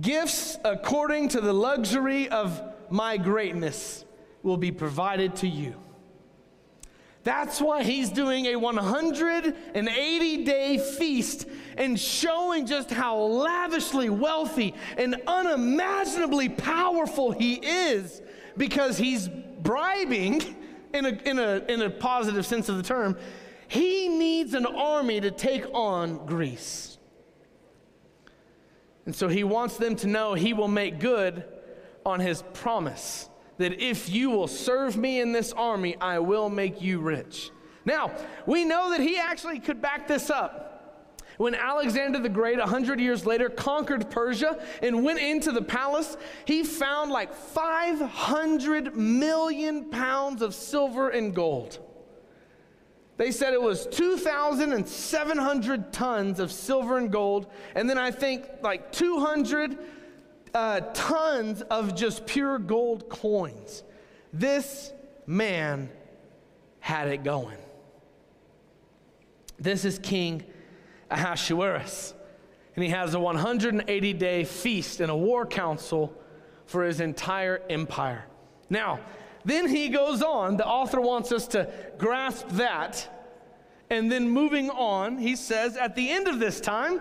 Gifts 0.00 0.58
according 0.64 1.28
to 1.28 1.40
the 1.40 1.52
luxury 1.52 2.28
of 2.28 2.62
my 2.90 3.16
greatness 3.16 4.04
will 4.42 4.56
be 4.56 4.72
provided 4.72 5.36
to 5.36 5.48
you. 5.48 5.74
That's 7.24 7.60
why 7.60 7.84
he's 7.84 8.10
doing 8.10 8.46
a 8.46 8.56
180 8.56 10.44
day 10.44 10.78
feast 10.78 11.46
and 11.76 11.98
showing 11.98 12.66
just 12.66 12.90
how 12.90 13.16
lavishly 13.16 14.10
wealthy 14.10 14.74
and 14.96 15.16
unimaginably 15.26 16.48
powerful 16.48 17.30
he 17.30 17.54
is 17.54 18.22
because 18.56 18.98
he's 18.98 19.28
bribing, 19.62 20.42
in 20.92 21.06
a, 21.06 21.08
in 21.08 21.38
a, 21.38 21.62
in 21.68 21.82
a 21.82 21.90
positive 21.90 22.44
sense 22.44 22.68
of 22.68 22.76
the 22.76 22.82
term, 22.82 23.16
he 23.68 24.08
needs 24.08 24.54
an 24.54 24.66
army 24.66 25.20
to 25.20 25.30
take 25.30 25.64
on 25.72 26.26
Greece. 26.26 26.91
And 29.06 29.14
so 29.14 29.28
he 29.28 29.44
wants 29.44 29.76
them 29.76 29.96
to 29.96 30.06
know 30.06 30.34
he 30.34 30.52
will 30.52 30.68
make 30.68 31.00
good 31.00 31.44
on 32.04 32.20
his 32.20 32.42
promise 32.54 33.28
that 33.58 33.80
if 33.80 34.08
you 34.08 34.30
will 34.30 34.48
serve 34.48 34.96
me 34.96 35.20
in 35.20 35.32
this 35.32 35.52
army, 35.52 35.96
I 36.00 36.18
will 36.18 36.48
make 36.48 36.80
you 36.80 37.00
rich. 37.00 37.50
Now, 37.84 38.12
we 38.46 38.64
know 38.64 38.90
that 38.90 39.00
he 39.00 39.18
actually 39.18 39.58
could 39.58 39.80
back 39.80 40.08
this 40.08 40.30
up. 40.30 40.68
When 41.38 41.54
Alexander 41.54 42.18
the 42.18 42.28
Great, 42.28 42.58
100 42.58 43.00
years 43.00 43.26
later, 43.26 43.48
conquered 43.48 44.10
Persia 44.10 44.64
and 44.82 45.02
went 45.02 45.18
into 45.18 45.50
the 45.50 45.62
palace, 45.62 46.16
he 46.44 46.62
found 46.62 47.10
like 47.10 47.34
500 47.34 48.94
million 48.96 49.90
pounds 49.90 50.42
of 50.42 50.54
silver 50.54 51.08
and 51.08 51.34
gold. 51.34 51.78
They 53.22 53.30
said 53.30 53.54
it 53.54 53.62
was 53.62 53.86
2,700 53.86 55.92
tons 55.92 56.40
of 56.40 56.50
silver 56.50 56.98
and 56.98 57.08
gold, 57.08 57.46
and 57.76 57.88
then 57.88 57.96
I 57.96 58.10
think 58.10 58.48
like 58.62 58.90
200 58.90 59.78
uh, 60.52 60.80
tons 60.92 61.62
of 61.62 61.94
just 61.94 62.26
pure 62.26 62.58
gold 62.58 63.08
coins. 63.08 63.84
This 64.32 64.92
man 65.24 65.88
had 66.80 67.06
it 67.06 67.22
going. 67.22 67.58
This 69.56 69.84
is 69.84 70.00
King 70.00 70.42
Ahasuerus, 71.08 72.14
and 72.74 72.84
he 72.84 72.90
has 72.90 73.14
a 73.14 73.20
180 73.20 74.12
day 74.14 74.42
feast 74.42 74.98
and 74.98 75.12
a 75.12 75.16
war 75.16 75.46
council 75.46 76.12
for 76.66 76.82
his 76.82 76.98
entire 76.98 77.62
empire. 77.70 78.26
Now, 78.68 78.98
then 79.44 79.68
he 79.68 79.88
goes 79.88 80.22
on, 80.22 80.56
the 80.56 80.66
author 80.66 81.00
wants 81.00 81.32
us 81.32 81.46
to 81.48 81.70
grasp 81.98 82.48
that. 82.50 83.08
And 83.90 84.10
then 84.10 84.28
moving 84.28 84.70
on, 84.70 85.18
he 85.18 85.36
says, 85.36 85.76
at 85.76 85.94
the 85.94 86.10
end 86.10 86.28
of 86.28 86.38
this 86.38 86.60
time, 86.60 87.00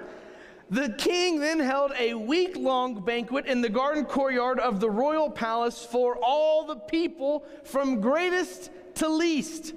the 0.70 0.90
king 0.98 1.40
then 1.40 1.60
held 1.60 1.92
a 2.00 2.14
week 2.14 2.56
long 2.56 3.04
banquet 3.04 3.46
in 3.46 3.62
the 3.62 3.70
garden 3.70 4.06
courtyard 4.06 4.60
of 4.60 4.80
the 4.80 4.90
royal 4.90 5.30
palace 5.30 5.86
for 5.86 6.18
all 6.22 6.66
the 6.66 6.78
people 6.78 7.46
from 7.64 8.00
greatest 8.02 8.72
to 8.96 9.08
least. 9.10 9.74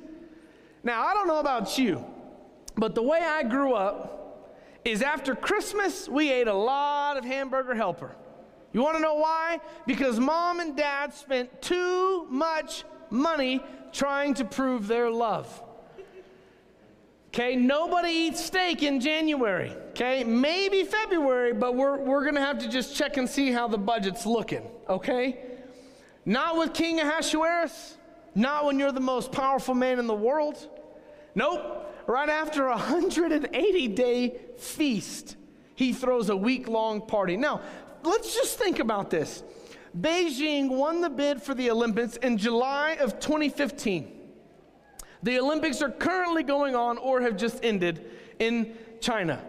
Now, 0.82 1.04
I 1.04 1.14
don't 1.14 1.26
know 1.26 1.40
about 1.40 1.78
you, 1.78 2.04
but 2.76 2.94
the 2.94 3.02
way 3.02 3.18
I 3.18 3.42
grew 3.42 3.74
up 3.74 4.52
is 4.84 5.02
after 5.02 5.34
Christmas, 5.34 6.08
we 6.08 6.30
ate 6.30 6.46
a 6.46 6.54
lot 6.54 7.16
of 7.16 7.24
hamburger 7.24 7.74
helper. 7.74 8.14
You 8.74 8.82
want 8.82 8.96
to 8.96 9.02
know 9.02 9.14
why? 9.14 9.60
Because 9.86 10.18
mom 10.18 10.58
and 10.58 10.76
dad 10.76 11.14
spent 11.14 11.62
too 11.62 12.26
much 12.28 12.84
money 13.08 13.62
trying 13.92 14.34
to 14.34 14.44
prove 14.44 14.88
their 14.88 15.10
love. 15.10 15.62
Okay, 17.28 17.56
nobody 17.56 18.10
eats 18.10 18.44
steak 18.44 18.82
in 18.82 19.00
January. 19.00 19.70
Okay, 19.90 20.24
maybe 20.24 20.82
February, 20.82 21.52
but 21.52 21.76
we're, 21.76 21.98
we're 21.98 22.24
gonna 22.24 22.40
have 22.40 22.58
to 22.58 22.68
just 22.68 22.96
check 22.96 23.16
and 23.16 23.28
see 23.28 23.52
how 23.52 23.68
the 23.68 23.78
budget's 23.78 24.26
looking. 24.26 24.68
Okay, 24.88 25.38
not 26.24 26.56
with 26.56 26.74
King 26.74 27.00
Ahasuerus, 27.00 27.96
not 28.34 28.64
when 28.64 28.78
you're 28.78 28.92
the 28.92 29.00
most 29.00 29.30
powerful 29.30 29.74
man 29.74 30.00
in 30.00 30.08
the 30.08 30.14
world. 30.14 30.68
Nope, 31.36 31.92
right 32.06 32.28
after 32.28 32.66
a 32.66 32.76
180 32.76 33.88
day 33.88 34.40
feast, 34.56 35.36
he 35.74 35.92
throws 35.92 36.28
a 36.28 36.36
week 36.36 36.68
long 36.68 37.00
party. 37.00 37.36
Now, 37.36 37.60
let's 38.06 38.34
just 38.34 38.58
think 38.58 38.78
about 38.78 39.10
this. 39.10 39.42
Beijing 39.98 40.68
won 40.70 41.00
the 41.00 41.10
bid 41.10 41.42
for 41.42 41.54
the 41.54 41.70
Olympics 41.70 42.16
in 42.16 42.36
July 42.36 42.96
of 43.00 43.20
2015. 43.20 44.10
The 45.22 45.38
Olympics 45.38 45.80
are 45.80 45.90
currently 45.90 46.42
going 46.42 46.74
on 46.74 46.98
or 46.98 47.20
have 47.22 47.36
just 47.36 47.64
ended 47.64 48.04
in 48.38 48.76
China. 49.00 49.42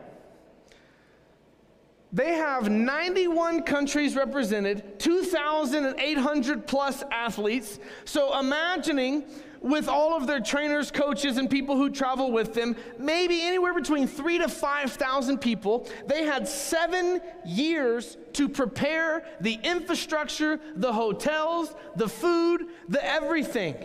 They 2.13 2.35
have 2.35 2.69
91 2.69 3.63
countries 3.63 4.15
represented, 4.15 4.99
2,800 4.99 6.65
plus 6.65 7.03
athletes. 7.11 7.79
So 8.05 8.39
imagining 8.39 9.25
with 9.61 9.87
all 9.87 10.15
of 10.15 10.27
their 10.27 10.39
trainers, 10.39 10.91
coaches, 10.91 11.37
and 11.37 11.49
people 11.49 11.75
who 11.75 11.89
travel 11.89 12.31
with 12.31 12.53
them, 12.53 12.75
maybe 12.97 13.41
anywhere 13.41 13.73
between 13.73 14.07
three 14.07 14.37
to 14.37 14.47
5,000 14.47 15.39
people. 15.39 15.87
They 16.07 16.23
had 16.23 16.47
seven 16.47 17.21
years 17.45 18.17
to 18.33 18.49
prepare 18.49 19.25
the 19.41 19.59
infrastructure, 19.63 20.59
the 20.75 20.93
hotels, 20.93 21.73
the 21.95 22.09
food, 22.09 22.67
the 22.87 23.03
everything. 23.05 23.75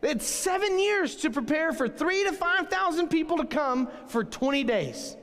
They 0.00 0.08
had 0.08 0.22
seven 0.22 0.78
years 0.78 1.16
to 1.16 1.30
prepare 1.30 1.72
for 1.72 1.88
three 1.88 2.24
to 2.24 2.32
5,000 2.32 3.08
people 3.08 3.38
to 3.38 3.46
come 3.46 3.88
for 4.08 4.22
20 4.24 4.64
days. 4.64 5.16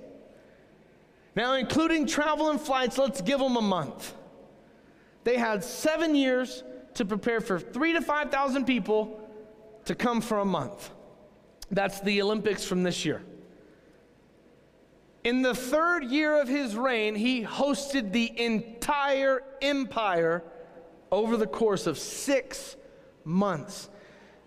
Now, 1.35 1.53
including 1.53 2.05
travel 2.05 2.49
and 2.49 2.59
flights, 2.59 2.97
let's 2.97 3.21
give 3.21 3.39
them 3.39 3.55
a 3.55 3.61
month. 3.61 4.13
They 5.23 5.37
had 5.37 5.63
seven 5.63 6.15
years 6.15 6.63
to 6.95 7.05
prepare 7.05 7.41
for 7.41 7.59
three 7.59 7.93
to 7.93 8.01
5,000 8.01 8.65
people 8.65 9.19
to 9.85 9.95
come 9.95 10.21
for 10.21 10.39
a 10.39 10.45
month. 10.45 10.89
That's 11.71 11.99
the 12.01 12.21
Olympics 12.21 12.63
from 12.63 12.83
this 12.83 13.05
year. 13.05 13.23
In 15.23 15.41
the 15.41 15.55
third 15.55 16.03
year 16.03 16.39
of 16.41 16.47
his 16.47 16.75
reign, 16.75 17.15
he 17.15 17.43
hosted 17.43 18.11
the 18.11 18.39
entire 18.39 19.41
empire 19.61 20.43
over 21.11 21.37
the 21.37 21.47
course 21.47 21.87
of 21.87 21.97
six 21.97 22.75
months. 23.23 23.89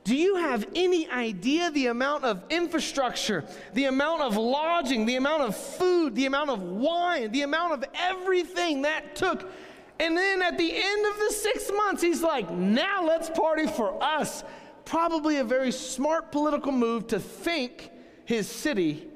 Do 0.04 0.14
you 0.14 0.36
have 0.36 0.68
any 0.74 1.08
idea 1.10 1.70
the 1.70 1.86
amount 1.86 2.24
of 2.24 2.44
infrastructure, 2.50 3.44
the 3.74 3.86
amount 3.86 4.22
of 4.22 4.36
lodging, 4.36 5.06
the 5.06 5.16
amount 5.16 5.42
of 5.42 5.56
food, 5.56 6.14
the 6.14 6.26
amount 6.26 6.50
of 6.50 6.62
wine, 6.62 7.32
the 7.32 7.42
amount 7.42 7.72
of 7.72 7.84
everything 7.94 8.82
that 8.82 9.16
took? 9.16 9.50
And 9.98 10.16
then 10.16 10.42
at 10.42 10.58
the 10.58 10.70
end 10.70 11.06
of 11.06 11.18
the 11.18 11.32
six 11.32 11.70
months, 11.74 12.02
he's 12.02 12.22
like, 12.22 12.50
now 12.50 13.04
let's 13.04 13.30
party 13.30 13.66
for 13.66 14.00
us 14.02 14.44
probably 14.86 15.36
a 15.36 15.44
very 15.44 15.70
smart 15.70 16.32
political 16.32 16.72
move 16.72 17.08
to 17.08 17.20
thank 17.20 17.90
his 18.24 18.48
city 18.48 19.06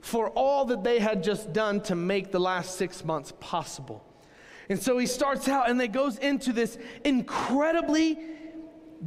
for 0.00 0.30
all 0.30 0.66
that 0.66 0.84
they 0.84 1.00
had 1.00 1.24
just 1.24 1.52
done 1.52 1.80
to 1.80 1.96
make 1.96 2.30
the 2.30 2.38
last 2.38 2.76
six 2.76 3.04
months 3.04 3.32
possible. 3.40 4.04
And 4.68 4.80
so 4.80 4.96
he 4.98 5.06
starts 5.06 5.48
out 5.48 5.68
and 5.68 5.80
they 5.80 5.88
goes 5.88 6.18
into 6.18 6.52
this 6.52 6.78
incredibly 7.04 8.18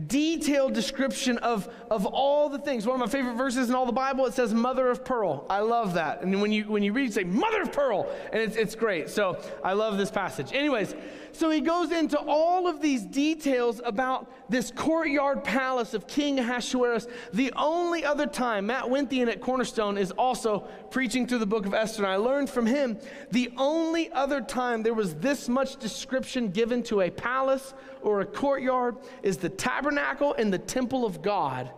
detailed 0.07 0.73
description 0.73 1.37
of, 1.39 1.67
of 1.89 2.05
all 2.05 2.49
the 2.49 2.59
things. 2.59 2.85
One 2.85 2.95
of 2.95 2.99
my 2.99 3.11
favorite 3.11 3.35
verses 3.35 3.69
in 3.69 3.75
all 3.75 3.85
the 3.85 3.91
Bible, 3.91 4.25
it 4.25 4.33
says 4.33 4.53
mother 4.53 4.89
of 4.89 5.03
pearl. 5.03 5.45
I 5.49 5.59
love 5.59 5.95
that. 5.95 6.21
And 6.21 6.41
when 6.41 6.51
you 6.51 6.65
when 6.65 6.83
you 6.83 6.93
read, 6.93 7.05
you 7.05 7.11
say 7.11 7.23
mother 7.23 7.61
of 7.61 7.71
pearl, 7.71 8.09
and 8.31 8.41
it's, 8.41 8.55
it's 8.55 8.75
great. 8.75 9.09
So 9.09 9.41
I 9.63 9.73
love 9.73 9.97
this 9.97 10.11
passage. 10.11 10.53
Anyways, 10.53 10.93
so 11.31 11.49
he 11.49 11.61
goes 11.61 11.91
into 11.91 12.17
all 12.19 12.67
of 12.67 12.81
these 12.81 13.03
details 13.03 13.81
about 13.83 14.31
this 14.49 14.71
courtyard 14.71 15.43
palace 15.43 15.93
of 15.93 16.07
King 16.07 16.39
Ahasuerus. 16.39 17.07
The 17.33 17.53
only 17.55 18.03
other 18.03 18.25
time 18.25 18.67
Matt 18.67 18.89
Winthian 18.89 19.29
at 19.29 19.41
Cornerstone 19.41 19.97
is 19.97 20.11
also 20.11 20.61
preaching 20.91 21.27
through 21.27 21.39
the 21.39 21.45
book 21.45 21.65
of 21.65 21.73
Esther, 21.73 22.03
and 22.03 22.11
I 22.11 22.15
learned 22.17 22.49
from 22.49 22.65
him 22.65 22.97
the 23.31 23.51
only 23.57 24.11
other 24.11 24.41
time 24.41 24.83
there 24.83 24.93
was 24.93 25.15
this 25.15 25.47
much 25.47 25.77
description 25.77 26.49
given 26.49 26.83
to 26.83 27.01
a 27.01 27.09
palace 27.09 27.73
or 28.01 28.21
a 28.21 28.25
courtyard 28.25 28.97
is 29.23 29.37
the 29.37 29.49
tabernacle 29.49 30.33
and 30.33 30.51
the 30.51 30.57
temple 30.57 31.05
of 31.05 31.21
God. 31.21 31.71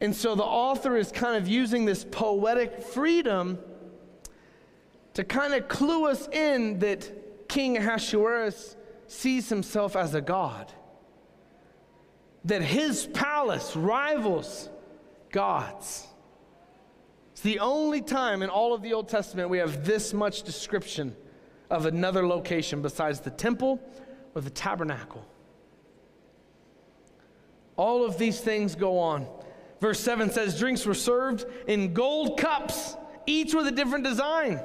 And 0.00 0.14
so 0.14 0.34
the 0.34 0.44
author 0.44 0.96
is 0.96 1.10
kind 1.10 1.36
of 1.36 1.48
using 1.48 1.84
this 1.84 2.04
poetic 2.04 2.82
freedom 2.82 3.58
to 5.14 5.24
kind 5.24 5.54
of 5.54 5.68
clue 5.68 6.06
us 6.06 6.28
in 6.28 6.78
that 6.80 7.10
King 7.48 7.76
Ahasuerus 7.76 8.76
sees 9.06 9.48
himself 9.48 9.96
as 9.96 10.14
a 10.14 10.20
god, 10.20 10.72
that 12.44 12.62
his 12.62 13.06
palace 13.06 13.76
rivals 13.76 14.68
God's. 15.30 16.06
It's 17.32 17.40
the 17.40 17.58
only 17.58 18.00
time 18.00 18.42
in 18.42 18.50
all 18.50 18.74
of 18.74 18.82
the 18.82 18.92
Old 18.92 19.08
Testament 19.08 19.50
we 19.50 19.58
have 19.58 19.84
this 19.84 20.14
much 20.14 20.42
description 20.42 21.16
of 21.70 21.86
another 21.86 22.26
location 22.26 22.82
besides 22.82 23.20
the 23.20 23.30
temple 23.30 23.80
or 24.34 24.40
the 24.40 24.50
tabernacle. 24.50 25.26
All 27.76 28.04
of 28.04 28.18
these 28.18 28.40
things 28.40 28.76
go 28.76 28.98
on. 28.98 29.26
Verse 29.80 29.98
7 29.98 30.30
says, 30.30 30.58
Drinks 30.58 30.86
were 30.86 30.94
served 30.94 31.44
in 31.66 31.92
gold 31.92 32.38
cups, 32.38 32.96
each 33.26 33.52
with 33.52 33.66
a 33.66 33.72
different 33.72 34.04
design. 34.04 34.60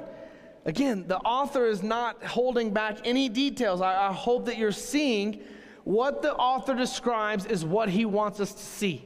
Again, 0.64 1.06
the 1.08 1.18
author 1.18 1.66
is 1.66 1.82
not 1.82 2.22
holding 2.22 2.72
back 2.72 2.98
any 3.04 3.28
details. 3.28 3.80
I, 3.80 4.08
I, 4.08 4.12
hope 4.12 4.44
that 4.46 4.58
you're 4.58 4.72
seeing 4.72 5.40
what 5.84 6.20
the 6.20 6.34
author 6.34 6.74
describes 6.74 7.46
is 7.46 7.64
what 7.64 7.88
he 7.88 8.04
wants 8.04 8.40
us 8.40 8.52
to 8.52 8.62
see. 8.62 9.04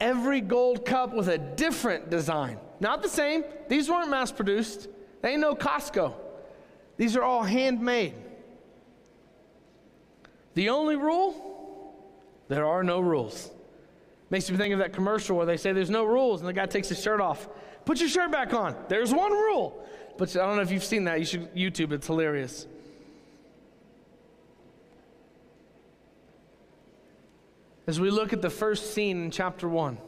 Every 0.00 0.40
gold 0.40 0.86
cup 0.86 1.12
with 1.12 1.28
a 1.28 1.36
different 1.36 2.08
design. 2.08 2.58
Not 2.80 3.02
the 3.02 3.08
same. 3.08 3.44
These 3.68 3.90
weren't 3.90 4.10
mass 4.10 4.32
produced, 4.32 4.88
they 5.20 5.32
ain't 5.32 5.40
no 5.40 5.54
Costco. 5.54 6.14
These 6.96 7.16
are 7.16 7.22
all 7.22 7.42
handmade. 7.42 8.14
The 10.54 10.68
only 10.70 10.96
rule, 10.96 11.94
there 12.48 12.64
are 12.64 12.84
no 12.84 13.00
rules. 13.00 13.50
Makes 14.30 14.50
me 14.50 14.56
think 14.56 14.72
of 14.72 14.78
that 14.78 14.92
commercial 14.92 15.36
where 15.36 15.46
they 15.46 15.56
say 15.56 15.72
there's 15.72 15.90
no 15.90 16.04
rules 16.04 16.40
and 16.40 16.48
the 16.48 16.52
guy 16.52 16.66
takes 16.66 16.88
his 16.88 17.02
shirt 17.02 17.20
off. 17.20 17.48
Put 17.84 18.00
your 18.00 18.08
shirt 18.08 18.30
back 18.30 18.54
on. 18.54 18.74
There's 18.88 19.12
one 19.12 19.32
rule. 19.32 19.86
But 20.16 20.36
I 20.36 20.46
don't 20.46 20.56
know 20.56 20.62
if 20.62 20.70
you've 20.70 20.84
seen 20.84 21.04
that. 21.04 21.18
You 21.18 21.24
should 21.26 21.54
YouTube, 21.54 21.92
it's 21.92 22.06
hilarious. 22.06 22.66
As 27.86 28.00
we 28.00 28.10
look 28.10 28.32
at 28.32 28.40
the 28.40 28.50
first 28.50 28.94
scene 28.94 29.24
in 29.24 29.30
chapter 29.30 29.68
1, 29.68 29.98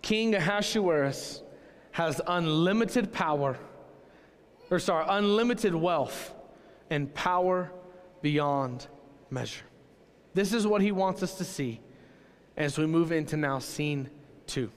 King 0.00 0.34
Ahasuerus 0.34 1.42
has 1.92 2.20
unlimited 2.26 3.12
power, 3.12 3.58
or 4.70 4.78
sorry, 4.78 5.04
unlimited 5.08 5.74
wealth 5.74 6.34
and 6.90 7.12
power 7.14 7.72
beyond 8.20 8.86
measure. 9.30 9.64
This 10.34 10.52
is 10.52 10.66
what 10.66 10.82
he 10.82 10.92
wants 10.92 11.22
us 11.22 11.34
to 11.38 11.44
see 11.44 11.80
as 12.56 12.78
we 12.78 12.86
move 12.86 13.12
into 13.12 13.36
now 13.36 13.58
scene 13.58 14.08
two. 14.46 14.70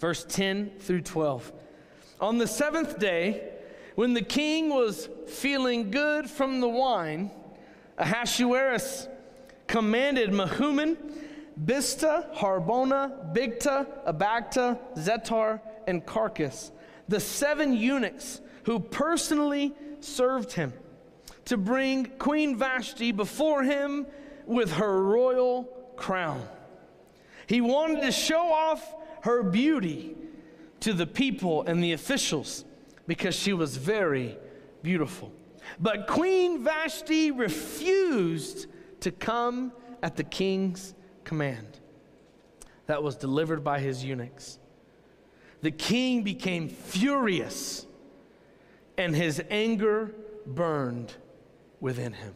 Verse 0.00 0.24
10 0.28 0.72
through 0.78 1.02
12. 1.02 1.52
On 2.20 2.38
the 2.38 2.46
seventh 2.46 2.98
day, 2.98 3.52
when 3.94 4.14
the 4.14 4.22
king 4.22 4.70
was 4.70 5.08
feeling 5.26 5.90
good 5.90 6.30
from 6.30 6.60
the 6.60 6.68
wine, 6.68 7.30
Ahasuerus 7.98 9.08
commanded 9.66 10.30
Mehuman, 10.30 10.96
Biztha, 11.62 12.34
Harbona, 12.34 13.34
Bigtha, 13.34 13.86
Abagtha, 14.06 14.78
Zethar, 14.96 15.60
and 15.86 16.04
Carkas, 16.06 16.70
the 17.08 17.20
seven 17.20 17.74
eunuchs 17.74 18.40
who 18.64 18.80
personally 18.80 19.74
served 20.00 20.52
him 20.52 20.72
to 21.44 21.56
bring 21.56 22.06
Queen 22.18 22.56
Vashti 22.56 23.12
before 23.12 23.62
him 23.62 24.06
with 24.46 24.72
her 24.72 25.02
royal 25.02 25.64
crown. 25.96 26.46
He 27.46 27.60
wanted 27.60 28.02
to 28.02 28.12
show 28.12 28.52
off 28.52 28.94
her 29.22 29.42
beauty 29.42 30.16
to 30.80 30.92
the 30.92 31.06
people 31.06 31.62
and 31.62 31.82
the 31.82 31.92
officials 31.92 32.64
because 33.06 33.34
she 33.34 33.52
was 33.52 33.76
very 33.76 34.36
beautiful. 34.82 35.32
But 35.80 36.06
Queen 36.06 36.62
Vashti 36.62 37.30
refused 37.30 38.66
to 39.00 39.10
come 39.10 39.72
at 40.02 40.16
the 40.16 40.24
king's 40.24 40.94
command 41.24 41.80
that 42.86 43.02
was 43.02 43.16
delivered 43.16 43.64
by 43.64 43.80
his 43.80 44.04
eunuchs. 44.04 44.58
The 45.62 45.70
king 45.70 46.22
became 46.22 46.68
furious 46.68 47.86
and 48.96 49.14
his 49.14 49.42
anger 49.50 50.14
burned 50.46 51.14
within 51.80 52.12
him. 52.12 52.34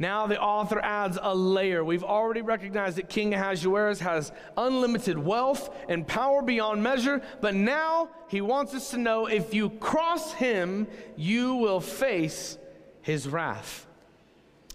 Now 0.00 0.26
the 0.26 0.40
author 0.40 0.80
adds 0.80 1.18
a 1.20 1.34
layer. 1.34 1.84
We've 1.84 2.02
already 2.02 2.40
recognized 2.40 2.96
that 2.96 3.10
King 3.10 3.34
Ahasuerus 3.34 4.00
has 4.00 4.32
unlimited 4.56 5.18
wealth 5.18 5.68
and 5.90 6.08
power 6.08 6.40
beyond 6.40 6.82
measure, 6.82 7.20
but 7.42 7.54
now 7.54 8.08
he 8.26 8.40
wants 8.40 8.72
us 8.74 8.90
to 8.92 8.98
know 8.98 9.26
if 9.26 9.52
you 9.52 9.68
cross 9.68 10.32
him, 10.32 10.86
you 11.16 11.56
will 11.56 11.80
face 11.80 12.56
his 13.02 13.28
wrath. 13.28 13.86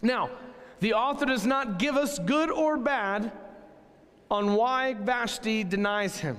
Now, 0.04 0.30
the 0.80 0.94
author 0.94 1.26
does 1.26 1.44
not 1.44 1.80
give 1.80 1.98
us 1.98 2.20
good 2.20 2.52
or 2.52 2.78
bad 2.78 3.32
on 4.30 4.54
why 4.54 4.94
Vashti 4.94 5.64
denies 5.64 6.20
him, 6.20 6.38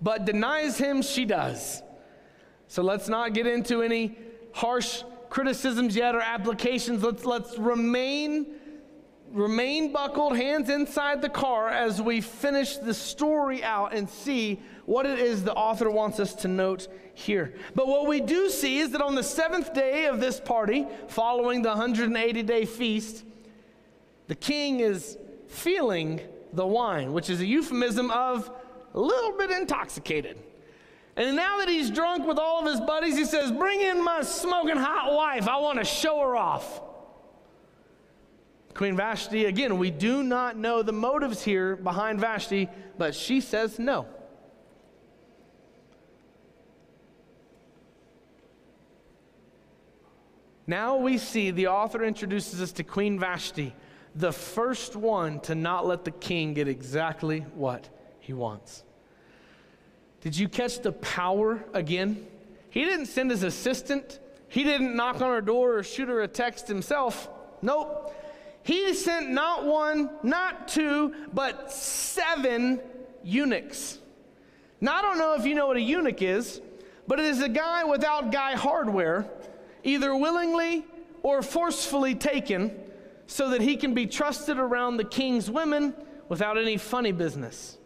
but 0.00 0.24
denies 0.24 0.78
him 0.78 1.02
she 1.02 1.26
does. 1.26 1.82
So 2.68 2.82
let's 2.82 3.10
not 3.10 3.34
get 3.34 3.46
into 3.46 3.82
any 3.82 4.16
harsh 4.54 5.02
criticisms 5.30 5.96
yet 5.96 6.14
or 6.14 6.20
applications. 6.20 7.02
Let's, 7.02 7.24
let's 7.24 7.58
remain, 7.58 8.46
remain 9.32 9.92
buckled, 9.92 10.36
hands 10.36 10.68
inside 10.68 11.22
the 11.22 11.28
car 11.28 11.68
as 11.68 12.00
we 12.00 12.20
finish 12.20 12.76
the 12.76 12.94
story 12.94 13.62
out 13.62 13.94
and 13.94 14.08
see 14.08 14.60
what 14.86 15.04
it 15.04 15.18
is 15.18 15.44
the 15.44 15.52
author 15.52 15.90
wants 15.90 16.18
us 16.18 16.34
to 16.34 16.48
note 16.48 16.88
here. 17.14 17.54
But 17.74 17.88
what 17.88 18.06
we 18.06 18.20
do 18.20 18.48
see 18.48 18.78
is 18.78 18.90
that 18.92 19.02
on 19.02 19.14
the 19.14 19.22
seventh 19.22 19.74
day 19.74 20.06
of 20.06 20.20
this 20.20 20.40
party, 20.40 20.86
following 21.08 21.62
the 21.62 21.68
180 21.68 22.42
day 22.42 22.64
feast, 22.64 23.24
the 24.28 24.34
king 24.34 24.80
is 24.80 25.18
feeling 25.48 26.20
the 26.52 26.66
wine, 26.66 27.12
which 27.12 27.28
is 27.30 27.40
a 27.40 27.46
euphemism 27.46 28.10
of 28.10 28.50
a 28.94 29.00
little 29.00 29.36
bit 29.36 29.50
intoxicated. 29.50 30.38
And 31.18 31.34
now 31.34 31.58
that 31.58 31.68
he's 31.68 31.90
drunk 31.90 32.24
with 32.24 32.38
all 32.38 32.60
of 32.60 32.66
his 32.66 32.80
buddies, 32.80 33.16
he 33.16 33.24
says, 33.24 33.50
Bring 33.50 33.80
in 33.80 34.02
my 34.04 34.22
smoking 34.22 34.76
hot 34.76 35.12
wife. 35.12 35.48
I 35.48 35.56
want 35.58 35.80
to 35.80 35.84
show 35.84 36.20
her 36.20 36.36
off. 36.36 36.80
Queen 38.72 38.94
Vashti, 38.94 39.46
again, 39.46 39.78
we 39.78 39.90
do 39.90 40.22
not 40.22 40.56
know 40.56 40.80
the 40.80 40.92
motives 40.92 41.42
here 41.42 41.74
behind 41.74 42.20
Vashti, 42.20 42.68
but 42.96 43.16
she 43.16 43.40
says 43.40 43.80
no. 43.80 44.06
Now 50.68 50.98
we 50.98 51.18
see 51.18 51.50
the 51.50 51.66
author 51.66 52.04
introduces 52.04 52.62
us 52.62 52.70
to 52.72 52.84
Queen 52.84 53.18
Vashti, 53.18 53.74
the 54.14 54.30
first 54.32 54.94
one 54.94 55.40
to 55.40 55.56
not 55.56 55.84
let 55.84 56.04
the 56.04 56.12
king 56.12 56.54
get 56.54 56.68
exactly 56.68 57.40
what 57.56 57.88
he 58.20 58.32
wants. 58.32 58.84
Did 60.20 60.36
you 60.36 60.48
catch 60.48 60.80
the 60.80 60.92
power 60.92 61.64
again? 61.72 62.26
He 62.70 62.84
didn't 62.84 63.06
send 63.06 63.30
his 63.30 63.42
assistant, 63.42 64.20
he 64.48 64.64
didn't 64.64 64.96
knock 64.96 65.20
on 65.20 65.30
her 65.30 65.40
door 65.40 65.76
or 65.78 65.82
shoot 65.82 66.08
her 66.08 66.22
a 66.22 66.28
text 66.28 66.68
himself. 66.68 67.28
Nope. 67.62 68.14
He 68.62 68.92
sent 68.94 69.30
not 69.30 69.64
one, 69.64 70.10
not 70.22 70.68
two, 70.68 71.14
but 71.32 71.72
seven 71.72 72.80
eunuchs. 73.22 73.98
Now, 74.80 74.96
I 74.96 75.02
don't 75.02 75.18
know 75.18 75.34
if 75.34 75.44
you 75.44 75.54
know 75.54 75.66
what 75.66 75.76
a 75.76 75.80
eunuch 75.80 76.22
is, 76.22 76.60
but 77.06 77.18
it 77.18 77.26
is 77.26 77.42
a 77.42 77.48
guy 77.48 77.84
without 77.84 78.30
guy 78.30 78.54
hardware, 78.54 79.26
either 79.84 80.14
willingly 80.14 80.84
or 81.22 81.42
forcefully 81.42 82.14
taken, 82.14 82.78
so 83.26 83.50
that 83.50 83.60
he 83.60 83.76
can 83.76 83.94
be 83.94 84.06
trusted 84.06 84.58
around 84.58 84.96
the 84.96 85.04
king's 85.04 85.50
women 85.50 85.94
without 86.28 86.56
any 86.56 86.76
funny 86.76 87.12
business. 87.12 87.78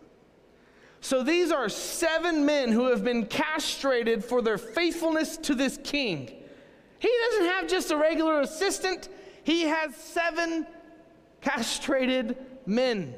So 1.02 1.24
these 1.24 1.50
are 1.50 1.68
seven 1.68 2.46
men 2.46 2.70
who 2.70 2.86
have 2.86 3.02
been 3.02 3.26
castrated 3.26 4.24
for 4.24 4.40
their 4.40 4.56
faithfulness 4.56 5.36
to 5.38 5.54
this 5.56 5.76
king. 5.82 6.30
He 7.00 7.10
doesn't 7.28 7.46
have 7.46 7.66
just 7.66 7.90
a 7.90 7.96
regular 7.96 8.40
assistant, 8.40 9.08
he 9.42 9.62
has 9.62 9.96
seven 9.96 10.64
castrated 11.40 12.36
men. 12.66 13.16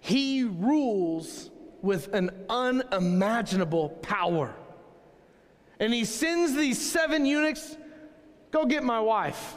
He 0.00 0.42
rules 0.42 1.50
with 1.82 2.12
an 2.14 2.30
unimaginable 2.48 3.90
power. 3.90 4.54
And 5.78 5.92
he 5.92 6.06
sends 6.06 6.54
these 6.54 6.80
seven 6.80 7.26
eunuchs 7.26 7.76
go 8.50 8.64
get 8.64 8.82
my 8.82 9.00
wife. 9.00 9.54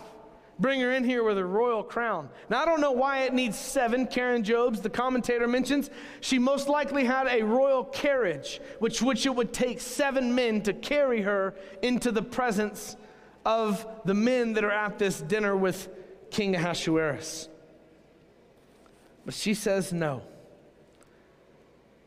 Bring 0.57 0.79
her 0.79 0.93
in 0.93 1.03
here 1.03 1.23
with 1.23 1.37
a 1.37 1.43
royal 1.43 1.83
crown. 1.83 2.29
Now, 2.49 2.61
I 2.61 2.65
don't 2.65 2.79
know 2.79 2.93
why 2.93 3.23
it 3.23 3.33
needs 3.33 3.57
seven. 3.57 4.07
Karen 4.07 4.43
Jobes, 4.43 4.79
the 4.79 4.89
commentator, 4.89 5.47
mentions 5.47 5.89
she 6.21 6.39
most 6.39 6.69
likely 6.69 7.03
had 7.03 7.27
a 7.27 7.43
royal 7.43 7.83
carriage, 7.83 8.61
which, 8.79 9.01
which 9.01 9.25
it 9.25 9.35
would 9.35 9.51
take 9.51 9.81
seven 9.81 10.33
men 10.33 10.61
to 10.61 10.73
carry 10.73 11.21
her 11.23 11.55
into 11.81 12.09
the 12.11 12.21
presence 12.21 12.95
of 13.45 13.85
the 14.05 14.13
men 14.13 14.53
that 14.53 14.63
are 14.63 14.71
at 14.71 14.97
this 14.97 15.19
dinner 15.19 15.57
with 15.57 15.89
King 16.31 16.55
Ahasuerus. 16.55 17.49
But 19.25 19.33
she 19.33 19.53
says 19.53 19.91
no. 19.91 20.21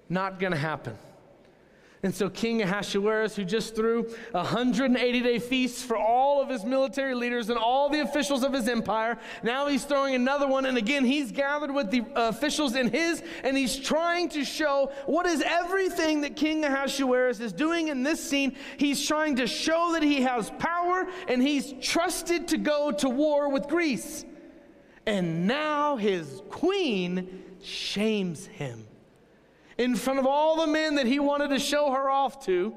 Not 0.09 0.39
going 0.39 0.53
to 0.53 0.59
happen. 0.59 0.97
And 2.05 2.15
so 2.15 2.31
King 2.31 2.63
Ahasuerus, 2.63 3.35
who 3.35 3.45
just 3.45 3.75
threw 3.75 4.09
a 4.33 4.39
180 4.39 5.21
day 5.21 5.39
feast 5.41 5.85
for 5.85 5.97
all 5.97 6.41
of 6.41 6.49
his 6.49 6.65
military 6.65 7.15
leaders 7.15 7.51
and 7.51 7.59
all 7.59 7.89
the 7.89 8.01
officials 8.01 8.45
of 8.45 8.53
his 8.53 8.69
empire, 8.69 9.19
now 9.43 9.67
he's 9.67 9.85
throwing 9.85 10.15
another 10.15 10.47
one. 10.47 10.67
And 10.67 10.79
again, 10.79 11.05
he's 11.05 11.33
gathered 11.33 11.75
with 11.75 11.91
the 11.91 12.05
officials 12.15 12.77
in 12.77 12.91
his, 12.91 13.23
and 13.43 13.57
he's 13.57 13.77
trying 13.77 14.29
to 14.31 14.45
show 14.45 14.93
what 15.07 15.27
is 15.27 15.43
everything 15.45 16.21
that 16.21 16.37
King 16.37 16.65
Ahasuerus 16.65 17.41
is 17.41 17.53
doing 17.53 17.89
in 17.89 18.05
this 18.05 18.23
scene. 18.23 18.55
He's 18.77 19.05
trying 19.05 19.35
to 19.37 19.49
show 19.49 19.91
that 19.95 20.03
he 20.05 20.23
has 20.23 20.51
power 20.59 21.09
and 21.27 21.43
he's 21.43 21.75
trusted 21.81 22.47
to 22.49 22.59
go 22.59 22.93
to 22.93 23.09
war 23.09 23.49
with 23.49 23.67
Greece. 23.67 24.25
And 25.05 25.49
now 25.49 25.97
his 25.97 26.43
queen 26.49 27.45
shames 27.61 28.47
him 28.47 28.88
in 29.79 29.95
front 29.95 30.19
of 30.19 30.27
all 30.27 30.57
the 30.57 30.67
men 30.67 30.97
that 30.97 31.07
he 31.07 31.21
wanted 31.21 31.49
to 31.49 31.59
show 31.59 31.93
her 31.93 32.11
off 32.11 32.45
to. 32.47 32.75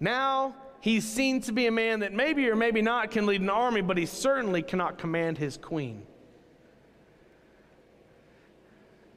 Now 0.00 0.56
he's 0.80 1.06
seen 1.06 1.40
to 1.42 1.52
be 1.52 1.66
a 1.66 1.70
man 1.70 2.00
that 2.00 2.12
maybe 2.12 2.48
or 2.48 2.56
maybe 2.56 2.82
not 2.82 3.10
can 3.10 3.26
lead 3.26 3.42
an 3.42 3.50
army, 3.50 3.82
but 3.82 3.98
he 3.98 4.06
certainly 4.06 4.62
cannot 4.62 4.98
command 4.98 5.38
his 5.38 5.56
queen. 5.56 6.06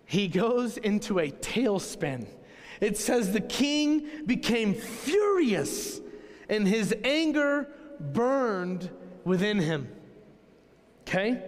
He 0.06 0.28
goes 0.28 0.78
into 0.78 1.20
a 1.20 1.30
tailspin. 1.30 2.28
It 2.82 2.98
says 2.98 3.32
the 3.32 3.42
king 3.42 4.08
became 4.26 4.74
furious 4.74 6.02
and 6.50 6.68
his 6.68 6.96
anger 7.04 7.70
burned 8.00 8.90
within 9.24 9.60
him. 9.60 9.88
Okay? 11.02 11.44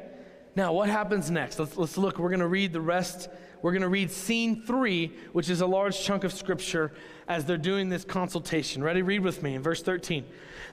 Now, 0.56 0.74
what 0.74 0.90
happens 0.90 1.32
next? 1.32 1.58
Let's, 1.58 1.78
let's 1.78 1.98
look. 1.98 2.20
We're 2.20 2.30
going 2.30 2.42
to 2.42 2.48
read 2.48 2.74
the 2.74 2.82
rest 2.82 3.30
we're 3.62 3.72
going 3.72 3.82
to 3.84 3.90
read 3.90 4.12
scene 4.12 4.62
three, 4.62 5.12
which 5.34 5.50
is 5.50 5.62
a 5.62 5.68
large 5.68 6.00
chunk 6.02 6.24
of 6.24 6.34
scripture 6.34 6.92
as 7.28 7.46
they're 7.46 7.58
doing 7.58 7.90
this 7.90 8.04
consultation. 8.04 8.84
Ready? 8.84 9.02
Read 9.02 9.22
with 9.22 9.44
me 9.44 9.56
in 9.56 9.62
verse 9.62 9.82
13. 9.84 10.26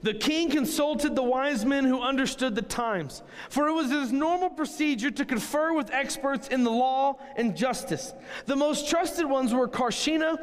The 0.02 0.14
king 0.14 0.50
consulted 0.50 1.14
the 1.14 1.22
wise 1.22 1.64
men 1.64 1.84
who 1.84 2.00
understood 2.00 2.54
the 2.54 2.62
times, 2.62 3.22
for 3.50 3.68
it 3.68 3.72
was 3.72 3.90
his 3.90 4.12
normal 4.12 4.50
procedure 4.50 5.10
to 5.10 5.24
confer 5.24 5.74
with 5.74 5.90
experts 5.90 6.48
in 6.48 6.64
the 6.64 6.70
law 6.70 7.18
and 7.36 7.56
justice. 7.56 8.14
The 8.46 8.56
most 8.56 8.88
trusted 8.88 9.26
ones 9.26 9.52
were 9.52 9.68
Carshena, 9.68 10.38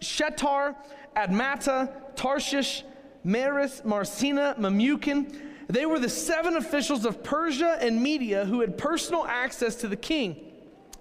Shethar, 0.00 0.76
Admatha, 1.16 1.90
Tarshish, 2.16 2.84
Meres, 3.24 3.82
Marsena, 3.84 4.56
Memucan. 4.58 5.34
They 5.68 5.86
were 5.86 5.98
the 5.98 6.08
seven 6.08 6.56
officials 6.56 7.04
of 7.04 7.22
Persia 7.22 7.78
and 7.80 8.02
Media 8.02 8.44
who 8.44 8.60
had 8.60 8.78
personal 8.78 9.24
access 9.26 9.76
to 9.76 9.88
the 9.88 9.96
king 9.96 10.47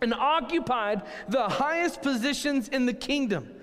and 0.01 0.13
occupied 0.13 1.03
the 1.29 1.47
highest 1.47 2.01
positions 2.01 2.67
in 2.69 2.85
the 2.85 2.93
kingdom. 2.93 3.53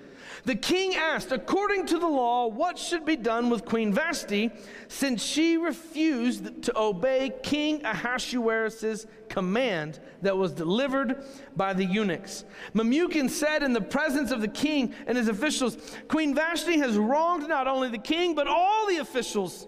The 0.45 0.55
king 0.55 0.95
asked, 0.95 1.31
according 1.31 1.87
to 1.87 1.97
the 1.97 2.07
law, 2.07 2.45
what 2.45 2.77
should 2.77 3.03
be 3.03 3.15
done 3.15 3.49
with 3.49 3.65
Queen 3.65 3.91
Vashti 3.91 4.51
since 4.87 5.23
she 5.23 5.57
refused 5.57 6.61
to 6.63 6.77
obey 6.77 7.31
King 7.41 7.83
Ahasuerus' 7.83 9.07
command 9.27 9.99
that 10.21 10.37
was 10.37 10.51
delivered 10.51 11.23
by 11.55 11.73
the 11.73 11.83
eunuchs. 11.83 12.45
Memucan 12.75 13.27
said 13.27 13.63
in 13.63 13.73
the 13.73 13.81
presence 13.81 14.29
of 14.29 14.41
the 14.41 14.47
king 14.47 14.93
and 15.07 15.17
his 15.17 15.29
officials, 15.29 15.77
Queen 16.07 16.35
Vashti 16.35 16.77
has 16.77 16.95
wronged 16.95 17.47
not 17.47 17.67
only 17.67 17.89
the 17.89 17.97
king, 17.97 18.35
but 18.35 18.47
all 18.47 18.87
the 18.87 18.97
officials 18.97 19.67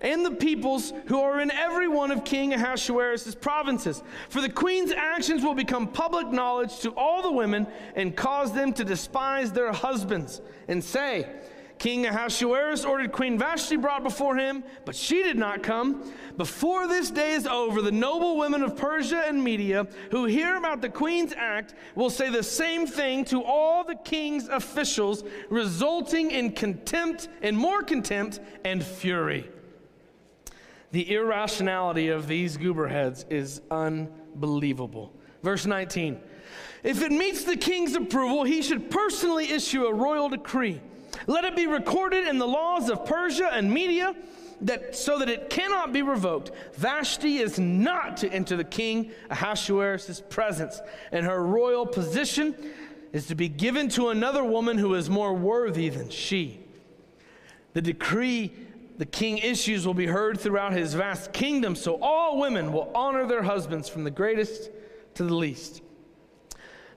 and 0.00 0.24
the 0.24 0.30
peoples 0.30 0.92
who 1.06 1.20
are 1.20 1.40
in 1.40 1.50
every 1.50 1.88
one 1.88 2.10
of 2.10 2.24
King 2.24 2.52
Ahasuerus' 2.52 3.34
provinces. 3.34 4.02
For 4.28 4.40
the 4.40 4.48
queen's 4.48 4.92
actions 4.92 5.42
will 5.42 5.54
become 5.54 5.88
public 5.88 6.28
knowledge 6.28 6.78
to 6.80 6.90
all 6.90 7.22
the 7.22 7.32
women 7.32 7.66
and 7.94 8.16
cause 8.16 8.52
them 8.52 8.72
to 8.74 8.84
despise 8.84 9.52
their 9.52 9.72
husbands 9.72 10.40
and 10.68 10.82
say, 10.82 11.26
King 11.78 12.06
Ahasuerus 12.06 12.84
ordered 12.84 13.12
Queen 13.12 13.38
Vashti 13.38 13.76
brought 13.76 14.02
before 14.02 14.36
him, 14.36 14.64
but 14.86 14.96
she 14.96 15.22
did 15.22 15.36
not 15.36 15.62
come. 15.62 16.10
Before 16.38 16.86
this 16.86 17.10
day 17.10 17.34
is 17.34 17.46
over, 17.46 17.82
the 17.82 17.92
noble 17.92 18.38
women 18.38 18.62
of 18.62 18.76
Persia 18.76 19.24
and 19.26 19.42
Media 19.42 19.86
who 20.10 20.24
hear 20.24 20.56
about 20.56 20.80
the 20.80 20.88
queen's 20.88 21.34
act 21.36 21.74
will 21.94 22.08
say 22.08 22.30
the 22.30 22.42
same 22.42 22.86
thing 22.86 23.24
to 23.26 23.42
all 23.42 23.84
the 23.84 23.96
king's 23.96 24.48
officials, 24.48 25.22
resulting 25.50 26.30
in 26.30 26.52
contempt 26.52 27.28
and 27.42 27.56
more 27.56 27.82
contempt 27.82 28.40
and 28.64 28.82
fury. 28.82 29.50
The 30.92 31.14
irrationality 31.14 32.08
of 32.08 32.28
these 32.28 32.56
gooberheads 32.56 33.24
is 33.30 33.60
unbelievable. 33.70 35.12
Verse 35.42 35.66
19 35.66 36.20
If 36.82 37.02
it 37.02 37.12
meets 37.12 37.44
the 37.44 37.56
king's 37.56 37.94
approval, 37.94 38.44
he 38.44 38.62
should 38.62 38.90
personally 38.90 39.50
issue 39.50 39.86
a 39.86 39.94
royal 39.94 40.28
decree. 40.28 40.80
Let 41.26 41.44
it 41.44 41.56
be 41.56 41.66
recorded 41.66 42.28
in 42.28 42.38
the 42.38 42.46
laws 42.46 42.88
of 42.88 43.04
Persia 43.04 43.50
and 43.52 43.72
Media 43.72 44.14
that 44.60 44.96
so 44.96 45.18
that 45.18 45.28
it 45.28 45.50
cannot 45.50 45.92
be 45.92 46.02
revoked. 46.02 46.50
Vashti 46.74 47.38
is 47.38 47.58
not 47.58 48.16
to 48.18 48.32
enter 48.32 48.56
the 48.56 48.64
king 48.64 49.10
Ahasuerus' 49.30 50.22
presence, 50.28 50.80
and 51.12 51.26
her 51.26 51.42
royal 51.42 51.86
position 51.86 52.54
is 53.12 53.26
to 53.26 53.34
be 53.34 53.48
given 53.48 53.88
to 53.90 54.08
another 54.08 54.44
woman 54.44 54.78
who 54.78 54.94
is 54.94 55.10
more 55.10 55.34
worthy 55.34 55.88
than 55.88 56.08
she. 56.08 56.60
The 57.72 57.82
decree 57.82 58.52
the 58.98 59.06
king 59.06 59.38
issues 59.38 59.86
will 59.86 59.94
be 59.94 60.06
heard 60.06 60.40
throughout 60.40 60.72
his 60.72 60.94
vast 60.94 61.32
kingdom, 61.32 61.74
so 61.74 61.98
all 62.00 62.38
women 62.38 62.72
will 62.72 62.90
honor 62.94 63.26
their 63.26 63.42
husbands 63.42 63.88
from 63.88 64.04
the 64.04 64.10
greatest 64.10 64.70
to 65.14 65.24
the 65.24 65.34
least. 65.34 65.82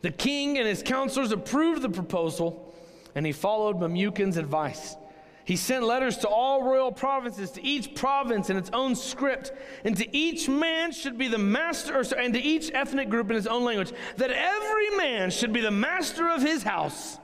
The 0.01 0.11
king 0.11 0.57
and 0.57 0.67
his 0.67 0.81
counselors 0.81 1.31
approved 1.31 1.81
the 1.81 1.89
proposal, 1.89 2.73
and 3.15 3.25
he 3.25 3.33
followed 3.33 3.77
Memucan's 3.77 4.37
advice. 4.37 4.95
He 5.43 5.55
sent 5.55 5.83
letters 5.83 6.17
to 6.17 6.29
all 6.29 6.63
royal 6.63 6.91
provinces, 6.91 7.51
to 7.51 7.65
each 7.65 7.95
province 7.95 8.49
in 8.49 8.55
its 8.55 8.69
own 8.71 8.95
script, 8.95 9.51
and 9.83 9.97
to 9.97 10.15
each 10.15 10.47
man 10.47 10.91
should 10.91 11.17
be 11.17 11.27
the 11.27 11.39
master, 11.39 11.99
or, 11.99 12.03
and 12.17 12.33
to 12.33 12.39
each 12.39 12.71
ethnic 12.73 13.09
group 13.09 13.29
in 13.31 13.35
its 13.35 13.47
own 13.47 13.65
language, 13.65 13.91
that 14.17 14.29
every 14.29 14.95
man 14.95 15.31
should 15.31 15.51
be 15.51 15.61
the 15.61 15.71
master 15.71 16.29
of 16.29 16.41
his 16.41 16.63
house 16.63 17.17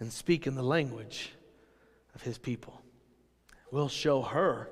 and 0.00 0.12
speak 0.12 0.46
in 0.46 0.54
the 0.54 0.62
language 0.62 1.32
of 2.14 2.22
his 2.22 2.36
people. 2.36 2.81
We'll 3.72 3.88
show 3.88 4.20
her. 4.20 4.68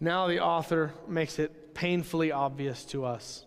Now 0.00 0.26
the 0.26 0.40
author 0.40 0.94
makes 1.06 1.38
it 1.38 1.74
painfully 1.74 2.32
obvious 2.32 2.84
to 2.86 3.04
us 3.04 3.44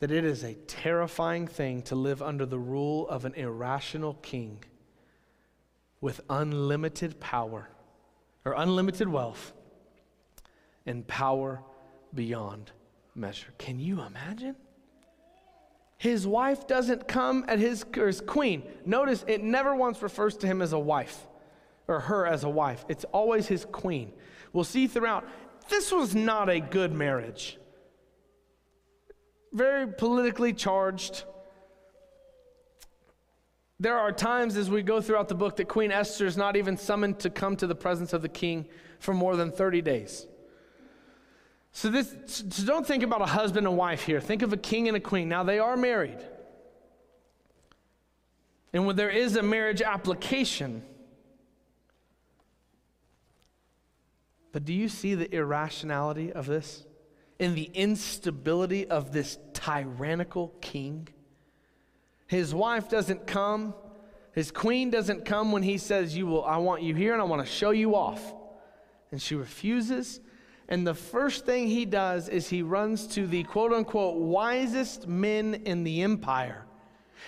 that 0.00 0.10
it 0.10 0.24
is 0.24 0.42
a 0.42 0.54
terrifying 0.54 1.46
thing 1.46 1.82
to 1.82 1.94
live 1.94 2.22
under 2.22 2.46
the 2.46 2.58
rule 2.58 3.06
of 3.08 3.26
an 3.26 3.34
irrational 3.34 4.14
king 4.14 4.64
with 6.00 6.22
unlimited 6.30 7.20
power 7.20 7.68
or 8.46 8.54
unlimited 8.56 9.08
wealth 9.08 9.52
and 10.86 11.06
power 11.06 11.62
beyond 12.14 12.72
measure. 13.14 13.52
Can 13.58 13.78
you 13.78 14.00
imagine? 14.00 14.56
His 15.98 16.26
wife 16.26 16.66
doesn't 16.66 17.08
come 17.08 17.44
at 17.48 17.58
his, 17.58 17.84
or 17.96 18.06
his 18.06 18.20
queen. 18.20 18.62
Notice 18.84 19.24
it 19.26 19.42
never 19.42 19.74
once 19.74 20.02
refers 20.02 20.36
to 20.38 20.46
him 20.46 20.60
as 20.60 20.72
a 20.72 20.78
wife 20.78 21.26
or 21.88 22.00
her 22.00 22.26
as 22.26 22.44
a 22.44 22.48
wife. 22.48 22.84
It's 22.88 23.04
always 23.12 23.46
his 23.46 23.64
queen. 23.64 24.12
We'll 24.52 24.64
see 24.64 24.86
throughout. 24.86 25.26
This 25.68 25.90
was 25.92 26.14
not 26.14 26.48
a 26.48 26.60
good 26.60 26.92
marriage. 26.92 27.58
Very 29.52 29.86
politically 29.86 30.52
charged 30.52 31.24
there 33.78 33.98
are 33.98 34.10
times 34.10 34.56
as 34.56 34.70
we 34.70 34.82
go 34.82 35.02
throughout 35.02 35.28
the 35.28 35.34
book 35.34 35.56
that 35.56 35.68
Queen 35.68 35.92
Esther 35.92 36.24
is 36.24 36.36
not 36.36 36.56
even 36.56 36.78
summoned 36.78 37.18
to 37.20 37.28
come 37.28 37.56
to 37.56 37.66
the 37.66 37.74
presence 37.74 38.14
of 38.14 38.22
the 38.22 38.28
king 38.28 38.66
for 39.00 39.12
more 39.12 39.36
than 39.36 39.52
30 39.52 39.82
days. 39.82 40.26
So, 41.76 41.90
this, 41.90 42.16
so 42.24 42.64
don't 42.64 42.86
think 42.86 43.02
about 43.02 43.20
a 43.20 43.26
husband 43.26 43.66
and 43.66 43.76
wife 43.76 44.02
here. 44.04 44.18
Think 44.18 44.40
of 44.40 44.50
a 44.50 44.56
king 44.56 44.88
and 44.88 44.96
a 44.96 45.00
queen. 45.00 45.28
Now, 45.28 45.42
they 45.42 45.58
are 45.58 45.76
married. 45.76 46.16
And 48.72 48.86
when 48.86 48.96
there 48.96 49.10
is 49.10 49.36
a 49.36 49.42
marriage 49.42 49.82
application, 49.82 50.82
but 54.52 54.64
do 54.64 54.72
you 54.72 54.88
see 54.88 55.14
the 55.16 55.30
irrationality 55.30 56.32
of 56.32 56.46
this? 56.46 56.86
In 57.38 57.54
the 57.54 57.70
instability 57.74 58.88
of 58.88 59.12
this 59.12 59.36
tyrannical 59.52 60.54
king? 60.62 61.08
His 62.26 62.54
wife 62.54 62.88
doesn't 62.88 63.26
come. 63.26 63.74
His 64.32 64.50
queen 64.50 64.88
doesn't 64.88 65.26
come 65.26 65.52
when 65.52 65.62
he 65.62 65.76
says, 65.76 66.16
You 66.16 66.26
will, 66.26 66.44
I 66.46 66.56
want 66.56 66.80
you 66.80 66.94
here 66.94 67.12
and 67.12 67.20
I 67.20 67.26
want 67.26 67.44
to 67.44 67.52
show 67.52 67.72
you 67.72 67.96
off. 67.96 68.32
And 69.12 69.20
she 69.20 69.34
refuses. 69.34 70.20
And 70.68 70.86
the 70.86 70.94
first 70.94 71.46
thing 71.46 71.68
he 71.68 71.84
does 71.84 72.28
is 72.28 72.48
he 72.48 72.62
runs 72.62 73.06
to 73.08 73.26
the 73.26 73.44
quote 73.44 73.72
unquote 73.72 74.16
wisest 74.16 75.06
men 75.06 75.62
in 75.64 75.84
the 75.84 76.02
empire. 76.02 76.66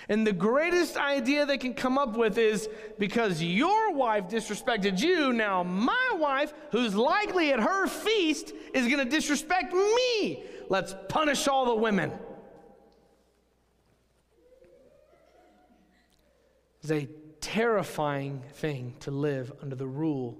And 0.07 0.25
the 0.25 0.33
greatest 0.33 0.97
idea 0.97 1.45
they 1.45 1.57
can 1.57 1.73
come 1.73 1.97
up 1.97 2.15
with 2.15 2.37
is 2.37 2.69
because 2.97 3.41
your 3.41 3.91
wife 3.93 4.25
disrespected 4.29 4.99
you, 4.99 5.33
now 5.33 5.63
my 5.63 6.11
wife, 6.15 6.53
who's 6.71 6.95
likely 6.95 7.51
at 7.51 7.59
her 7.59 7.87
feast, 7.87 8.53
is 8.73 8.85
going 8.87 8.99
to 8.99 9.05
disrespect 9.05 9.73
me. 9.73 10.43
Let's 10.69 10.95
punish 11.09 11.47
all 11.47 11.65
the 11.65 11.75
women. 11.75 12.11
It's 16.81 16.91
a 16.91 17.09
terrifying 17.41 18.43
thing 18.53 18.95
to 19.01 19.11
live 19.11 19.51
under 19.61 19.75
the 19.75 19.87
rule 19.87 20.37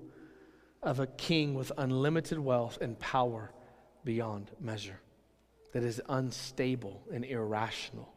of 0.82 1.00
a 1.00 1.08
king 1.08 1.54
with 1.54 1.72
unlimited 1.78 2.40
wealth 2.40 2.78
and 2.82 2.98
power 3.00 3.52
beyond 4.04 4.50
measure, 4.60 5.00
that 5.74 5.84
is 5.84 6.02
unstable 6.10 7.02
and 7.14 7.26
irrational. 7.26 8.14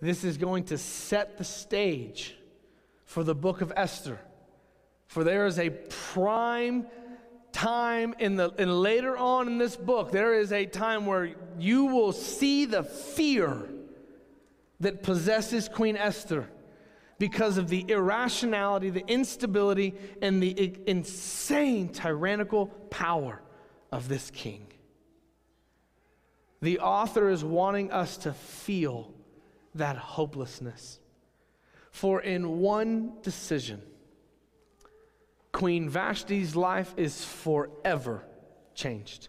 This 0.00 0.24
is 0.24 0.36
going 0.36 0.64
to 0.64 0.78
set 0.78 1.38
the 1.38 1.44
stage 1.44 2.36
for 3.04 3.22
the 3.22 3.34
book 3.34 3.60
of 3.60 3.72
Esther. 3.76 4.18
For 5.06 5.24
there 5.24 5.46
is 5.46 5.58
a 5.58 5.70
prime 5.70 6.86
time 7.52 8.14
in 8.18 8.36
the 8.36 8.50
and 8.56 8.80
later 8.80 9.16
on 9.16 9.46
in 9.46 9.58
this 9.58 9.76
book 9.76 10.10
there 10.10 10.32
is 10.32 10.52
a 10.52 10.64
time 10.64 11.04
where 11.04 11.34
you 11.58 11.84
will 11.84 12.12
see 12.12 12.64
the 12.64 12.82
fear 12.82 13.68
that 14.80 15.02
possesses 15.02 15.68
Queen 15.68 15.96
Esther 15.98 16.48
because 17.18 17.58
of 17.58 17.68
the 17.68 17.84
irrationality, 17.88 18.90
the 18.90 19.06
instability, 19.06 19.94
and 20.20 20.42
the 20.42 20.78
insane 20.86 21.88
tyrannical 21.88 22.66
power 22.90 23.42
of 23.90 24.08
this 24.08 24.30
king. 24.30 24.66
The 26.60 26.78
author 26.78 27.28
is 27.28 27.44
wanting 27.44 27.90
us 27.90 28.16
to 28.18 28.32
feel 28.32 29.12
that 29.74 29.96
hopelessness. 29.96 31.00
For 31.90 32.20
in 32.20 32.60
one 32.60 33.14
decision, 33.22 33.82
Queen 35.52 35.90
Vashti's 35.90 36.56
life 36.56 36.94
is 36.96 37.24
forever 37.24 38.24
changed. 38.74 39.28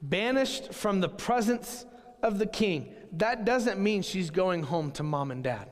Banished 0.00 0.72
from 0.72 1.00
the 1.00 1.08
presence 1.08 1.84
of 2.22 2.38
the 2.38 2.46
king. 2.46 2.94
That 3.12 3.44
doesn't 3.44 3.80
mean 3.80 4.02
she's 4.02 4.30
going 4.30 4.62
home 4.62 4.92
to 4.92 5.02
mom 5.02 5.30
and 5.30 5.42
dad. 5.42 5.68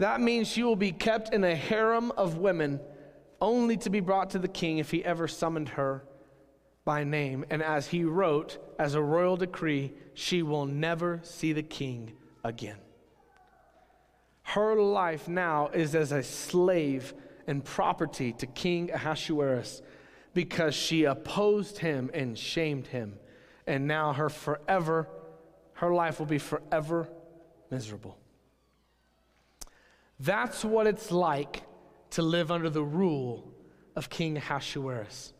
That 0.00 0.22
means 0.22 0.48
she 0.48 0.62
will 0.62 0.76
be 0.76 0.92
kept 0.92 1.34
in 1.34 1.44
a 1.44 1.54
harem 1.54 2.10
of 2.12 2.38
women, 2.38 2.80
only 3.38 3.76
to 3.76 3.90
be 3.90 4.00
brought 4.00 4.30
to 4.30 4.38
the 4.38 4.48
king 4.48 4.78
if 4.78 4.90
he 4.90 5.04
ever 5.04 5.28
summoned 5.28 5.68
her 5.70 6.06
by 6.86 7.04
name. 7.04 7.44
And 7.50 7.62
as 7.62 7.88
he 7.88 8.04
wrote, 8.04 8.56
as 8.78 8.94
a 8.94 9.02
royal 9.02 9.36
decree, 9.36 9.92
she 10.14 10.42
will 10.42 10.64
never 10.64 11.20
see 11.22 11.52
the 11.52 11.62
king 11.62 12.12
again. 12.42 12.78
Her 14.42 14.74
life 14.74 15.28
now 15.28 15.68
is 15.68 15.94
as 15.94 16.12
a 16.12 16.22
slave 16.22 17.12
and 17.46 17.62
property 17.62 18.32
to 18.32 18.46
King 18.46 18.90
Ahasuerus 18.90 19.82
because 20.32 20.74
she 20.74 21.04
opposed 21.04 21.76
him 21.76 22.10
and 22.14 22.38
shamed 22.38 22.86
him. 22.86 23.18
And 23.66 23.86
now 23.86 24.14
her 24.14 24.30
forever, 24.30 25.10
her 25.74 25.92
life 25.92 26.18
will 26.18 26.26
be 26.26 26.38
forever 26.38 27.06
miserable. 27.70 28.19
That's 30.20 30.64
what 30.64 30.86
it's 30.86 31.10
like 31.10 31.62
to 32.10 32.22
live 32.22 32.50
under 32.50 32.68
the 32.68 32.84
rule 32.84 33.50
of 33.96 34.10
King 34.10 34.36
Ahasuerus. 34.36 35.32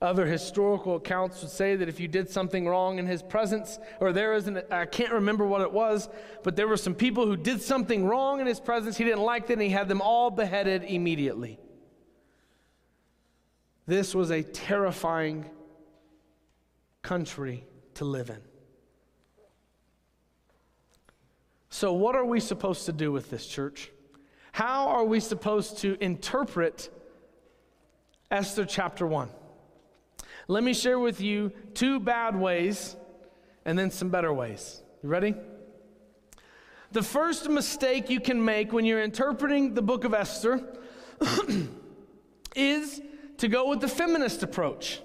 Other 0.00 0.26
historical 0.26 0.96
accounts 0.96 1.42
would 1.42 1.50
say 1.50 1.76
that 1.76 1.88
if 1.88 2.00
you 2.00 2.08
did 2.08 2.28
something 2.28 2.66
wrong 2.66 2.98
in 2.98 3.06
his 3.06 3.22
presence, 3.22 3.78
or 4.00 4.12
there 4.12 4.32
is 4.32 4.48
an, 4.48 4.62
I 4.70 4.86
can't 4.86 5.12
remember 5.12 5.46
what 5.46 5.60
it 5.60 5.70
was, 5.70 6.08
but 6.42 6.56
there 6.56 6.66
were 6.66 6.76
some 6.76 6.94
people 6.94 7.26
who 7.26 7.36
did 7.36 7.62
something 7.62 8.04
wrong 8.04 8.40
in 8.40 8.46
his 8.46 8.58
presence. 8.58 8.96
He 8.96 9.04
didn't 9.04 9.22
like 9.22 9.46
that, 9.46 9.52
and 9.52 9.62
he 9.62 9.68
had 9.68 9.86
them 9.86 10.00
all 10.00 10.30
beheaded 10.30 10.82
immediately. 10.82 11.60
This 13.86 14.12
was 14.12 14.30
a 14.30 14.42
terrifying 14.42 15.48
country 17.02 17.64
to 17.94 18.04
live 18.04 18.30
in. 18.30 18.40
So, 21.68 21.92
what 21.92 22.16
are 22.16 22.24
we 22.24 22.40
supposed 22.40 22.86
to 22.86 22.92
do 22.92 23.12
with 23.12 23.30
this 23.30 23.46
church? 23.46 23.91
How 24.52 24.88
are 24.88 25.04
we 25.04 25.18
supposed 25.18 25.78
to 25.78 25.96
interpret 26.02 26.90
Esther 28.30 28.66
chapter 28.66 29.06
1? 29.06 29.30
Let 30.46 30.62
me 30.62 30.74
share 30.74 30.98
with 30.98 31.22
you 31.22 31.52
two 31.72 31.98
bad 31.98 32.36
ways 32.36 32.94
and 33.64 33.78
then 33.78 33.90
some 33.90 34.10
better 34.10 34.32
ways. 34.32 34.82
You 35.02 35.08
ready? 35.08 35.34
The 36.92 37.02
first 37.02 37.48
mistake 37.48 38.10
you 38.10 38.20
can 38.20 38.44
make 38.44 38.74
when 38.74 38.84
you're 38.84 39.02
interpreting 39.02 39.72
the 39.72 39.80
book 39.80 40.04
of 40.04 40.12
Esther 40.12 40.62
is 42.54 43.00
to 43.38 43.48
go 43.48 43.70
with 43.70 43.80
the 43.80 43.88
feminist 43.88 44.42
approach. 44.42 45.00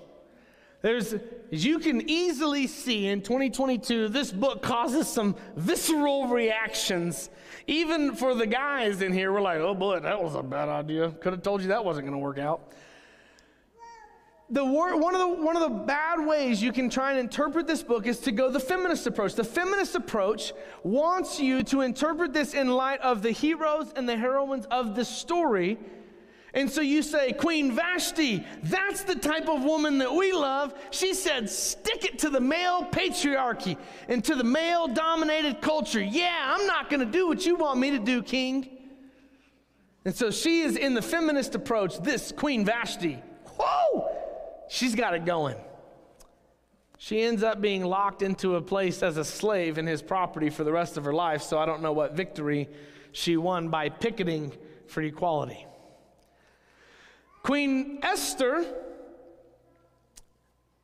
There's, 0.82 1.14
as 1.14 1.66
you 1.66 1.80
can 1.80 2.08
easily 2.08 2.68
see 2.68 3.08
in 3.08 3.22
2022, 3.22 4.10
this 4.10 4.32
book 4.32 4.62
causes 4.62 5.08
some 5.08 5.36
visceral 5.56 6.28
reactions. 6.28 7.32
Even 7.66 8.16
for 8.16 8.36
the 8.36 8.46
guys 8.46 9.02
in 9.02 9.12
here, 9.12 9.34
we're 9.34 9.42
like, 9.42 9.60
oh 9.60 9.74
boy, 9.74 10.00
that 10.00 10.22
was 10.22 10.36
a 10.36 10.44
bad 10.44 10.70
idea. 10.70 11.10
Could 11.10 11.34
have 11.34 11.42
told 11.42 11.62
you 11.62 11.70
that 11.70 11.84
wasn't 11.84 12.06
going 12.06 12.18
to 12.18 12.24
work 12.24 12.38
out. 12.38 12.74
The 14.50 14.64
one, 14.64 15.14
of 15.14 15.20
the, 15.20 15.44
one 15.44 15.58
of 15.58 15.64
the 15.64 15.78
bad 15.86 16.26
ways 16.26 16.62
you 16.62 16.72
can 16.72 16.90
try 16.90 17.10
and 17.10 17.20
interpret 17.20 17.68
this 17.68 17.84
book 17.84 18.08
is 18.08 18.20
to 18.20 18.32
go 18.32 18.50
the 18.50 18.60
feminist 18.62 19.06
approach. 19.06 19.34
The 19.34 19.44
feminist 19.44 19.96
approach 19.96 20.54
wants 20.84 21.38
you 21.38 21.64
to 21.64 21.82
interpret 21.82 22.32
this 22.32 22.54
in 22.54 22.70
light 22.70 23.02
of 23.02 23.24
the 23.24 23.32
heroes 23.32 23.92
and 23.98 24.08
the 24.08 24.16
heroines 24.16 24.66
of 24.68 24.96
the 24.96 25.04
story 25.04 25.78
and 26.58 26.72
so 26.72 26.82
you 26.82 27.04
say, 27.04 27.34
Queen 27.34 27.72
Vashti, 27.72 28.44
that's 28.64 29.04
the 29.04 29.14
type 29.14 29.48
of 29.48 29.64
woman 29.64 30.00
that 30.00 30.12
we 30.12 30.34
love. 30.34 30.74
She 30.90 31.14
said, 31.14 31.52
stick 31.52 32.04
it 32.04 32.18
to 32.18 32.32
the 32.32 32.40
male 32.40 32.84
patriarchy 32.86 33.78
and 34.08 34.26
to 34.26 34.34
the 34.34 34.44
male 34.44 34.88
dominated 34.88 35.62
culture. 35.62 36.02
Yeah, 36.02 36.56
I'm 36.58 36.66
not 36.66 36.90
going 36.90 37.02
to 37.02 37.06
do 37.06 37.28
what 37.28 37.46
you 37.46 37.58
want 37.58 37.80
me 37.80 37.92
to 37.92 38.00
do, 38.00 38.24
king. 38.24 38.76
And 40.04 40.16
so 40.16 40.32
she 40.32 40.62
is 40.62 40.76
in 40.78 40.96
the 40.96 41.02
feminist 41.02 41.54
approach, 41.54 42.00
this 42.00 42.32
Queen 42.32 42.66
Vashti. 42.66 43.20
Whoa! 43.60 44.10
She's 44.68 44.96
got 44.96 45.14
it 45.14 45.26
going. 45.26 45.58
She 46.98 47.22
ends 47.22 47.44
up 47.44 47.62
being 47.62 47.86
locked 47.86 48.24
into 48.24 48.56
a 48.56 48.62
place 48.64 49.04
as 49.04 49.18
a 49.18 49.24
slave 49.24 49.78
in 49.78 49.86
his 49.86 50.02
property 50.02 50.50
for 50.50 50.64
the 50.64 50.72
rest 50.72 50.98
of 50.98 51.06
her 51.06 51.14
life, 51.14 51.44
so 51.44 51.60
I 51.60 51.68
don't 51.68 51.84
know 51.84 51.94
what 51.94 52.14
victory 52.14 52.68
she 53.12 53.38
won 53.38 53.70
by 53.70 53.90
picketing 53.90 54.54
for 54.88 55.04
equality. 55.04 55.67
Queen 57.48 58.00
Esther 58.04 58.66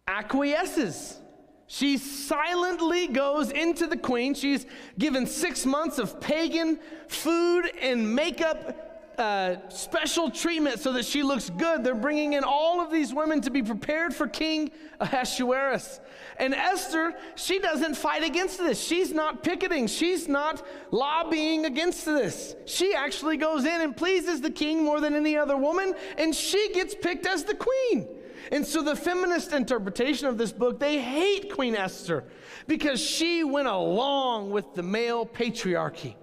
acquiesces. 0.08 1.20
She 1.68 1.98
silently 1.98 3.08
goes 3.08 3.52
into 3.52 3.86
the 3.86 3.98
queen. 3.98 4.34
She's 4.34 4.66
given 4.98 5.28
six 5.28 5.66
months 5.66 6.00
of 6.00 6.22
pagan 6.22 6.80
food 7.10 7.70
and 7.82 8.16
makeup 8.16 8.94
uh, 9.18 9.58
special 9.68 10.32
treatment 10.32 10.80
so 10.80 10.94
that 10.94 11.04
she 11.04 11.22
looks 11.22 11.50
good. 11.50 11.84
They're 11.84 11.96
bringing 11.96 12.32
in 12.32 12.46
all 12.46 12.80
of 12.80 12.90
these 12.90 13.14
women 13.14 13.42
to 13.42 13.52
be 13.52 13.62
prepared 13.62 14.16
for 14.16 14.26
King 14.26 14.72
Ahasuerus. 15.02 16.00
And 16.38 16.54
Esther, 16.54 17.14
she 17.36 17.60
doesn't 17.60 17.96
fight 17.96 18.24
against 18.24 18.58
this. 18.58 18.82
She's 18.82 19.12
not 19.14 19.44
picketing. 19.44 19.88
She's 19.88 20.28
not 20.28 20.66
lobbying 20.92 21.66
against 21.66 22.06
this. 22.06 22.56
She 22.66 22.94
actually 22.94 23.38
goes 23.38 23.66
in 23.66 23.82
and 23.82 23.96
pleases 23.96 24.42
the 24.42 24.52
king 24.52 24.84
more 24.84 25.00
than 25.00 25.16
any 25.16 25.38
other 25.38 25.58
woman, 25.58 25.94
and 26.18 26.36
she 26.36 26.72
gets 26.74 26.96
picked 26.96 27.26
as 27.26 27.44
the 27.44 27.56
queen. 27.56 28.08
And 28.52 28.66
so 28.66 28.82
the 28.82 28.96
feminist 28.96 29.54
interpretation 29.54 30.28
of 30.28 30.38
this 30.38 30.52
book, 30.52 30.80
they 30.80 31.00
hate 31.00 31.54
Queen 31.54 31.76
Esther 31.76 32.26
because 32.68 33.02
she 33.02 33.44
went 33.44 33.68
along 33.68 34.52
with 34.52 34.74
the 34.76 34.84
male 34.84 35.26
patriarchy. 35.26 36.16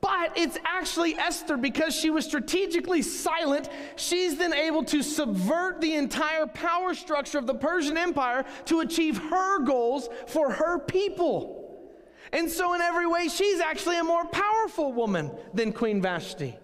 But 0.00 0.38
it's 0.38 0.58
actually 0.64 1.16
Esther 1.16 1.56
because 1.56 1.94
she 1.94 2.10
was 2.10 2.24
strategically 2.24 3.02
silent. 3.02 3.68
She's 3.96 4.36
then 4.36 4.54
able 4.54 4.84
to 4.84 5.02
subvert 5.02 5.80
the 5.80 5.94
entire 5.94 6.46
power 6.46 6.94
structure 6.94 7.38
of 7.38 7.46
the 7.46 7.54
Persian 7.54 7.96
Empire 7.96 8.44
to 8.66 8.80
achieve 8.80 9.18
her 9.18 9.60
goals 9.64 10.08
for 10.28 10.52
her 10.52 10.78
people. 10.78 11.58
And 12.32 12.48
so, 12.48 12.74
in 12.74 12.80
every 12.80 13.06
way, 13.06 13.28
she's 13.28 13.58
actually 13.58 13.98
a 13.98 14.04
more 14.04 14.24
powerful 14.26 14.92
woman 14.92 15.32
than 15.54 15.72
Queen 15.72 16.00
Vashti. 16.00 16.56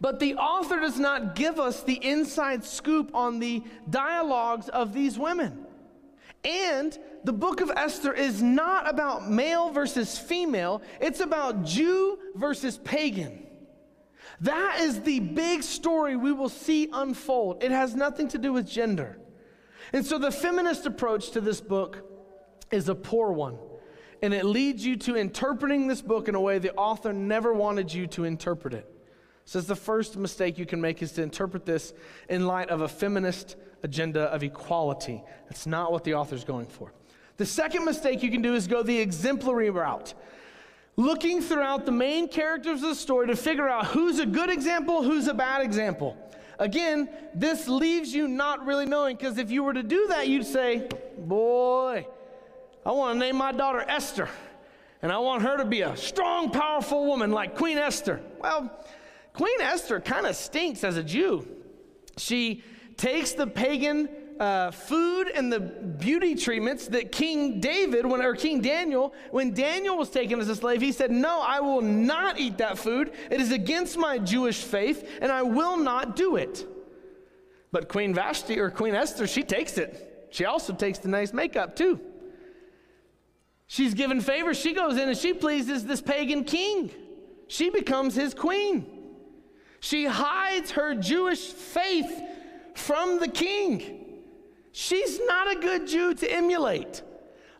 But 0.00 0.20
the 0.20 0.36
author 0.36 0.80
does 0.80 0.98
not 0.98 1.34
give 1.34 1.58
us 1.58 1.82
the 1.82 1.94
inside 1.94 2.64
scoop 2.64 3.14
on 3.14 3.38
the 3.38 3.62
dialogues 3.90 4.68
of 4.68 4.92
these 4.92 5.18
women. 5.18 5.65
And 6.44 6.96
the 7.24 7.32
book 7.32 7.60
of 7.60 7.70
Esther 7.74 8.12
is 8.12 8.42
not 8.42 8.88
about 8.88 9.30
male 9.30 9.70
versus 9.70 10.16
female, 10.16 10.82
it's 11.00 11.20
about 11.20 11.64
Jew 11.64 12.18
versus 12.34 12.78
pagan. 12.78 13.46
That 14.40 14.80
is 14.80 15.00
the 15.00 15.20
big 15.20 15.62
story 15.62 16.16
we 16.16 16.32
will 16.32 16.48
see 16.48 16.88
unfold. 16.92 17.62
It 17.62 17.70
has 17.70 17.94
nothing 17.94 18.28
to 18.28 18.38
do 18.38 18.52
with 18.52 18.68
gender. 18.68 19.18
And 19.92 20.04
so 20.04 20.18
the 20.18 20.30
feminist 20.30 20.84
approach 20.86 21.30
to 21.30 21.40
this 21.40 21.60
book 21.60 22.04
is 22.70 22.88
a 22.88 22.94
poor 22.94 23.32
one. 23.32 23.58
And 24.22 24.34
it 24.34 24.44
leads 24.44 24.84
you 24.84 24.96
to 24.96 25.16
interpreting 25.16 25.86
this 25.86 26.02
book 26.02 26.28
in 26.28 26.34
a 26.34 26.40
way 26.40 26.58
the 26.58 26.74
author 26.74 27.12
never 27.12 27.52
wanted 27.52 27.92
you 27.92 28.06
to 28.08 28.24
interpret 28.24 28.74
it. 28.74 28.90
Says 29.44 29.66
the 29.66 29.76
first 29.76 30.16
mistake 30.16 30.58
you 30.58 30.66
can 30.66 30.80
make 30.80 31.02
is 31.02 31.12
to 31.12 31.22
interpret 31.22 31.64
this 31.64 31.94
in 32.28 32.46
light 32.46 32.68
of 32.68 32.80
a 32.80 32.88
feminist 32.88 33.56
agenda 33.82 34.22
of 34.22 34.42
equality. 34.42 35.22
That's 35.48 35.66
not 35.66 35.92
what 35.92 36.04
the 36.04 36.14
author's 36.14 36.44
going 36.44 36.66
for. 36.66 36.92
The 37.36 37.46
second 37.46 37.84
mistake 37.84 38.22
you 38.22 38.30
can 38.30 38.42
do 38.42 38.54
is 38.54 38.66
go 38.66 38.82
the 38.82 38.98
exemplary 38.98 39.70
route. 39.70 40.14
Looking 40.96 41.42
throughout 41.42 41.84
the 41.84 41.92
main 41.92 42.28
characters 42.28 42.82
of 42.82 42.88
the 42.88 42.94
story 42.94 43.26
to 43.26 43.36
figure 43.36 43.68
out 43.68 43.86
who's 43.86 44.18
a 44.18 44.24
good 44.26 44.50
example, 44.50 45.02
who's 45.02 45.28
a 45.28 45.34
bad 45.34 45.62
example. 45.62 46.16
Again, 46.58 47.10
this 47.34 47.68
leaves 47.68 48.14
you 48.14 48.28
not 48.28 48.64
really 48.64 48.86
knowing 48.86 49.16
because 49.16 49.36
if 49.36 49.50
you 49.50 49.62
were 49.62 49.74
to 49.74 49.82
do 49.82 50.06
that, 50.08 50.28
you'd 50.28 50.46
say, 50.46 50.88
Boy, 51.18 52.06
I 52.84 52.92
want 52.92 53.16
to 53.16 53.18
name 53.18 53.36
my 53.36 53.52
daughter 53.52 53.84
Esther, 53.86 54.30
and 55.02 55.12
I 55.12 55.18
want 55.18 55.42
her 55.42 55.58
to 55.58 55.66
be 55.66 55.82
a 55.82 55.94
strong, 55.98 56.50
powerful 56.50 57.04
woman 57.04 57.30
like 57.30 57.56
Queen 57.56 57.76
Esther. 57.76 58.22
Well, 58.40 58.70
Queen 59.34 59.60
Esther 59.60 60.00
kind 60.00 60.26
of 60.26 60.34
stinks 60.34 60.82
as 60.82 60.96
a 60.96 61.02
Jew. 61.02 61.46
She 62.16 62.62
takes 62.96 63.32
the 63.32 63.46
pagan 63.46 64.08
uh, 64.38 64.70
food 64.70 65.28
and 65.34 65.52
the 65.52 65.60
beauty 65.60 66.34
treatments 66.34 66.88
that 66.88 67.10
King 67.10 67.60
David, 67.60 68.04
when, 68.04 68.20
or 68.20 68.34
King 68.34 68.60
Daniel, 68.60 69.14
when 69.30 69.52
Daniel 69.52 69.96
was 69.96 70.10
taken 70.10 70.40
as 70.40 70.48
a 70.48 70.56
slave, 70.56 70.82
he 70.82 70.92
said, 70.92 71.10
No, 71.10 71.40
I 71.40 71.60
will 71.60 71.80
not 71.80 72.38
eat 72.38 72.58
that 72.58 72.78
food. 72.78 73.12
It 73.30 73.40
is 73.40 73.52
against 73.52 73.96
my 73.96 74.18
Jewish 74.18 74.62
faith, 74.62 75.08
and 75.20 75.32
I 75.32 75.42
will 75.42 75.76
not 75.76 76.16
do 76.16 76.36
it. 76.36 76.66
But 77.72 77.88
Queen 77.88 78.14
Vashti 78.14 78.58
or 78.58 78.70
Queen 78.70 78.94
Esther, 78.94 79.26
she 79.26 79.42
takes 79.42 79.78
it. 79.78 80.28
She 80.30 80.44
also 80.44 80.72
takes 80.72 80.98
the 80.98 81.08
nice 81.08 81.32
makeup, 81.32 81.76
too. 81.76 82.00
She's 83.66 83.94
given 83.94 84.20
favor. 84.20 84.54
She 84.54 84.72
goes 84.72 84.96
in 84.96 85.08
and 85.08 85.18
she 85.18 85.32
pleases 85.32 85.84
this 85.84 86.00
pagan 86.00 86.44
king. 86.44 86.90
She 87.48 87.70
becomes 87.70 88.14
his 88.14 88.32
queen. 88.32 88.86
She 89.80 90.04
hides 90.04 90.72
her 90.72 90.94
Jewish 90.94 91.40
faith 91.40 92.22
from 92.76 93.18
the 93.18 93.28
king. 93.28 94.20
She's 94.72 95.20
not 95.26 95.56
a 95.56 95.60
good 95.60 95.86
Jew 95.86 96.14
to 96.14 96.30
emulate. 96.30 97.02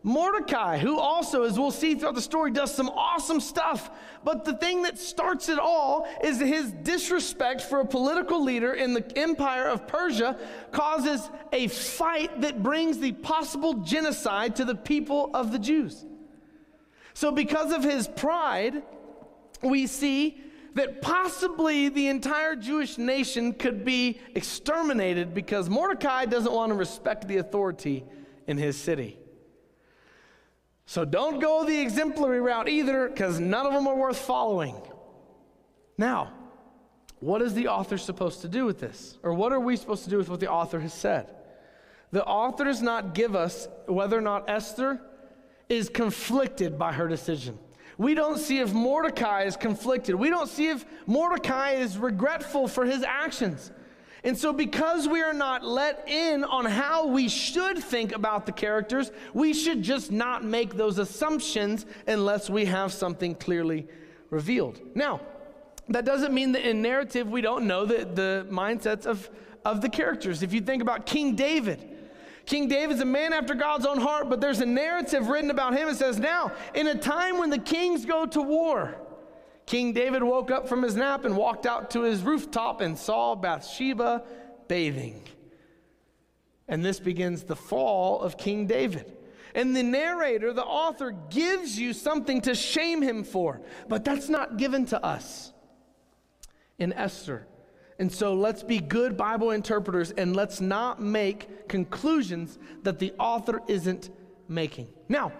Mordecai, 0.03 0.77
who 0.77 0.99
also, 0.99 1.43
as 1.43 1.59
we'll 1.59 1.71
see 1.71 1.95
throughout 1.95 2.15
the 2.15 2.21
story, 2.21 2.51
does 2.51 2.73
some 2.73 2.87
awesome 2.89 3.41
stuff. 3.41 3.89
But 4.23 4.45
the 4.45 4.53
thing 4.53 4.83
that 4.83 4.97
starts 4.97 5.49
it 5.49 5.59
all 5.59 6.07
is 6.23 6.39
his 6.39 6.71
disrespect 6.71 7.61
for 7.61 7.81
a 7.81 7.85
political 7.85 8.41
leader 8.41 8.73
in 8.73 8.93
the 8.93 9.03
empire 9.17 9.67
of 9.67 9.87
Persia 9.87 10.37
causes 10.71 11.29
a 11.51 11.67
fight 11.67 12.41
that 12.41 12.63
brings 12.63 12.99
the 12.99 13.11
possible 13.11 13.73
genocide 13.73 14.55
to 14.57 14.65
the 14.65 14.75
people 14.75 15.31
of 15.33 15.51
the 15.51 15.59
Jews. 15.59 16.05
So, 17.13 17.31
because 17.31 17.73
of 17.73 17.83
his 17.83 18.07
pride, 18.07 18.83
we 19.63 19.87
see 19.87 20.39
that 20.75 21.01
possibly 21.01 21.89
the 21.89 22.07
entire 22.07 22.55
Jewish 22.55 22.97
nation 22.97 23.53
could 23.53 23.83
be 23.83 24.19
exterminated 24.35 25.33
because 25.33 25.69
Mordecai 25.69 26.25
doesn't 26.25 26.51
want 26.51 26.71
to 26.71 26.75
respect 26.75 27.27
the 27.27 27.37
authority 27.37 28.03
in 28.45 28.57
his 28.57 28.77
city. 28.77 29.17
So 30.85 31.03
don't 31.03 31.39
go 31.39 31.65
the 31.65 31.79
exemplary 31.79 32.39
route 32.39 32.69
either 32.69 33.09
because 33.09 33.39
none 33.39 33.65
of 33.65 33.73
them 33.73 33.87
are 33.87 33.95
worth 33.95 34.19
following. 34.19 34.75
Now, 35.97 36.33
what 37.19 37.41
is 37.41 37.53
the 37.53 37.67
author 37.67 37.97
supposed 37.97 38.41
to 38.41 38.47
do 38.47 38.65
with 38.65 38.79
this? 38.79 39.17
Or 39.23 39.33
what 39.33 39.51
are 39.51 39.59
we 39.59 39.75
supposed 39.75 40.03
to 40.05 40.09
do 40.09 40.17
with 40.17 40.29
what 40.29 40.39
the 40.39 40.49
author 40.49 40.79
has 40.79 40.93
said? 40.93 41.33
The 42.11 42.23
author 42.23 42.63
does 42.63 42.81
not 42.81 43.13
give 43.13 43.35
us 43.35 43.67
whether 43.85 44.17
or 44.17 44.21
not 44.21 44.49
Esther 44.49 45.01
is 45.67 45.89
conflicted 45.89 46.77
by 46.77 46.93
her 46.93 47.07
decision. 47.07 47.59
We 47.97 48.13
don't 48.13 48.37
see 48.37 48.59
if 48.59 48.73
Mordecai 48.73 49.43
is 49.43 49.57
conflicted. 49.57 50.15
We 50.15 50.29
don't 50.29 50.49
see 50.49 50.69
if 50.69 50.85
Mordecai 51.07 51.71
is 51.73 51.97
regretful 51.97 52.67
for 52.67 52.85
his 52.85 53.03
actions. 53.03 53.71
And 54.23 54.37
so, 54.37 54.51
because 54.51 55.07
we 55.07 55.21
are 55.21 55.33
not 55.33 55.63
let 55.63 56.07
in 56.07 56.43
on 56.43 56.65
how 56.65 57.07
we 57.07 57.29
should 57.29 57.77
think 57.77 58.13
about 58.13 58.45
the 58.45 58.51
characters, 58.51 59.11
we 59.33 59.53
should 59.53 59.81
just 59.81 60.11
not 60.11 60.43
make 60.43 60.75
those 60.75 60.97
assumptions 60.97 61.85
unless 62.07 62.49
we 62.49 62.65
have 62.65 62.91
something 62.91 63.35
clearly 63.35 63.87
revealed. 64.29 64.79
Now, 64.95 65.21
that 65.89 66.03
doesn't 66.03 66.33
mean 66.33 66.51
that 66.51 66.67
in 66.67 66.81
narrative 66.81 67.29
we 67.29 67.41
don't 67.41 67.65
know 67.65 67.85
the, 67.85 68.05
the 68.05 68.47
mindsets 68.51 69.05
of, 69.05 69.29
of 69.63 69.81
the 69.81 69.89
characters. 69.89 70.43
If 70.43 70.53
you 70.53 70.61
think 70.61 70.81
about 70.81 71.05
King 71.05 71.35
David, 71.35 71.96
King 72.47 72.69
David's 72.69 73.01
a 73.01 73.05
man 73.05 73.33
after 73.33 73.53
God's 73.53 73.85
own 73.85 73.99
heart, 73.99 74.29
but 74.29 74.39
there's 74.39 74.61
a 74.61 74.65
narrative 74.65 75.27
written 75.27 75.51
about 75.51 75.77
him. 75.77 75.89
It 75.89 75.95
says, 75.95 76.17
Now, 76.17 76.53
in 76.73 76.87
a 76.87 76.95
time 76.95 77.37
when 77.37 77.49
the 77.49 77.59
kings 77.59 78.05
go 78.05 78.25
to 78.25 78.41
war, 78.41 78.95
King 79.65 79.91
David 79.91 80.23
woke 80.23 80.49
up 80.49 80.69
from 80.69 80.81
his 80.81 80.95
nap 80.95 81.25
and 81.25 81.35
walked 81.35 81.65
out 81.65 81.91
to 81.91 82.03
his 82.03 82.23
rooftop 82.23 82.79
and 82.79 82.97
saw 82.97 83.35
Bathsheba 83.35 84.23
bathing. 84.69 85.23
And 86.69 86.85
this 86.85 87.01
begins 87.01 87.43
the 87.43 87.55
fall 87.55 88.21
of 88.21 88.37
King 88.37 88.65
David. 88.65 89.17
And 89.53 89.75
the 89.75 89.83
narrator, 89.83 90.53
the 90.53 90.63
author, 90.63 91.11
gives 91.29 91.77
you 91.77 91.91
something 91.91 92.39
to 92.41 92.55
shame 92.55 93.01
him 93.01 93.25
for, 93.25 93.61
but 93.89 94.05
that's 94.05 94.29
not 94.29 94.55
given 94.55 94.85
to 94.87 95.03
us. 95.03 95.51
In 96.79 96.93
Esther, 96.93 97.45
and 97.99 98.11
so 98.11 98.33
let's 98.33 98.63
be 98.63 98.79
good 98.79 99.17
Bible 99.17 99.51
interpreters 99.51 100.11
and 100.11 100.35
let's 100.35 100.61
not 100.61 101.01
make 101.01 101.67
conclusions 101.67 102.59
that 102.83 102.99
the 102.99 103.13
author 103.19 103.61
isn't 103.67 104.09
making. 104.47 104.87
Now, 105.09 105.31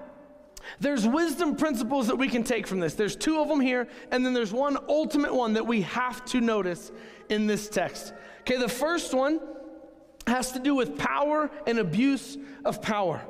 there's 0.79 1.07
wisdom 1.07 1.55
principles 1.55 2.07
that 2.07 2.15
we 2.15 2.27
can 2.27 2.43
take 2.43 2.67
from 2.67 2.79
this. 2.79 2.95
There's 2.95 3.15
two 3.15 3.39
of 3.39 3.47
them 3.47 3.61
here, 3.61 3.87
and 4.11 4.25
then 4.25 4.33
there's 4.33 4.51
one 4.51 4.77
ultimate 4.89 5.33
one 5.33 5.53
that 5.53 5.65
we 5.65 5.81
have 5.83 6.25
to 6.25 6.41
notice 6.41 6.91
in 7.29 7.47
this 7.47 7.69
text. 7.69 8.13
Okay, 8.41 8.57
the 8.57 8.67
first 8.67 9.13
one 9.13 9.39
has 10.25 10.51
to 10.53 10.59
do 10.59 10.75
with 10.75 10.97
power 10.97 11.49
and 11.67 11.79
abuse 11.79 12.37
of 12.65 12.81
power. 12.81 13.21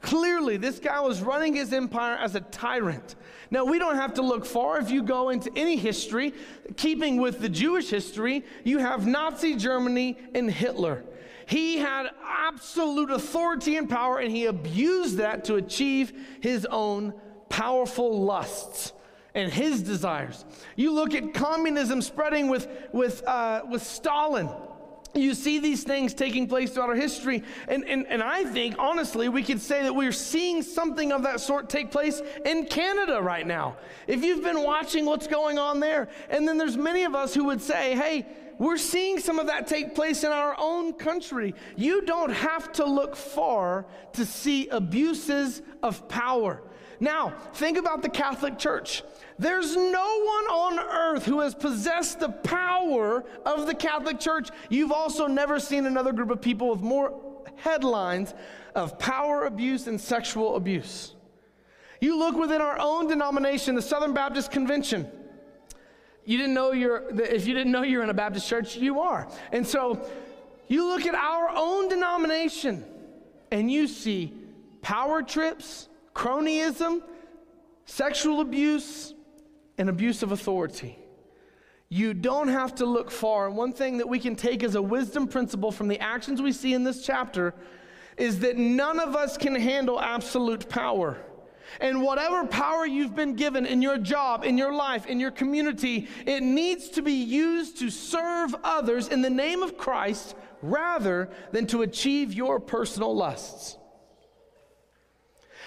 Clearly, 0.00 0.56
this 0.56 0.78
guy 0.78 1.00
was 1.00 1.22
running 1.22 1.54
his 1.54 1.72
empire 1.72 2.16
as 2.16 2.34
a 2.34 2.40
tyrant. 2.40 3.16
Now, 3.50 3.64
we 3.64 3.78
don't 3.78 3.96
have 3.96 4.14
to 4.14 4.22
look 4.22 4.44
far. 4.44 4.78
If 4.78 4.90
you 4.90 5.02
go 5.02 5.28
into 5.30 5.50
any 5.56 5.76
history, 5.76 6.34
keeping 6.76 7.20
with 7.20 7.40
the 7.40 7.48
Jewish 7.48 7.90
history, 7.90 8.44
you 8.64 8.78
have 8.78 9.06
Nazi 9.06 9.54
Germany 9.56 10.18
and 10.34 10.50
Hitler. 10.50 11.04
He 11.46 11.78
had 11.78 12.10
absolute 12.24 13.10
authority 13.10 13.76
and 13.76 13.88
power, 13.88 14.18
and 14.18 14.30
he 14.30 14.46
abused 14.46 15.18
that 15.18 15.44
to 15.44 15.54
achieve 15.54 16.12
his 16.40 16.66
own 16.66 17.14
powerful 17.48 18.22
lusts 18.22 18.92
and 19.34 19.52
his 19.52 19.82
desires. 19.82 20.44
You 20.74 20.92
look 20.92 21.14
at 21.14 21.34
communism 21.34 22.02
spreading 22.02 22.48
with, 22.48 22.68
with, 22.92 23.22
uh, 23.26 23.62
with 23.70 23.82
Stalin. 23.82 24.48
You 25.16 25.34
see 25.34 25.58
these 25.58 25.82
things 25.82 26.14
taking 26.14 26.46
place 26.46 26.72
throughout 26.72 26.90
our 26.90 26.94
history. 26.94 27.42
And, 27.68 27.84
and, 27.84 28.06
and 28.06 28.22
I 28.22 28.44
think, 28.44 28.76
honestly, 28.78 29.28
we 29.28 29.42
could 29.42 29.60
say 29.60 29.82
that 29.82 29.94
we're 29.94 30.12
seeing 30.12 30.62
something 30.62 31.12
of 31.12 31.22
that 31.22 31.40
sort 31.40 31.68
take 31.68 31.90
place 31.90 32.20
in 32.44 32.66
Canada 32.66 33.20
right 33.22 33.46
now. 33.46 33.76
If 34.06 34.22
you've 34.22 34.42
been 34.42 34.62
watching 34.62 35.06
what's 35.06 35.26
going 35.26 35.58
on 35.58 35.80
there, 35.80 36.08
and 36.28 36.46
then 36.46 36.58
there's 36.58 36.76
many 36.76 37.04
of 37.04 37.14
us 37.14 37.34
who 37.34 37.44
would 37.44 37.62
say, 37.62 37.94
hey, 37.94 38.26
we're 38.58 38.78
seeing 38.78 39.18
some 39.18 39.38
of 39.38 39.48
that 39.48 39.66
take 39.66 39.94
place 39.94 40.24
in 40.24 40.32
our 40.32 40.54
own 40.58 40.94
country. 40.94 41.54
You 41.76 42.02
don't 42.02 42.30
have 42.30 42.72
to 42.72 42.84
look 42.84 43.14
far 43.16 43.86
to 44.14 44.24
see 44.24 44.68
abuses 44.68 45.62
of 45.82 46.08
power. 46.08 46.62
Now, 47.00 47.34
think 47.54 47.76
about 47.76 48.02
the 48.02 48.08
Catholic 48.08 48.58
Church. 48.58 49.02
There's 49.38 49.76
no 49.76 49.82
one 49.82 50.44
on 50.46 50.78
earth 50.78 51.26
who 51.26 51.40
has 51.40 51.54
possessed 51.54 52.20
the 52.20 52.30
power 52.30 53.24
of 53.44 53.66
the 53.66 53.74
Catholic 53.74 54.18
Church. 54.18 54.48
You've 54.70 54.92
also 54.92 55.26
never 55.26 55.60
seen 55.60 55.84
another 55.84 56.12
group 56.12 56.30
of 56.30 56.40
people 56.40 56.70
with 56.70 56.80
more 56.80 57.44
headlines 57.56 58.34
of 58.74 58.98
power 58.98 59.44
abuse 59.44 59.86
and 59.86 60.00
sexual 60.00 60.56
abuse. 60.56 61.14
You 62.00 62.18
look 62.18 62.36
within 62.36 62.60
our 62.60 62.78
own 62.78 63.08
denomination, 63.08 63.74
the 63.74 63.82
Southern 63.82 64.12
Baptist 64.12 64.50
Convention. 64.50 65.10
You 66.24 66.38
didn't 66.38 66.54
know 66.54 66.72
you're, 66.72 67.04
if 67.20 67.46
you 67.46 67.54
didn't 67.54 67.72
know 67.72 67.82
you're 67.82 68.02
in 68.02 68.10
a 68.10 68.14
Baptist 68.14 68.48
church, 68.48 68.76
you 68.76 69.00
are. 69.00 69.28
And 69.52 69.66
so 69.66 70.06
you 70.66 70.86
look 70.86 71.06
at 71.06 71.14
our 71.14 71.50
own 71.54 71.88
denomination 71.88 72.84
and 73.50 73.70
you 73.70 73.86
see 73.86 74.34
power 74.82 75.22
trips, 75.22 75.88
cronyism, 76.14 77.02
sexual 77.84 78.40
abuse, 78.40 79.14
and 79.78 79.88
abuse 79.88 80.22
of 80.22 80.32
authority. 80.32 80.98
You 81.88 82.14
don't 82.14 82.48
have 82.48 82.74
to 82.76 82.86
look 82.86 83.10
far. 83.10 83.46
And 83.46 83.56
one 83.56 83.72
thing 83.72 83.98
that 83.98 84.08
we 84.08 84.18
can 84.18 84.34
take 84.34 84.64
as 84.64 84.74
a 84.74 84.82
wisdom 84.82 85.28
principle 85.28 85.70
from 85.70 85.88
the 85.88 86.00
actions 86.00 86.42
we 86.42 86.52
see 86.52 86.74
in 86.74 86.82
this 86.84 87.04
chapter 87.04 87.54
is 88.16 88.40
that 88.40 88.56
none 88.56 88.98
of 88.98 89.14
us 89.14 89.36
can 89.36 89.54
handle 89.54 90.00
absolute 90.00 90.68
power. 90.68 91.18
And 91.80 92.02
whatever 92.02 92.46
power 92.46 92.86
you've 92.86 93.14
been 93.14 93.34
given 93.34 93.66
in 93.66 93.82
your 93.82 93.98
job, 93.98 94.44
in 94.44 94.56
your 94.56 94.72
life, 94.72 95.06
in 95.06 95.20
your 95.20 95.30
community, 95.30 96.08
it 96.24 96.42
needs 96.42 96.88
to 96.90 97.02
be 97.02 97.12
used 97.12 97.78
to 97.78 97.90
serve 97.90 98.54
others 98.64 99.08
in 99.08 99.20
the 99.20 99.30
name 99.30 99.62
of 99.62 99.76
Christ 99.76 100.34
rather 100.62 101.28
than 101.52 101.66
to 101.68 101.82
achieve 101.82 102.32
your 102.32 102.58
personal 102.60 103.14
lusts. 103.14 103.76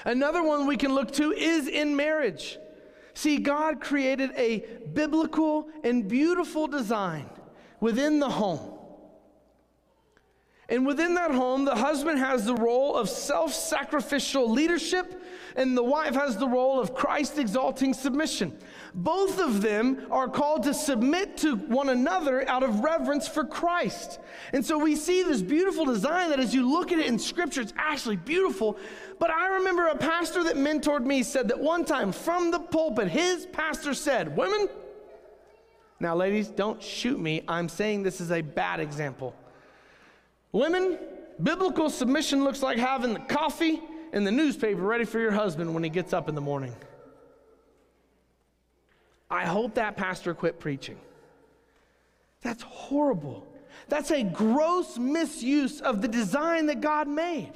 Another 0.05 0.41
one 0.43 0.65
we 0.65 0.77
can 0.77 0.93
look 0.93 1.11
to 1.13 1.31
is 1.31 1.67
in 1.67 1.95
marriage. 1.95 2.57
See, 3.19 3.35
God 3.35 3.81
created 3.81 4.31
a 4.37 4.59
biblical 4.93 5.67
and 5.83 6.07
beautiful 6.07 6.67
design 6.67 7.29
within 7.81 8.21
the 8.21 8.29
home. 8.29 8.79
And 10.69 10.87
within 10.87 11.15
that 11.15 11.31
home, 11.31 11.65
the 11.65 11.75
husband 11.75 12.19
has 12.19 12.45
the 12.45 12.55
role 12.55 12.95
of 12.95 13.09
self 13.09 13.53
sacrificial 13.53 14.49
leadership, 14.49 15.21
and 15.57 15.75
the 15.75 15.83
wife 15.83 16.15
has 16.15 16.37
the 16.37 16.47
role 16.47 16.79
of 16.79 16.93
Christ 16.93 17.37
exalting 17.37 17.93
submission. 17.93 18.57
Both 18.93 19.39
of 19.39 19.61
them 19.61 20.07
are 20.09 20.27
called 20.27 20.63
to 20.63 20.73
submit 20.73 21.37
to 21.37 21.55
one 21.55 21.89
another 21.89 22.47
out 22.49 22.63
of 22.63 22.79
reverence 22.79 23.27
for 23.27 23.43
Christ. 23.43 24.19
And 24.51 24.65
so 24.65 24.77
we 24.77 24.95
see 24.95 25.23
this 25.23 25.41
beautiful 25.41 25.85
design 25.85 26.29
that 26.29 26.39
as 26.39 26.53
you 26.53 26.71
look 26.71 26.91
at 26.91 26.99
it 26.99 27.05
in 27.05 27.19
Scripture, 27.19 27.61
it's 27.61 27.73
actually 27.77 28.15
beautiful. 28.15 28.77
But 29.19 29.29
I 29.29 29.47
remember 29.55 29.87
a 29.87 29.95
pastor 29.95 30.43
that 30.45 30.55
mentored 30.55 31.05
me 31.05 31.23
said 31.23 31.49
that 31.49 31.59
one 31.59 31.85
time 31.85 32.11
from 32.11 32.51
the 32.51 32.59
pulpit, 32.59 33.09
his 33.09 33.45
pastor 33.45 33.93
said, 33.93 34.35
Women, 34.35 34.69
now 35.99 36.15
ladies, 36.15 36.47
don't 36.47 36.81
shoot 36.81 37.19
me. 37.19 37.43
I'm 37.47 37.69
saying 37.69 38.03
this 38.03 38.21
is 38.21 38.31
a 38.31 38.41
bad 38.41 38.79
example. 38.79 39.35
Women, 40.51 40.97
biblical 41.43 41.89
submission 41.89 42.43
looks 42.43 42.63
like 42.63 42.77
having 42.77 43.13
the 43.13 43.19
coffee 43.19 43.81
and 44.13 44.25
the 44.25 44.31
newspaper 44.31 44.81
ready 44.81 45.05
for 45.05 45.19
your 45.19 45.31
husband 45.31 45.73
when 45.73 45.83
he 45.83 45.89
gets 45.89 46.13
up 46.13 46.27
in 46.27 46.35
the 46.35 46.41
morning. 46.41 46.73
I 49.29 49.45
hope 49.45 49.75
that 49.75 49.95
pastor 49.95 50.33
quit 50.33 50.59
preaching. 50.59 50.97
That's 52.41 52.63
horrible. 52.63 53.45
That's 53.87 54.11
a 54.11 54.23
gross 54.23 54.97
misuse 54.97 55.81
of 55.81 56.01
the 56.01 56.07
design 56.07 56.67
that 56.67 56.81
God 56.81 57.07
made. 57.07 57.53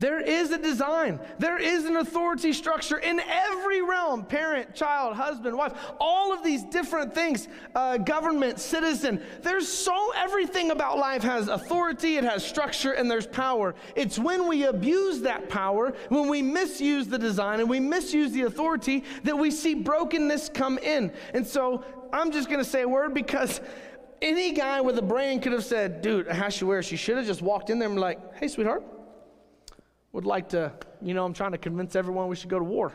There 0.00 0.20
is 0.20 0.50
a 0.50 0.58
design, 0.58 1.20
there 1.38 1.56
is 1.56 1.84
an 1.84 1.96
authority 1.96 2.52
structure 2.52 2.98
in 2.98 3.20
every 3.20 3.80
realm 3.80 4.24
parent, 4.24 4.74
child, 4.74 5.14
husband, 5.14 5.56
wife, 5.56 5.72
all 6.00 6.32
of 6.32 6.42
these 6.42 6.64
different 6.64 7.14
things, 7.14 7.46
uh, 7.76 7.98
government, 7.98 8.58
citizen. 8.58 9.22
There's 9.42 9.68
so 9.68 10.12
everything 10.16 10.72
about 10.72 10.98
life 10.98 11.22
has 11.22 11.46
authority, 11.46 12.16
it 12.16 12.24
has 12.24 12.44
structure, 12.44 12.92
and 12.92 13.08
there's 13.08 13.28
power. 13.28 13.76
It's 13.94 14.18
when 14.18 14.48
we 14.48 14.64
abuse 14.64 15.20
that 15.20 15.48
power, 15.48 15.94
when 16.08 16.28
we 16.28 16.42
misuse 16.42 17.06
the 17.06 17.18
design 17.18 17.60
and 17.60 17.70
we 17.70 17.78
misuse 17.78 18.32
the 18.32 18.42
authority, 18.42 19.04
that 19.22 19.38
we 19.38 19.52
see 19.52 19.74
brokenness 19.74 20.48
come 20.48 20.76
in. 20.78 21.12
And 21.34 21.46
so 21.46 21.84
I'm 22.12 22.32
just 22.32 22.48
going 22.48 22.62
to 22.62 22.68
say 22.68 22.82
a 22.82 22.88
word 22.88 23.14
because 23.14 23.60
any 24.20 24.52
guy 24.52 24.80
with 24.80 24.98
a 24.98 25.02
brain 25.02 25.40
could 25.40 25.52
have 25.52 25.64
said, 25.64 26.02
dude, 26.02 26.26
wears, 26.62 26.84
she 26.84 26.96
should 26.96 27.16
have 27.16 27.26
just 27.26 27.42
walked 27.42 27.70
in 27.70 27.78
there 27.78 27.86
and 27.86 27.96
be 27.96 28.00
like, 28.00 28.34
hey, 28.34 28.48
sweetheart 28.48 28.82
would 30.14 30.24
like 30.24 30.48
to, 30.50 30.72
you 31.02 31.12
know, 31.12 31.24
I'm 31.24 31.34
trying 31.34 31.52
to 31.52 31.58
convince 31.58 31.96
everyone 31.96 32.28
we 32.28 32.36
should 32.36 32.48
go 32.48 32.58
to 32.58 32.64
war. 32.64 32.92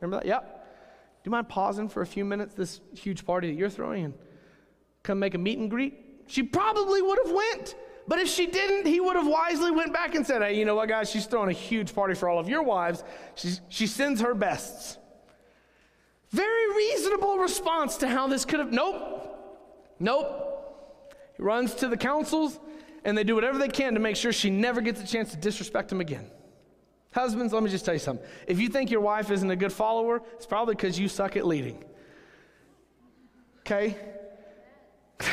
Remember 0.00 0.18
that? 0.18 0.26
Yep. 0.26 0.42
Do 0.42 1.28
you 1.28 1.30
mind 1.30 1.48
pausing 1.48 1.88
for 1.88 2.02
a 2.02 2.06
few 2.06 2.24
minutes, 2.24 2.54
this 2.54 2.80
huge 2.92 3.24
party 3.24 3.48
that 3.48 3.56
you're 3.56 3.70
throwing, 3.70 4.04
and 4.04 4.14
come 5.04 5.20
make 5.20 5.34
a 5.34 5.38
meet 5.38 5.58
and 5.58 5.70
greet? 5.70 5.94
She 6.26 6.42
probably 6.42 7.00
would 7.00 7.18
have 7.24 7.32
went. 7.32 7.76
But 8.08 8.18
if 8.18 8.28
she 8.28 8.46
didn't, 8.46 8.86
he 8.86 9.00
would 9.00 9.14
have 9.14 9.28
wisely 9.28 9.70
went 9.70 9.92
back 9.92 10.16
and 10.16 10.26
said, 10.26 10.42
hey, 10.42 10.58
you 10.58 10.64
know 10.64 10.74
what, 10.74 10.88
guys, 10.88 11.08
she's 11.08 11.26
throwing 11.26 11.50
a 11.50 11.52
huge 11.52 11.94
party 11.94 12.14
for 12.14 12.28
all 12.28 12.38
of 12.38 12.48
your 12.48 12.64
wives. 12.64 13.04
She's, 13.36 13.60
she 13.68 13.86
sends 13.86 14.20
her 14.20 14.34
bests. 14.34 14.98
Very 16.30 16.74
reasonable 16.76 17.38
response 17.38 17.96
to 17.98 18.08
how 18.08 18.26
this 18.26 18.44
could 18.44 18.58
have, 18.58 18.72
nope, 18.72 19.38
nope. 20.00 21.14
He 21.36 21.42
runs 21.44 21.74
to 21.76 21.88
the 21.88 21.96
councils, 21.96 22.58
and 23.04 23.16
they 23.16 23.24
do 23.24 23.36
whatever 23.36 23.56
they 23.56 23.68
can 23.68 23.94
to 23.94 24.00
make 24.00 24.16
sure 24.16 24.32
she 24.32 24.50
never 24.50 24.80
gets 24.80 25.00
a 25.00 25.06
chance 25.06 25.30
to 25.30 25.36
disrespect 25.36 25.92
him 25.92 26.00
again. 26.00 26.28
Husbands, 27.16 27.52
let 27.54 27.62
me 27.62 27.70
just 27.70 27.86
tell 27.86 27.94
you 27.94 27.98
something. 27.98 28.26
If 28.46 28.60
you 28.60 28.68
think 28.68 28.90
your 28.90 29.00
wife 29.00 29.30
isn't 29.30 29.50
a 29.50 29.56
good 29.56 29.72
follower, 29.72 30.20
it's 30.34 30.44
probably 30.44 30.74
because 30.74 30.98
you 30.98 31.08
suck 31.08 31.34
at 31.38 31.46
leading. 31.46 31.82
Okay? 33.60 33.96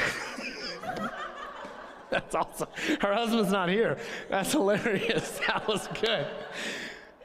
That's 2.10 2.36
awesome. 2.36 2.70
Her 3.02 3.14
husband's 3.14 3.52
not 3.52 3.68
here. 3.68 3.98
That's 4.30 4.54
hilarious. 4.54 5.42
That 5.48 5.68
was 5.68 5.90
good. 6.00 6.26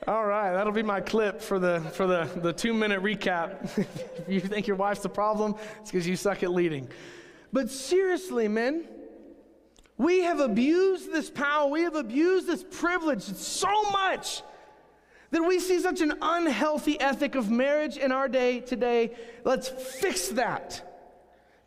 All 0.09 0.27
right, 0.27 0.53
that'll 0.53 0.73
be 0.73 0.83
my 0.83 1.03
clip 1.03 1.41
for 1.41 1.61
the 1.61 1.81
for 1.93 2.09
the, 2.09 2.29
the 2.43 2.53
two 2.53 2.75
minute 2.75 3.01
recap. 3.01 3.79
if 3.79 4.29
you 4.29 4.41
think 4.41 4.67
your 4.67 4.77
wife's 4.77 5.03
the 5.03 5.09
problem, 5.09 5.55
it's 5.81 5.93
because 5.93 6.05
you 6.09 6.17
suck 6.17 6.43
at 6.43 6.51
leading. 6.51 6.89
But 7.53 7.71
seriously, 7.71 8.49
men, 8.49 8.89
we 9.99 10.21
have 10.21 10.39
abused 10.39 11.13
this 11.13 11.29
power, 11.29 11.69
we 11.69 11.83
have 11.83 11.97
abused 11.97 12.47
this 12.47 12.65
privilege 12.71 13.23
so 13.23 13.83
much 13.91 14.43
that 15.31 15.43
we 15.43 15.59
see 15.59 15.81
such 15.81 16.01
an 16.01 16.15
unhealthy 16.23 16.99
ethic 17.01 17.35
of 17.35 17.51
marriage 17.51 17.97
in 17.97 18.13
our 18.13 18.29
day 18.29 18.61
today. 18.61 19.15
Let's 19.45 19.69
fix 19.69 20.29
that. 20.29 20.88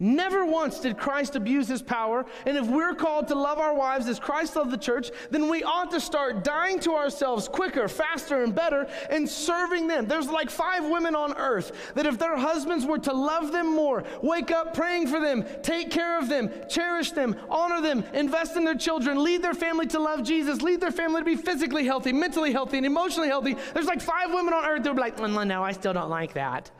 Never 0.01 0.47
once 0.47 0.79
did 0.79 0.97
Christ 0.97 1.35
abuse 1.35 1.67
his 1.67 1.83
power. 1.83 2.25
And 2.47 2.57
if 2.57 2.65
we're 2.65 2.95
called 2.95 3.27
to 3.27 3.35
love 3.35 3.59
our 3.59 3.75
wives 3.75 4.07
as 4.07 4.19
Christ 4.19 4.55
loved 4.55 4.71
the 4.71 4.77
church, 4.77 5.11
then 5.29 5.47
we 5.47 5.63
ought 5.63 5.91
to 5.91 6.01
start 6.01 6.43
dying 6.43 6.79
to 6.79 6.95
ourselves 6.95 7.47
quicker, 7.47 7.87
faster, 7.87 8.43
and 8.43 8.55
better 8.55 8.87
and 9.11 9.29
serving 9.29 9.87
them. 9.87 10.07
There's 10.07 10.27
like 10.27 10.49
five 10.49 10.83
women 10.89 11.15
on 11.15 11.37
earth 11.37 11.93
that 11.93 12.07
if 12.07 12.17
their 12.17 12.35
husbands 12.35 12.83
were 12.83 12.97
to 12.97 13.13
love 13.13 13.51
them 13.51 13.75
more, 13.75 14.03
wake 14.23 14.49
up 14.49 14.73
praying 14.73 15.05
for 15.05 15.19
them, 15.19 15.45
take 15.61 15.91
care 15.91 16.17
of 16.17 16.27
them, 16.27 16.49
cherish 16.67 17.11
them, 17.11 17.35
honor 17.47 17.79
them, 17.79 18.03
invest 18.15 18.57
in 18.57 18.63
their 18.63 18.73
children, 18.73 19.23
lead 19.23 19.43
their 19.43 19.53
family 19.53 19.85
to 19.85 19.99
love 19.99 20.23
Jesus, 20.23 20.63
lead 20.63 20.81
their 20.81 20.91
family 20.91 21.21
to 21.21 21.25
be 21.25 21.35
physically 21.35 21.85
healthy, 21.85 22.11
mentally 22.11 22.51
healthy, 22.51 22.77
and 22.77 22.87
emotionally 22.87 23.29
healthy. 23.29 23.55
There's 23.75 23.85
like 23.85 24.01
five 24.01 24.33
women 24.33 24.55
on 24.55 24.65
earth 24.65 24.81
that 24.81 24.89
would 24.89 24.95
be 24.95 25.01
like, 25.01 25.17
mm, 25.17 25.45
no, 25.45 25.63
I 25.63 25.73
still 25.73 25.93
don't 25.93 26.09
like 26.09 26.33
that. 26.33 26.71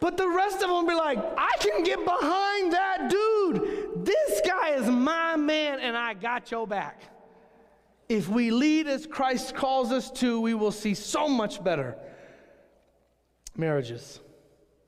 But 0.00 0.16
the 0.16 0.28
rest 0.28 0.62
of 0.62 0.68
them 0.68 0.86
be 0.86 0.94
like, 0.94 1.18
I 1.18 1.50
can 1.60 1.82
get 1.82 2.04
behind 2.04 2.72
that 2.72 3.08
dude. 3.10 4.04
This 4.04 4.40
guy 4.46 4.70
is 4.70 4.88
my 4.88 5.36
man, 5.36 5.80
and 5.80 5.96
I 5.96 6.14
got 6.14 6.50
your 6.50 6.66
back. 6.66 7.02
If 8.08 8.28
we 8.28 8.50
lead 8.50 8.86
as 8.86 9.06
Christ 9.06 9.54
calls 9.54 9.90
us 9.90 10.10
to, 10.12 10.40
we 10.40 10.54
will 10.54 10.70
see 10.72 10.94
so 10.94 11.28
much 11.28 11.62
better 11.62 11.96
marriages. 13.56 14.20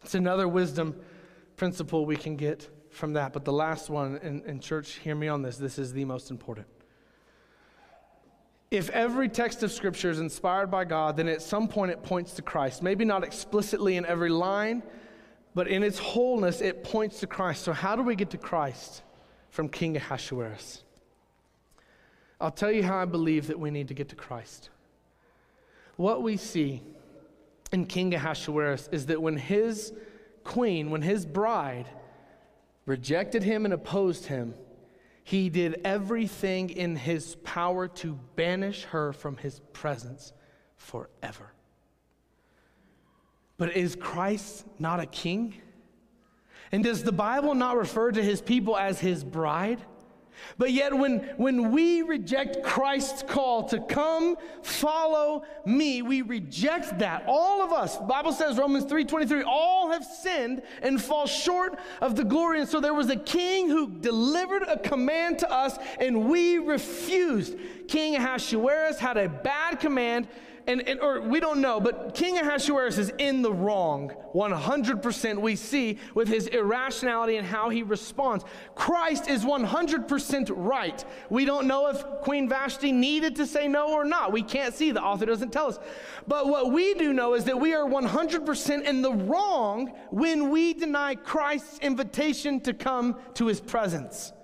It's 0.03 0.15
another 0.15 0.47
wisdom 0.47 0.95
principle 1.57 2.07
we 2.07 2.17
can 2.17 2.37
get 2.37 2.69
from 2.91 3.15
that. 3.15 3.33
But 3.33 3.45
the 3.45 3.53
last 3.53 3.91
one, 3.91 4.19
in, 4.23 4.43
in 4.45 4.61
church, 4.61 4.95
hear 4.95 5.15
me 5.15 5.29
on 5.29 5.43
this. 5.43 5.57
This 5.57 5.79
is 5.79 5.93
the 5.93 6.05
most 6.05 6.31
important. 6.31 6.67
If 8.71 8.91
every 8.91 9.29
text 9.29 9.63
of 9.63 9.73
Scripture 9.73 10.11
is 10.11 10.21
inspired 10.21 10.71
by 10.71 10.85
God, 10.85 11.17
then 11.17 11.27
at 11.29 11.41
some 11.41 11.69
point 11.69 11.91
it 11.91 12.03
points 12.03 12.35
to 12.35 12.43
Christ. 12.43 12.83
Maybe 12.83 13.05
not 13.05 13.25
explicitly 13.25 13.97
in 13.97 14.05
every 14.05 14.29
line, 14.29 14.83
but 15.55 15.69
in 15.69 15.83
its 15.83 15.99
wholeness, 15.99 16.61
it 16.61 16.85
points 16.85 17.21
to 17.21 17.27
Christ. 17.27 17.63
So, 17.63 17.73
how 17.73 17.97
do 17.97 18.03
we 18.03 18.15
get 18.15 18.31
to 18.31 18.39
Christ 18.39 19.03
from 19.51 19.69
King 19.69 19.97
Ahasuerus? 19.97 20.83
I'll 22.41 22.51
tell 22.51 22.71
you 22.71 22.83
how 22.83 22.99
I 22.99 23.07
believe 23.07 23.47
that 23.47 23.59
we 23.59 23.71
need 23.71 23.89
to 23.89 23.95
get 23.95 24.11
to 24.11 24.17
Christ. 24.17 24.69
What 25.97 26.23
we 26.23 26.37
see 26.37 26.83
in 27.73 27.87
King 27.87 28.15
Ahasuerus 28.15 28.89
is 28.93 29.07
that 29.07 29.21
when 29.21 29.37
his 29.37 29.93
queen, 30.45 30.91
when 30.91 31.03
his 31.03 31.27
bride 31.27 31.89
rejected 32.87 33.43
him 33.43 33.65
and 33.65 33.75
opposed 33.75 34.27
him, 34.27 34.55
he 35.29 35.51
did 35.51 35.83
everything 35.85 36.71
in 36.71 36.97
his 36.97 37.35
power 37.45 37.87
to 37.87 38.19
banish 38.35 38.85
her 38.85 39.13
from 39.13 39.37
his 39.37 39.61
presence 39.75 40.33
forever. 40.77 41.53
But 43.59 43.77
is 43.77 43.95
Christ 43.95 44.65
not 44.79 45.01
a 45.01 45.05
king? 45.05 45.53
And 46.73 46.83
does 46.83 47.03
the 47.05 47.13
Bible 47.13 47.55
not 47.55 47.77
refer 47.77 48.11
to 48.11 48.23
his 48.23 48.41
people 48.41 48.79
as 48.79 49.01
his 49.01 49.23
bride? 49.23 49.83
But 50.57 50.73
yet, 50.73 50.97
when, 50.97 51.21
when 51.37 51.73
we 51.73 52.03
reject 52.03 52.63
Christ's 52.63 53.23
call 53.23 53.65
to 53.69 53.81
come 53.81 54.37
follow 54.63 55.45
me, 55.65 56.03
we 56.03 56.23
reject 56.23 56.99
that. 56.99 57.25
All 57.27 57.63
of 57.63 57.73
us, 57.73 57.97
Bible 57.99 58.33
says, 58.33 58.59
Romans 58.59 58.85
3.23, 58.85 59.45
all 59.47 59.91
have 59.91 60.05
sinned 60.05 60.63
and 60.83 61.01
fall 61.01 61.27
short 61.27 61.79
of 62.01 62.17
the 62.17 62.25
glory. 62.25 62.61
And 62.61 62.69
so 62.69 62.81
there 62.81 62.95
was 62.95 63.11
a 63.11 63.17
king 63.17 63.69
who 63.69 63.89
delivered 63.89 64.63
a 64.63 64.79
command 64.79 65.39
to 65.41 65.51
us, 65.51 65.79
and 66.01 66.29
we 66.29 66.59
refused. 66.59 67.57
King 67.89 68.17
Ahasuerus 68.17 68.99
had 68.99 69.17
a 69.17 69.29
bad 69.29 69.81
command 69.81 70.29
and, 70.69 70.87
and, 70.87 71.01
or 71.01 71.23
we 71.23 71.41
don't 71.41 71.63
know, 71.63 71.81
but 71.81 72.15
King 72.15 72.37
Ahasuerus 72.37 72.99
is 72.99 73.11
in 73.17 73.41
the 73.41 73.51
wrong 73.51 74.13
100%. 74.35 75.39
We 75.41 75.57
see 75.57 75.99
with 76.15 76.29
his 76.29 76.47
irrationality 76.47 77.39
and 77.39 77.47
how 77.47 77.71
he 77.71 77.83
responds. 77.83 78.45
Christ 78.75 79.29
is 79.29 79.47
100% 79.47 80.53
right. 80.55 81.03
We 81.31 81.47
don't 81.47 81.67
know 81.67 81.89
if 81.89 82.05
Queen 82.21 82.51
Vashti 82.51 82.93
needed 82.93 83.37
to 83.37 83.47
say 83.47 83.67
no 83.67 83.95
or 83.95 84.05
not. 84.05 84.31
We 84.31 84.43
can't 84.43 84.75
see. 84.75 84.91
The 84.91 85.03
author 85.03 85.25
doesn't 85.25 85.55
tell 85.55 85.69
us. 85.69 85.79
But 86.27 86.49
what 86.49 86.71
we 86.71 86.93
do 86.93 87.15
know 87.15 87.33
is 87.33 87.45
that 87.45 87.59
we 87.59 87.73
are 87.73 87.89
100% 87.89 88.85
in 88.85 89.01
the 89.01 89.13
wrong 89.13 89.95
when 90.11 90.51
we 90.51 90.75
deny 90.75 91.15
Christ's 91.15 91.79
invitation 91.79 92.61
to 92.61 92.75
come 92.75 93.17
to 93.35 93.47
his 93.47 93.59
presence. 93.59 94.35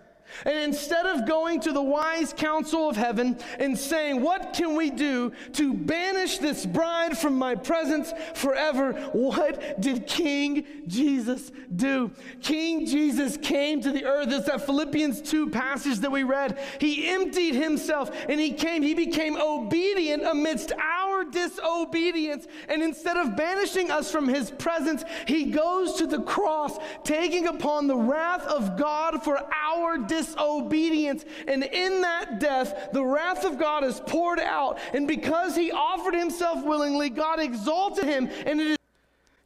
And 0.45 0.57
instead 0.59 1.07
of 1.07 1.27
going 1.27 1.61
to 1.61 1.73
the 1.73 1.83
wise 1.83 2.33
counsel 2.33 2.89
of 2.89 2.97
heaven 2.97 3.39
and 3.59 3.79
saying, 3.79 4.21
What 4.21 4.53
can 4.53 4.75
we 4.77 4.91
do 4.91 5.33
to 5.53 5.75
banish 5.75 6.39
this 6.39 6.67
bride 6.67 7.17
from 7.17 7.39
my 7.39 7.55
presence 7.55 8.13
forever? 8.35 8.93
What 9.13 9.81
did 9.81 10.07
King 10.07 10.67
Jesus 10.87 11.53
do? 11.75 12.11
King 12.43 12.87
Jesus 12.87 13.37
came 13.37 13.81
to 13.83 13.91
the 13.91 14.05
earth. 14.05 14.29
It's 14.31 14.47
that 14.47 14.67
Philippians 14.67 15.23
2 15.23 15.51
passage 15.51 15.99
that 16.01 16.11
we 16.11 16.23
read. 16.23 16.59
He 16.81 17.09
emptied 17.09 17.55
himself 17.55 18.11
and 18.29 18.41
he 18.41 18.53
came, 18.53 18.83
he 18.83 18.95
became 18.95 19.37
obedient 19.37 20.25
amidst 20.25 20.73
our 20.73 21.04
disobedience. 21.31 22.47
And 22.69 22.83
instead 22.83 23.17
of 23.17 23.37
banishing 23.37 23.91
us 23.91 24.11
from 24.11 24.29
his 24.29 24.51
presence, 24.51 25.05
he 25.27 25.47
goes 25.47 25.95
to 25.97 26.07
the 26.07 26.23
cross, 26.23 26.79
taking 27.05 27.47
upon 27.47 27.87
the 27.87 27.97
wrath 27.97 28.47
of 28.47 28.77
God 28.77 29.23
for 29.23 29.41
our 29.53 29.99
disobedience. 29.99 31.25
And 31.47 31.65
in 31.65 32.01
that 32.03 32.41
death, 32.41 32.91
the 32.93 33.05
wrath 33.05 33.45
of 33.45 33.59
God 33.59 33.85
is 33.85 34.01
poured 34.07 34.41
out. 34.41 34.79
And 34.93 35.09
because 35.09 35.57
he 35.57 35.71
offered 35.73 36.15
himself 36.15 36.65
willingly, 36.65 37.11
God 37.11 37.41
exalted 37.41 38.05
him. 38.05 38.29
And 38.47 38.61
it 38.61 38.67
is. 38.73 38.79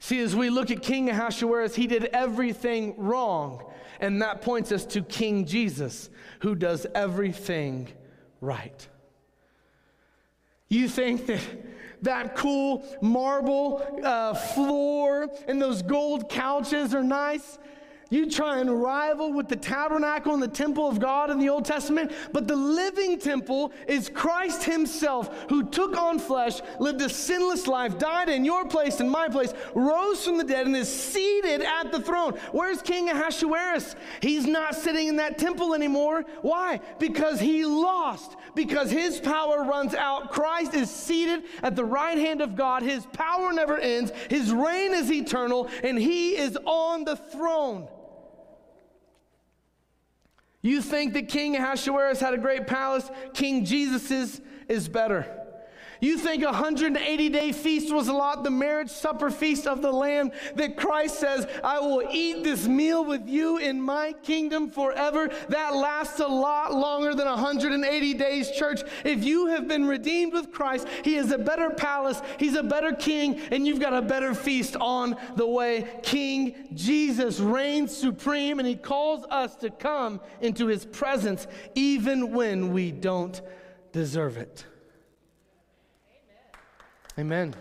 See, 0.01 0.20
as 0.20 0.35
we 0.35 0.49
look 0.49 0.70
at 0.70 0.83
King 0.83 1.11
Ahasuerus, 1.11 1.74
he 1.74 1.87
did 1.87 2.05
everything 2.07 2.95
wrong. 2.97 3.64
And 4.01 4.22
that 4.22 4.43
points 4.43 4.70
us 4.70 4.85
to 4.87 5.03
King 5.03 5.45
Jesus, 5.45 6.09
who 6.41 6.55
does 6.55 6.87
everything 6.95 7.89
right. 8.41 8.87
You 10.69 10.89
think 10.89 11.27
that 11.27 11.41
that 12.03 12.37
cool 12.37 12.85
marble 13.03 14.01
uh, 14.05 14.35
floor 14.35 15.29
and 15.47 15.61
those 15.61 15.83
gold 15.83 16.29
couches 16.29 16.95
are 16.95 17.03
nice? 17.03 17.59
You 18.11 18.31
try 18.31 18.61
and 18.61 18.81
rival 18.81 19.35
with 19.35 19.49
the 19.49 19.57
tabernacle 19.57 20.33
and 20.33 20.43
the 20.43 20.49
temple 20.49 20.89
of 20.89 20.99
God 20.99 21.29
in 21.29 21.39
the 21.39 21.51
Old 21.51 21.67
Testament, 21.67 22.13
but 22.33 22.49
the 22.49 22.57
living 22.57 23.19
temple 23.19 23.71
is 23.87 24.09
Christ 24.09 24.65
Himself 24.65 25.45
who 25.51 25.69
took 25.69 25.95
on 25.95 26.19
flesh, 26.19 26.63
lived 26.81 27.03
a 27.03 27.11
sinless 27.11 27.67
life, 27.67 27.99
died 27.99 28.31
in 28.31 28.47
your 28.47 28.65
place 28.65 29.01
and 29.01 29.11
my 29.11 29.29
place, 29.29 29.53
rose 29.75 30.25
from 30.25 30.39
the 30.39 30.45
dead, 30.45 30.67
and 30.67 30.75
is 30.75 30.89
seated 30.89 31.61
at 31.61 31.93
the 31.93 32.01
throne. 32.01 32.33
Where's 32.53 32.81
King 32.81 33.11
Ahasuerus? 33.11 33.95
He's 34.23 34.47
not 34.47 34.75
sitting 34.75 35.09
in 35.09 35.17
that 35.17 35.37
temple 35.37 35.75
anymore. 35.75 36.25
Why? 36.41 36.81
Because 36.99 37.39
he 37.39 37.67
lost, 37.67 38.37
because 38.55 38.91
his 38.91 39.21
power 39.21 39.65
runs 39.65 39.93
out. 39.95 40.33
Christ 40.33 40.73
is 40.73 40.91
seated 40.91 41.43
at 41.63 41.77
the 41.77 41.85
right 41.85 42.17
hand 42.17 42.41
of 42.41 42.57
God. 42.57 42.83
His 42.83 43.05
power 43.13 43.53
never 43.53 43.77
ends, 43.77 44.13
his 44.31 44.51
reign 44.51 44.95
is 44.95 45.13
eternal, 45.13 45.69
and 45.85 45.99
he 45.99 46.39
is 46.39 46.57
on 46.65 47.05
the 47.05 47.17
throne. 47.17 47.87
You 50.61 50.83
think 50.83 51.15
that 51.15 51.29
King 51.29 51.57
Ahasuerus 51.57 52.21
had 52.21 52.35
a 52.35 52.39
great 52.39 52.67
palace? 52.67 53.11
King 53.33 53.65
Jesus's 53.65 54.41
is 54.69 54.89
better. 54.89 55.38
You 56.01 56.17
think 56.19 56.43
a 56.43 56.47
180 56.47 57.29
day 57.29 57.53
feast 57.53 57.93
was 57.93 58.09
a 58.09 58.13
lot, 58.13 58.45
the 58.45 58.51
marriage 58.51 58.91
supper 58.91 59.31
feast 59.31 59.67
of 59.67 59.83
the 59.83 59.91
Lamb 59.91 60.31
that 60.55 60.77
Christ 60.77 61.19
says, 61.19 61.47
I 61.65 61.81
will 61.81 62.05
eat 62.11 62.45
this 62.45 62.67
meal 62.67 63.05
with 63.05 63.29
you 63.29 63.59
in 63.59 63.81
my 63.81 64.13
kingdom 64.23 64.71
forever. 64.71 65.31
That 65.49 65.75
lasts 65.75 66.21
a 66.21 66.27
lot 66.27 66.73
longer 66.73 67.15
than 67.15 67.27
180 67.27 68.15
days, 68.15 68.51
church. 68.53 68.83
If 69.05 69.25
you 69.25 69.47
have 69.47 69.67
been 69.67 69.87
redeemed 69.87 70.33
with 70.33 70.53
Christ, 70.53 70.87
He 71.05 71.17
is 71.17 71.33
a 71.33 71.39
better 71.39 71.71
palace, 71.71 72.23
He's 72.39 72.55
a 72.55 72.63
better 72.63 72.93
king, 72.93 73.41
and 73.51 73.67
you've 73.67 73.81
got 73.81 73.95
a 73.95 74.03
better 74.03 74.35
feast 74.35 74.77
on 74.77 75.17
the 75.37 75.47
way. 75.47 75.89
King 76.03 76.69
Jesus 76.75 77.41
reigns 77.41 77.97
supreme, 77.97 78.59
and 78.59 78.69
He 78.69 78.77
calls 78.77 79.25
us 79.31 79.57
to 79.57 79.71
come 79.71 80.21
into 80.41 80.67
His 80.67 80.85
presence 80.85 81.47
even 81.75 82.33
when 82.33 82.73
we 82.73 82.93
don't 82.93 83.41
deserve 83.93 84.37
it. 84.37 84.65
Amen. 87.19 87.53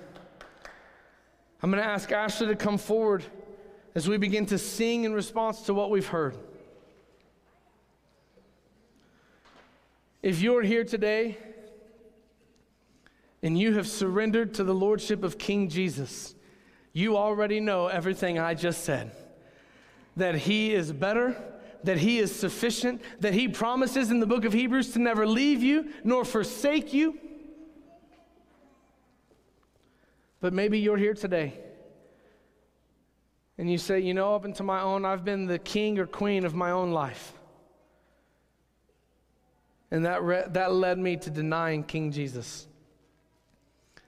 I'm 1.64 1.72
going 1.72 1.82
to 1.82 1.90
ask 1.90 2.12
Ashley 2.12 2.46
to 2.46 2.56
come 2.56 2.78
forward 2.78 3.24
as 3.96 4.08
we 4.08 4.18
begin 4.18 4.46
to 4.48 4.60
sing 4.60 5.04
in 5.04 5.14
response 5.14 5.62
to 5.62 5.74
what 5.74 5.90
we've 5.90 6.06
heard. 6.06 6.38
If 10.22 10.42
you're 10.42 10.62
here 10.62 10.84
today 10.84 11.40
and 13.42 13.58
you 13.58 13.74
have 13.74 13.88
surrendered 13.88 14.54
to 14.56 14.64
the 14.64 14.76
Lordship 14.76 15.24
of 15.24 15.40
King 15.40 15.70
Jesus, 15.70 16.36
you 16.94 17.18
already 17.18 17.60
know 17.60 17.88
everything 17.88 18.38
I 18.38 18.54
just 18.54 18.84
said 18.84 19.10
that 20.18 20.36
He 20.36 20.72
is 20.72 20.94
better, 20.94 21.36
that 21.84 21.98
He 21.98 22.20
is 22.20 22.36
sufficient, 22.36 23.02
that 23.22 23.34
He 23.34 23.48
promises 23.48 24.12
in 24.12 24.20
the 24.20 24.28
book 24.28 24.46
of 24.46 24.54
Hebrews 24.54 24.92
to 24.92 25.00
never 25.00 25.26
leave 25.26 25.64
you 25.64 25.92
nor 26.04 26.26
forsake 26.26 26.94
you. 26.94 27.18
But 30.40 30.54
maybe 30.54 30.80
you're 30.80 30.98
here 30.98 31.14
today 31.14 31.54
and 33.58 33.72
you 33.72 33.78
say, 33.78 34.00
you 34.00 34.14
know, 34.14 34.36
up 34.36 34.46
until 34.46 34.66
my 34.66 34.82
own, 34.82 35.04
I've 35.04 35.26
been 35.26 35.48
the 35.48 35.58
king 35.58 35.98
or 35.98 36.06
queen 36.06 36.46
of 36.46 36.54
my 36.54 36.72
own 36.72 36.92
life. 36.92 37.34
And 39.90 40.06
that, 40.06 40.22
re- 40.22 40.46
that 40.50 40.74
led 40.74 41.00
me 41.00 41.16
to 41.18 41.30
denying 41.30 41.84
King 41.84 42.12
Jesus. 42.12 42.68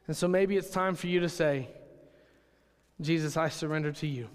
And 0.08 0.16
so 0.16 0.28
maybe 0.28 0.58
it's 0.58 0.70
time 0.70 0.96
for 0.96 1.08
you 1.08 1.22
to 1.22 1.30
say, 1.30 1.70
Jesus, 3.02 3.38
I 3.38 3.50
surrender 3.50 3.92
to 3.94 4.08
you. 4.08 4.28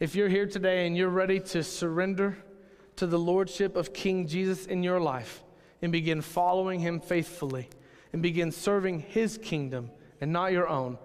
If 0.00 0.14
you're 0.14 0.28
here 0.28 0.46
today 0.46 0.86
and 0.86 0.96
you're 0.96 1.08
ready 1.08 1.40
to 1.40 1.62
surrender 1.62 2.36
to 2.96 3.06
the 3.06 3.18
lordship 3.18 3.76
of 3.76 3.94
King 3.94 4.26
Jesus 4.26 4.66
in 4.66 4.82
your 4.82 5.00
life 5.00 5.42
and 5.80 5.92
begin 5.92 6.20
following 6.20 6.80
him 6.80 7.00
faithfully 7.00 7.68
and 8.12 8.20
begin 8.20 8.50
serving 8.50 9.00
his 9.00 9.38
kingdom 9.38 9.90
and 10.20 10.32
not 10.32 10.52
your 10.52 10.68
own. 10.68 10.98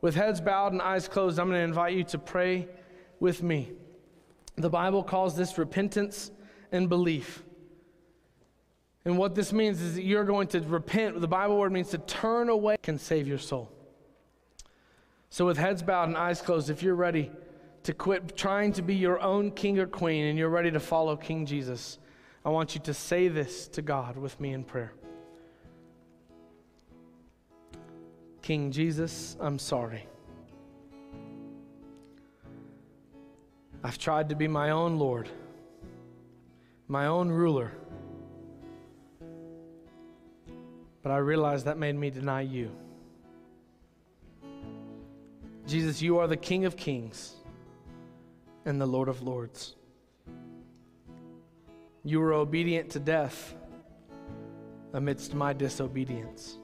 With 0.00 0.14
heads 0.14 0.40
bowed 0.40 0.72
and 0.72 0.82
eyes 0.82 1.08
closed, 1.08 1.38
I'm 1.38 1.48
going 1.48 1.60
to 1.60 1.64
invite 1.64 1.94
you 1.94 2.04
to 2.04 2.18
pray 2.18 2.68
with 3.20 3.42
me. 3.42 3.72
The 4.56 4.70
Bible 4.70 5.02
calls 5.02 5.36
this 5.36 5.58
repentance 5.58 6.30
and 6.72 6.88
belief. 6.88 7.42
And 9.04 9.16
what 9.16 9.34
this 9.34 9.52
means 9.52 9.80
is 9.80 9.94
that 9.94 10.02
you're 10.02 10.24
going 10.24 10.48
to 10.48 10.60
repent. 10.60 11.20
The 11.20 11.28
Bible 11.28 11.58
word 11.58 11.72
means 11.72 11.88
to 11.90 11.98
turn 11.98 12.48
away, 12.48 12.76
can 12.82 12.98
save 12.98 13.26
your 13.26 13.38
soul. 13.38 13.72
So, 15.30 15.46
with 15.46 15.56
heads 15.56 15.82
bowed 15.82 16.08
and 16.08 16.16
eyes 16.16 16.40
closed, 16.40 16.70
if 16.70 16.82
you're 16.82 16.94
ready 16.94 17.30
to 17.84 17.94
quit 17.94 18.36
trying 18.36 18.72
to 18.74 18.82
be 18.82 18.94
your 18.94 19.20
own 19.20 19.50
king 19.50 19.78
or 19.78 19.86
queen 19.86 20.26
and 20.26 20.38
you're 20.38 20.48
ready 20.48 20.70
to 20.70 20.80
follow 20.80 21.16
King 21.16 21.46
Jesus, 21.46 21.98
I 22.44 22.50
want 22.50 22.74
you 22.74 22.80
to 22.82 22.94
say 22.94 23.28
this 23.28 23.68
to 23.68 23.82
God 23.82 24.16
with 24.16 24.38
me 24.40 24.52
in 24.52 24.64
prayer. 24.64 24.92
King 28.48 28.70
Jesus, 28.70 29.36
I'm 29.40 29.58
sorry. 29.58 30.06
I've 33.84 33.98
tried 33.98 34.30
to 34.30 34.34
be 34.34 34.48
my 34.48 34.70
own 34.70 34.98
Lord, 34.98 35.28
my 36.86 37.08
own 37.08 37.28
ruler, 37.28 37.72
but 41.02 41.12
I 41.12 41.18
realized 41.18 41.66
that 41.66 41.76
made 41.76 41.94
me 41.94 42.08
deny 42.08 42.40
you. 42.40 42.70
Jesus, 45.66 46.00
you 46.00 46.18
are 46.18 46.26
the 46.26 46.34
King 46.34 46.64
of 46.64 46.74
kings 46.74 47.34
and 48.64 48.80
the 48.80 48.86
Lord 48.86 49.10
of 49.10 49.20
lords. 49.20 49.74
You 52.02 52.18
were 52.20 52.32
obedient 52.32 52.88
to 52.92 52.98
death 52.98 53.54
amidst 54.94 55.34
my 55.34 55.52
disobedience. 55.52 56.56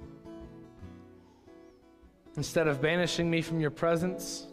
Instead 2.37 2.67
of 2.67 2.83
banishing 2.83 3.31
me 3.31 3.41
from 3.41 3.61
your 3.61 3.71
presence, 3.71 4.47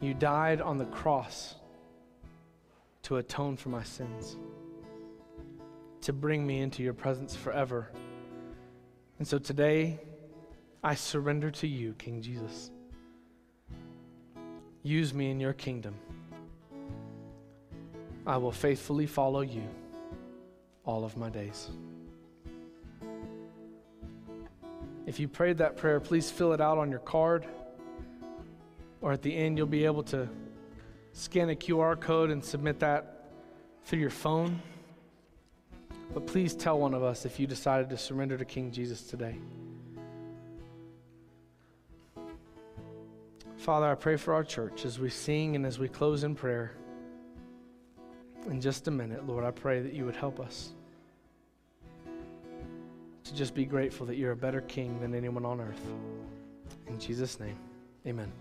you 0.00 0.14
died 0.14 0.60
on 0.60 0.78
the 0.78 0.84
cross 0.86 1.54
to 3.02 3.16
atone 3.16 3.56
for 3.56 3.68
my 3.68 3.82
sins, 3.82 4.36
to 6.00 6.12
bring 6.12 6.46
me 6.46 6.60
into 6.60 6.82
your 6.82 6.92
presence 6.92 7.36
forever. 7.36 7.90
And 9.18 9.26
so 9.26 9.38
today, 9.38 10.00
I 10.82 10.94
surrender 10.94 11.50
to 11.52 11.68
you, 11.68 11.94
King 11.94 12.20
Jesus. 12.20 12.70
Use 14.82 15.14
me 15.14 15.30
in 15.30 15.38
your 15.38 15.52
kingdom. 15.52 15.94
I 18.26 18.36
will 18.36 18.52
faithfully 18.52 19.06
follow 19.06 19.40
you 19.40 19.64
all 20.84 21.04
of 21.04 21.16
my 21.16 21.30
days. 21.30 21.70
If 25.08 25.18
you 25.18 25.26
prayed 25.26 25.56
that 25.56 25.78
prayer, 25.78 26.00
please 26.00 26.30
fill 26.30 26.52
it 26.52 26.60
out 26.60 26.76
on 26.76 26.90
your 26.90 27.00
card. 27.00 27.46
Or 29.00 29.10
at 29.10 29.22
the 29.22 29.34
end, 29.34 29.56
you'll 29.56 29.66
be 29.66 29.86
able 29.86 30.02
to 30.02 30.28
scan 31.14 31.48
a 31.48 31.54
QR 31.54 31.98
code 31.98 32.28
and 32.28 32.44
submit 32.44 32.80
that 32.80 33.30
through 33.86 34.00
your 34.00 34.10
phone. 34.10 34.60
But 36.12 36.26
please 36.26 36.54
tell 36.54 36.78
one 36.78 36.92
of 36.92 37.02
us 37.02 37.24
if 37.24 37.40
you 37.40 37.46
decided 37.46 37.88
to 37.88 37.96
surrender 37.96 38.36
to 38.36 38.44
King 38.44 38.70
Jesus 38.70 39.02
today. 39.02 39.38
Father, 43.56 43.86
I 43.86 43.94
pray 43.94 44.16
for 44.16 44.34
our 44.34 44.44
church 44.44 44.84
as 44.84 44.98
we 44.98 45.08
sing 45.08 45.56
and 45.56 45.64
as 45.64 45.78
we 45.78 45.88
close 45.88 46.22
in 46.22 46.34
prayer. 46.34 46.72
In 48.50 48.60
just 48.60 48.88
a 48.88 48.90
minute, 48.90 49.26
Lord, 49.26 49.46
I 49.46 49.52
pray 49.52 49.80
that 49.80 49.94
you 49.94 50.04
would 50.04 50.16
help 50.16 50.38
us 50.38 50.72
to 53.28 53.34
just 53.34 53.54
be 53.54 53.64
grateful 53.64 54.06
that 54.06 54.16
you're 54.16 54.32
a 54.32 54.36
better 54.36 54.62
king 54.62 55.00
than 55.00 55.14
anyone 55.14 55.44
on 55.44 55.60
earth. 55.60 55.80
In 56.86 56.98
Jesus' 56.98 57.38
name, 57.38 57.56
amen. 58.06 58.32